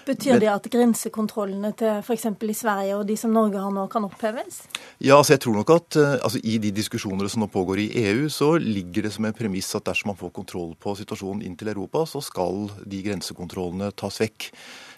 [0.07, 2.26] Betyr det at grensekontrollene til f.eks.
[2.26, 4.63] i Sverige og de som Norge har nå, kan oppheves?
[4.99, 7.89] Ja, altså jeg tror nok at eh, altså, i de diskusjoner som nå pågår i
[8.09, 11.57] EU, så ligger det som en premiss at dersom man får kontroll på situasjonen inn
[11.59, 14.51] til Europa, så skal de grensekontrollene tas vekk.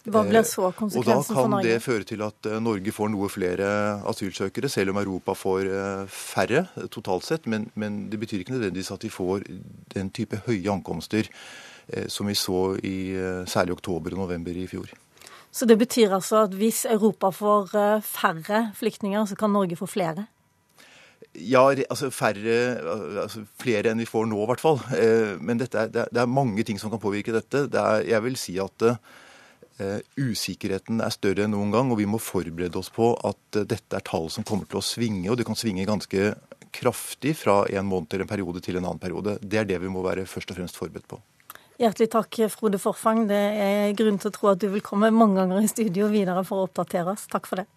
[0.09, 1.61] Hva blir så konsekvensen for Norge?
[1.61, 3.67] Og Da kan det føre til at eh, Norge får noe flere
[4.09, 7.45] asylsøkere, selv om Europa får eh, færre totalt sett.
[7.45, 9.45] Men, men det betyr ikke nødvendigvis at de får
[9.93, 13.13] den type høye ankomster eh, som vi så i
[13.45, 14.89] særlig oktober og november i fjor.
[15.51, 17.73] Så det betyr altså at hvis Europa får
[18.07, 20.29] færre flyktninger, så kan Norge få flere?
[21.35, 22.55] Ja, altså færre,
[23.21, 24.79] altså flere enn vi får nå, i hvert fall.
[25.43, 27.67] Men er, det, er, mange ting som kan påvirke dette.
[27.67, 29.20] Det er, jeg vil si at Eh,
[30.19, 33.97] usikkerheten er større enn noen gang, og vi må forberede oss på at eh, dette
[33.97, 36.33] er tall som kommer til å svinge, og det kan svinge ganske
[36.71, 39.37] kraftig fra en måned til en periode til en annen periode.
[39.43, 41.19] Det er det vi må være først og fremst forberedt på.
[41.81, 43.25] Hjertelig takk, Frode Forfang.
[43.29, 46.45] Det er grunn til å tro at du vil komme mange ganger i studio videre
[46.45, 47.25] for å oppdatere oss.
[47.31, 47.67] Takk for det.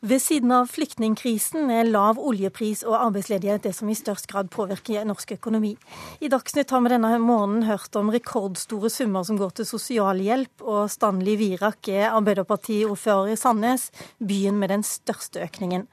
[0.00, 5.02] Ved siden av flyktningkrisen er lav oljepris og arbeidsledighet det som i størst grad påvirker
[5.08, 5.72] norsk økonomi.
[6.22, 10.86] I Dagsnytt har vi denne morgenen hørt om rekordstore summer som går til sosialhjelp, og
[10.94, 13.88] Stanley Virak er Arbeiderpartiordfører i Sandnes,
[14.22, 15.88] byen med den største økningen.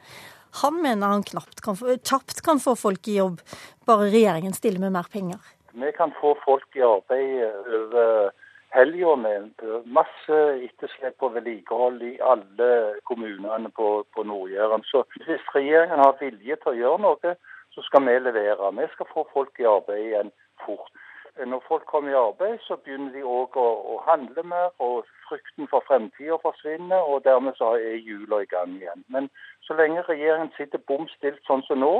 [0.61, 3.41] Han mener han knapt kan få, kjapt kan få folk i jobb,
[3.89, 5.41] bare regjeringen stiller med mer penger.
[5.73, 7.41] Vi kan få folk i arbeid
[7.81, 8.29] over
[8.75, 9.63] helga med
[9.97, 10.37] masse
[10.67, 12.69] etterslep på vedlikehold i alle
[13.09, 14.83] kommunene på, på Nord-Jæren.
[14.91, 17.35] Så hvis regjeringen har vilje til å gjøre noe,
[17.75, 18.71] så skal vi levere.
[18.79, 20.31] Vi skal få folk i arbeid igjen
[20.65, 20.91] fort.
[21.35, 25.67] Når folk kommer i arbeid, så begynner de òg å, å, handle mer, og frykten
[25.67, 27.01] for fremtida forsvinner.
[27.11, 29.03] og Dermed så er hjula i gang igjen.
[29.11, 29.27] Men
[29.67, 31.93] så lenge regjeringen sitter bom stilt sånn som nå,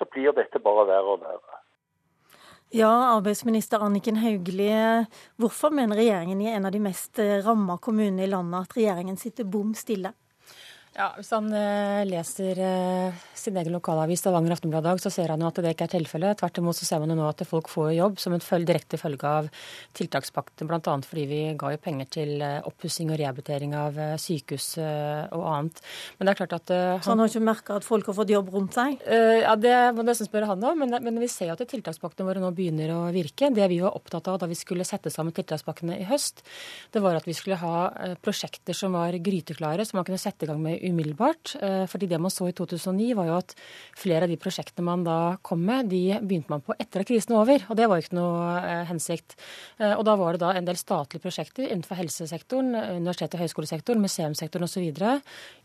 [0.00, 1.60] så blir dette bare verre og verre.
[2.70, 5.06] Ja, arbeidsminister Anniken Hauglie.
[5.40, 9.48] Hvorfor mener regjeringen i en av de mest ramma kommunene i landet at regjeringen sitter
[9.48, 10.12] bom stille?
[10.98, 15.44] Ja, Hvis han uh, leser uh, sin egen lokalavis Stavanger Aftenblad dag, så ser han
[15.44, 16.40] jo at det ikke er tilfellet.
[16.40, 18.98] Tvert imot så ser man jo nå at folk får jobb som en følge, direkte
[18.98, 19.46] følge av
[19.94, 20.80] tiltakspakten, bl.a.
[21.06, 25.78] fordi vi ga jo penger til uh, oppussing og rehabilitering av sykehus og annet.
[26.18, 28.34] Men det er klart at han, Så han har ikke merka at folk har fått
[28.34, 28.98] jobb rundt seg?
[29.06, 30.82] ja, det må nesten spørre han om.
[30.82, 33.52] Men, men, vi ser jo at tiltakspakkene våre nå begynner å virke.
[33.54, 36.42] Det vi var opptatt av da vi skulle sette sammen tiltakspakkene i høst,
[36.94, 37.76] det var at vi skulle ha
[38.24, 41.54] prosjekter som var gryteklare, som man kunne sette i gang med umiddelbart.
[41.90, 43.54] Fordi det man så i 2009 var jo at
[43.98, 47.34] flere av de prosjektene man da kom med, de begynte man på etter at krisen
[47.36, 47.66] var over.
[47.68, 49.36] Og det var jo ikke noe hensikt.
[49.80, 54.68] Og da var det da en del statlige prosjekter innenfor helsesektoren, universitet- og høyskolesektoren, museumssektoren
[54.68, 54.86] osv.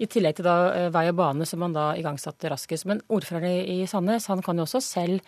[0.04, 2.88] I tillegg til da vei og bane som man da igangsatte raskest.
[2.90, 5.22] Men ordføreren i Sandnes han kan jo også selv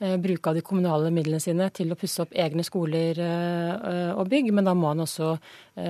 [0.00, 3.18] bruke av de kommunale midlene sine til å pusse opp egne skoler
[4.16, 5.34] og bygg, men da må han også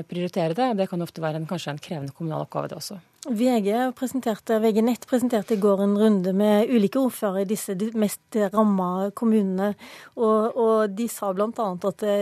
[0.08, 0.72] prioritere det.
[0.78, 3.00] Det kan ofte være en, kanskje en krevende kommunal oppgave, det også.
[3.28, 8.38] VG, presenterte, VG Nett presenterte i går en runde med ulike ordførere i disse mest
[8.54, 9.74] ramma kommunene.
[10.16, 11.50] Og, og, de sa bl.a.
[11.52, 12.16] at det,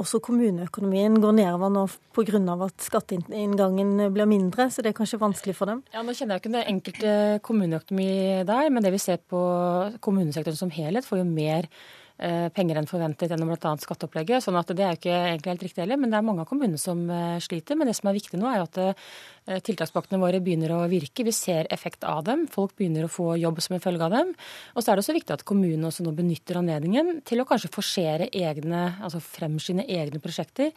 [0.00, 1.84] også kommuneøkonomien går nedover nå
[2.16, 2.40] pga.
[2.64, 5.84] at skatteinngangen blir mindre, så det er kanskje vanskelig for dem?
[5.92, 8.12] Ja, Nå kjenner jeg ikke den enkelte kommuneøkonomi
[8.48, 9.42] der, men det vi ser på
[10.00, 12.01] kommunesektoren som helhet, får jo mer Eh,
[12.54, 13.72] penger enn forventet gjennom bl.a.
[13.82, 14.44] skatteopplegget.
[14.44, 16.50] sånn at Det er jo ikke egentlig helt riktig heller, men det er mange av
[16.50, 17.78] kommunene som eh, sliter.
[17.78, 19.12] Men det som er viktig nå, er jo at eh,
[19.42, 21.24] tiltakspakkene våre begynner å virke.
[21.26, 22.44] Vi ser effekt av dem.
[22.50, 24.30] Folk begynner å få jobb som en følge av dem.
[24.76, 27.72] Og så er det også viktig at kommunene også nå benytter anledningen til å kanskje
[27.74, 30.70] forsere egne, altså fremskynde egne prosjekter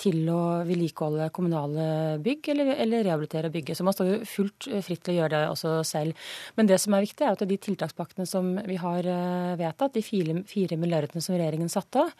[0.00, 1.88] til å vedlikeholde kommunale
[2.22, 3.80] bygg eller, eller rehabilitere bygget.
[3.80, 6.32] Så man står jo fullt fritt til å gjøre det også selv.
[6.56, 9.06] Men det som er viktig, er at de tiltakspakkene som vi har
[9.58, 12.14] vedtatt, de fire, fire milliardene som regjeringen satte av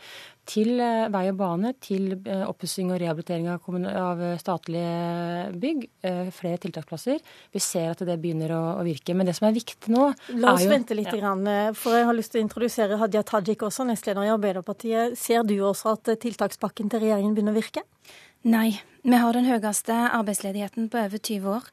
[0.49, 3.69] til eh, vei og bane, til eh, oppussing og rehabilitering av,
[4.03, 6.02] av, statlige bygg, eh,
[6.35, 7.21] flere tiltaksplasser.
[7.55, 9.15] Vi ser at det begynner å, å virke.
[9.15, 10.09] Men det som er viktig nå
[10.41, 11.21] La oss jo, vente litt, ja.
[11.21, 11.47] grann,
[11.79, 15.19] for jeg har lyst til å introdusere Hadia Tajik også, nestleder i Arbeiderpartiet.
[15.19, 17.87] Ser du også at tiltakspakken til regjeringen begynner å virke?
[18.51, 18.73] Nei,
[19.03, 21.65] vi har den høyeste arbeidsledigheten på over 20 år.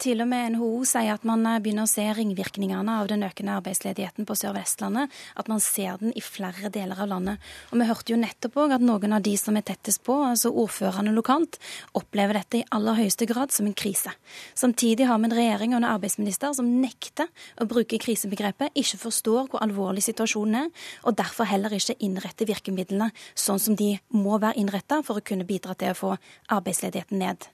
[0.00, 3.58] Til og med NHO sier at man eh, begynner å se ringvirkningene av den økende
[3.58, 5.12] arbeidsledigheten på Sør-Vestlandet.
[5.36, 7.44] At man ser den i flere deler av landet.
[7.68, 10.48] Og vi hørte jo nettopp òg at noen av de som er tettest på, altså
[10.48, 11.58] ordførerne lokalt,
[11.92, 14.14] opplever dette i aller høyeste grad som en krise.
[14.56, 17.28] Samtidig har vi en regjering og en arbeidsminister som nekter
[17.60, 20.72] å bruke krisebegrepet, ikke forstår hvor alvorlig situasjonen er,
[21.04, 25.44] og derfor heller ikke innretter virkemidlene sånn som de må være innretta for å kunne
[25.44, 27.48] bidra til å få arbeidsledigheten arbeidsledigheten ned.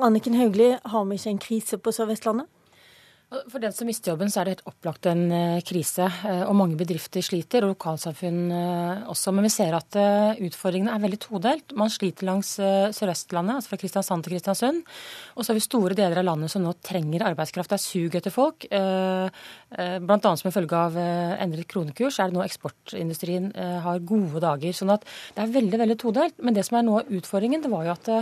[0.00, 2.46] Anniken Hauglie, har vi ikke en krise på Sør-Vestlandet?
[3.30, 6.02] For den som mister jobben, så er det helt opplagt en eh, krise.
[6.26, 9.30] Eh, og mange bedrifter sliter, og lokalsamfunn eh, også.
[9.30, 9.98] Men vi ser at
[10.42, 11.74] utfordringene er veldig todelt.
[11.78, 14.80] Man sliter langs Sør-Østlandet, altså fra Kristiansand til Kristiansund.
[15.36, 17.70] Og så har vi store deler av landet som nå trenger arbeidskraft.
[17.70, 18.66] Det er sug etter folk.
[18.66, 20.18] Bl.a.
[20.40, 23.50] som en følge av endret kronekurs er det nå eksportindustrien
[23.84, 24.74] har gode dager.
[24.74, 26.38] Sånn at det er veldig, veldig todelt.
[26.42, 28.12] Men det som er nå utfordringen, det var jo at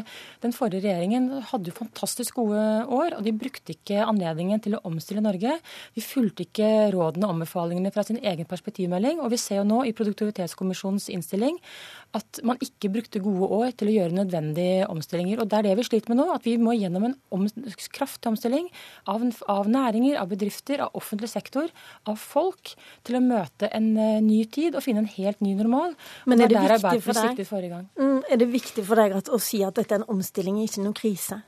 [0.45, 4.85] den forrige regjeringen hadde jo fantastisk gode år, og de brukte ikke anledningen til å
[4.85, 5.57] omstille omstille Norge.
[5.97, 9.23] Vi fulgte ikke rådene og anbefalingene fra sin egen perspektivmelding.
[9.25, 11.59] Og vi ser jo nå i Produktivitetskommisjonens innstilling
[12.17, 15.43] at man ikke brukte gode år til å gjøre nødvendige omstillinger.
[15.43, 17.45] Og det er det vi sliter med nå, at vi må gjennom en om,
[17.95, 18.69] kraftig omstilling
[19.11, 21.69] av, av, næringer, av bedrifter, av offentlig sektor,
[22.09, 22.73] av folk,
[23.05, 25.95] til å møte en uh, ny tid og finne en helt ny normal.
[26.29, 27.05] Men er det, det viktig
[27.51, 30.63] for deg, mm, er det viktig for deg å si at dette er en omstilling,
[30.65, 31.43] ikke noen krise?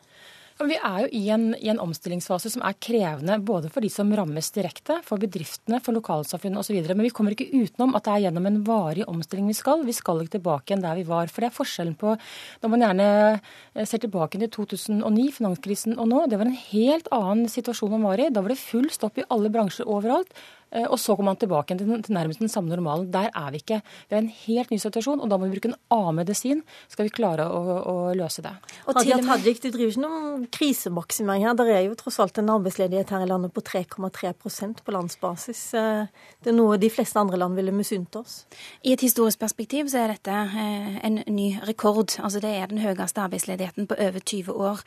[0.61, 4.11] Vi er jo i en, i en, omstillingsfase som er krevende både for de som
[4.13, 6.77] rammes direkte, for bedriftene, for lokalsamfunnet osv.
[6.91, 9.87] Men vi kommer ikke utenom at det er gjennom en varig omstilling vi skal.
[9.89, 11.33] Vi skal ikke tilbake igjen der vi var.
[11.33, 12.13] For det er forskjellen på
[12.61, 16.27] når man gjerne eh, ser tilbake til 2009, finanskrisen og nå.
[16.29, 18.29] Det var en helt annen situasjon man var i.
[18.29, 20.35] Da var det full stopp i alle bransjer overalt.
[20.71, 23.09] Eh, og så kommer man tilbake til, til nærmest den samme normalen.
[23.13, 23.81] Der er vi ikke.
[24.09, 27.09] Det er en helt ny situasjon, og da må vi bruke en annen medisin skal
[27.09, 28.53] vi klare å, å løse det.
[28.87, 31.57] Og Hadia Tajik, du driver ikke noen krisemaksimering her.
[31.59, 35.65] Det er jo tross alt en arbeidsledighet her i landet på 3,3% på landsbasis.
[35.79, 38.45] Eh, det er noe de fleste andre land ville misunt oss.
[38.87, 42.15] I et historisk perspektiv så er dette eh, en ny rekord.
[42.23, 44.85] Altså Det er den høyeste arbeidsledigheten på over 20 år.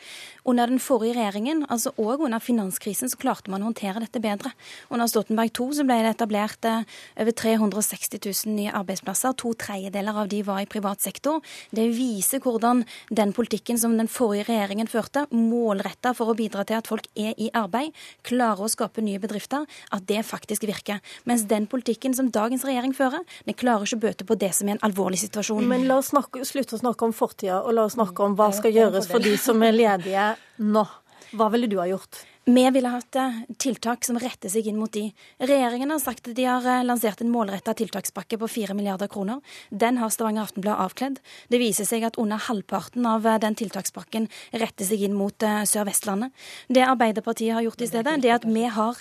[0.47, 4.53] Under den forrige regjeringen, altså òg under finanskrisen, så klarte man å håndtere dette bedre.
[4.93, 6.83] Under Stoltenberg II så ble det etablert eh,
[7.21, 9.35] over 360 000 nye arbeidsplasser.
[9.41, 11.41] To tredjedeler av de var i privat sektor.
[11.75, 12.83] Det viser hvordan
[13.13, 17.37] den politikken som den forrige regjeringen førte, målretta for å bidra til at folk er
[17.37, 17.93] i arbeid,
[18.27, 21.01] klarer å skape nye bedrifter, at det faktisk virker.
[21.29, 24.69] Mens den politikken som dagens regjering fører, den klarer ikke å bøte på det som
[24.69, 25.65] er en alvorlig situasjon.
[25.69, 28.51] Men la oss snakke, slutte å snakke om fortida, og la oss snakke om hva
[28.55, 30.33] skal gjøres for de som er ledige
[30.63, 30.85] nå.
[31.33, 32.21] Hva ville du ha gjort?
[32.45, 35.05] Vi ville hatt eh, tiltak som retter seg inn mot de.
[35.39, 39.39] Regjeringen har sagt at de har eh, lansert en målretta tiltakspakke på 4 milliarder kroner.
[39.71, 41.21] Den har Stavanger Aftenblad avkledd.
[41.47, 44.27] Det viser seg at under halvparten av eh, den tiltakspakken
[44.59, 46.35] retter seg inn mot Sør-Vestlandet.
[46.67, 48.99] Det Arbeiderpartiet har gjort i stedet, det er at vi har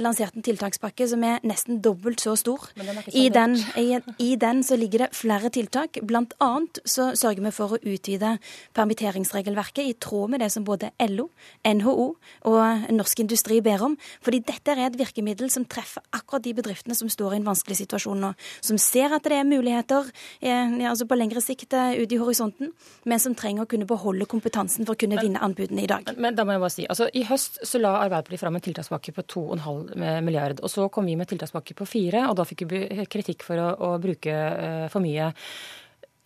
[0.00, 2.64] lansert en tiltakspakke som er nesten dobbelt så stor.
[3.12, 6.00] I den, i, I den, så ligger det flere tiltak.
[6.06, 8.36] Blant annet så sørger vi for å utvide
[8.76, 11.30] permitteringsregelverket i tråd med det som både LO,
[11.66, 12.08] NHO
[12.50, 13.96] og norsk industri ber om.
[14.24, 17.80] Fordi dette er et virkemiddel som treffer akkurat de bedriftene som står i en vanskelig
[17.82, 18.32] situasjon nå.
[18.64, 20.08] Som ser at det er muligheter
[20.40, 22.72] eh, altså på lengre sikt eh, ut i horisonten,
[23.08, 26.06] men som trenger å kunne beholde kompetansen for å kunne vinne anbudene i dag.
[26.10, 28.64] Men, men da må jeg bare si, altså I høst så la Arbeiderpartiet fram en
[28.64, 30.62] tiltakspakke på 2,5 milliard.
[30.62, 33.70] og Så kom vi med tiltakspakke på 4, og da fikk vi kritikk for å,
[33.90, 35.30] å bruke uh, for mye.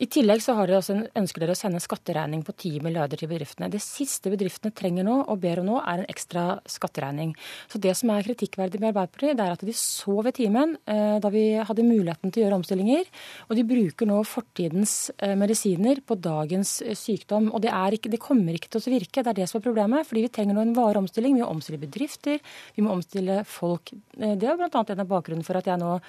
[0.02, 3.20] I tillegg så har de også en, ønsker dere å sende skatteregning på 10 milliarder
[3.20, 3.68] til bedriftene.
[3.70, 7.30] Det siste bedriftene trenger nå, og ber om nå, er en ekstra skatteregning.
[7.70, 11.20] Så Det som er kritikkverdig med Arbeiderpartiet, det er at de sov i timen eh,
[11.22, 13.06] da vi hadde muligheten til å gjøre omstillinger.
[13.46, 17.52] Og de bruker nå fortidens eh, medisiner på dagens eh, sykdom.
[17.54, 19.22] Og det, ikke, det, kommer ikke til å virke.
[19.22, 20.10] Det er det som er problemet.
[20.10, 21.38] Fordi vi trenger nå en varig omstilling.
[21.38, 22.42] Vi må omstille bedrifter,
[22.74, 23.94] vi må omstille folk.
[24.18, 24.70] Eh, det er bl.a.
[24.74, 26.00] en av bakgrunnen for at jeg nå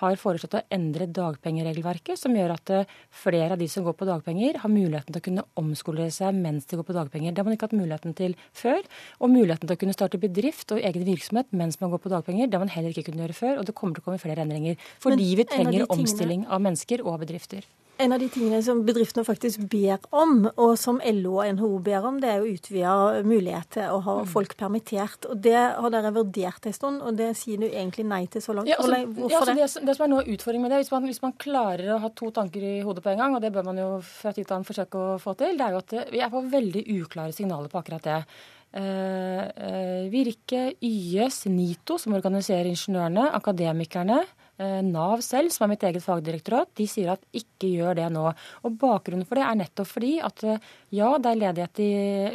[0.00, 4.08] har foreslått å endre dagpengeregelverket, som gjør at eh, flere av de som går på
[4.08, 7.34] dagpenger, har muligheten til å kunne omskolere seg mens de går på dagpenger.
[7.34, 8.82] Det har man ikke hatt muligheten til før.
[9.20, 12.50] Og muligheten til å kunne starte bedrift og egen virksomhet mens man går på dagpenger,
[12.50, 13.56] det har man heller ikke kunnet gjøre før.
[13.60, 14.76] Og det kommer til å komme flere endringer.
[15.04, 15.90] Fordi vi trenger tingene...
[15.94, 17.66] omstilling av mennesker og bedrifter.
[18.02, 22.06] En av de tingene som bedriftene faktisk ber om, og som LO og NHO ber
[22.08, 24.30] om, det er jo utvida mulighet til å ha mm.
[24.32, 25.28] folk permittert.
[25.30, 28.56] Og Det har dere vurdert en stund, og det sier du egentlig nei til så
[28.56, 28.70] langt.
[28.70, 29.86] Ja, altså, Hvorfor ja, altså, det?
[29.86, 29.94] det?
[29.94, 32.66] som er noe utfordring med det, hvis man, hvis man, klarer å ha to tanker
[32.66, 34.98] i hodet på en gang, og det bør man jo fra tid til annen forsøke
[34.98, 38.10] å få til, det er jo at vi er på veldig uklare signaler på akkurat
[38.10, 38.20] det.
[38.74, 45.84] Uh, uh, Virke, YS, NITO, som organiserer ingeniørene, akademikerne, Eh, Nav selv, som er mitt
[45.86, 48.22] eget fagdirektorat, de sier at ikke gjør det nå.
[48.62, 51.90] Og Bakgrunnen for det er nettopp fordi at eh, ja, det er ledighet i,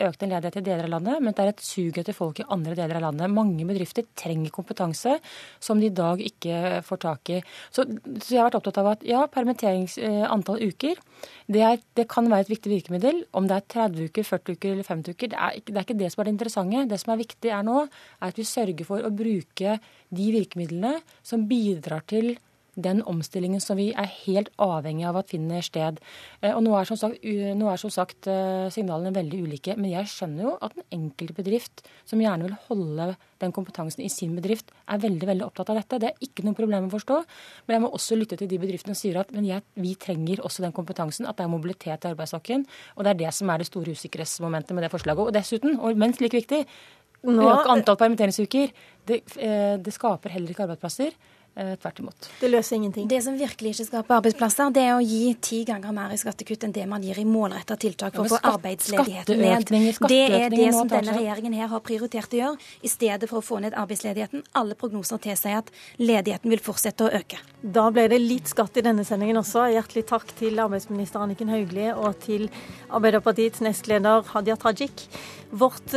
[0.10, 2.76] økte ledighet i deler av landet, men det er et sug etter folk i andre
[2.76, 3.32] deler av landet.
[3.32, 5.16] Mange bedrifter trenger kompetanse
[5.64, 7.40] som de i dag ikke får tak i.
[7.72, 11.00] Så, så jeg har vært opptatt av at ja, permitteringsantall eh, uker
[11.50, 13.24] det, er, det, kan være et viktig virkemiddel.
[13.36, 15.98] Om det er 30 uker, 40 uker eller 50 uker, det er, det er, ikke
[15.98, 16.84] det som er det interessante.
[16.92, 17.80] Det som er viktig er nå,
[18.20, 19.80] er at vi sørger for å bruke
[20.10, 22.36] de virkemidlene som bidrar til
[22.84, 26.00] den omstillingen som vi er helt avhengig av at finner sted.
[26.42, 30.12] Eh, og Nå er sagt, nå er som sagt eh, signalene veldig ulike, men jeg
[30.12, 33.10] skjønner jo at den enkelte bedrift som gjerne vil holde
[33.40, 36.00] den kompetansen i sin bedrift, er veldig veldig opptatt av dette.
[36.02, 37.20] Det er ikke noe problem å forstå.
[37.68, 40.66] Men jeg må også lytte til de bedriftene som sier at jeg, vi trenger også
[40.66, 42.66] den kompetansen, at det er mobilitet i arbeidsstokken.
[42.98, 45.30] Og det er det som er det store usikkerhetsmomentet med det forslaget.
[45.30, 46.66] Og dessuten, og minst like viktig,
[47.28, 48.72] øke antall permitteringsuker.
[49.08, 51.12] Det, eh, det skaper heller ikke arbeidsplasser.
[51.56, 52.30] Eh, tvert imot.
[52.40, 53.08] Det løser ingenting.
[53.10, 56.62] Det som virkelig ikke skaper arbeidsplasser, det er å gi ti ganger mer i skattekutt
[56.64, 59.66] enn det man gir i målretta tiltak for ja, å få arbeidsledigheten ned.
[60.08, 63.44] Det er det som denne regjeringen her har prioritert å gjøre, i stedet for å
[63.44, 64.46] få ned arbeidsledigheten.
[64.62, 67.42] Alle prognoser tilsier at ledigheten vil fortsette å øke.
[67.60, 69.66] Da ble det litt skatt i denne sendingen også.
[69.74, 72.48] Hjertelig takk til arbeidsminister Anniken Hauglie og til
[72.88, 75.10] Arbeiderpartiets nestleder Hadia Tajik.
[75.52, 75.92] Vårt,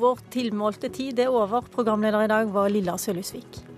[0.00, 1.70] vårt tilmålte tid er over.
[1.70, 3.75] Programleder i dag var Lilla Sølhusvik.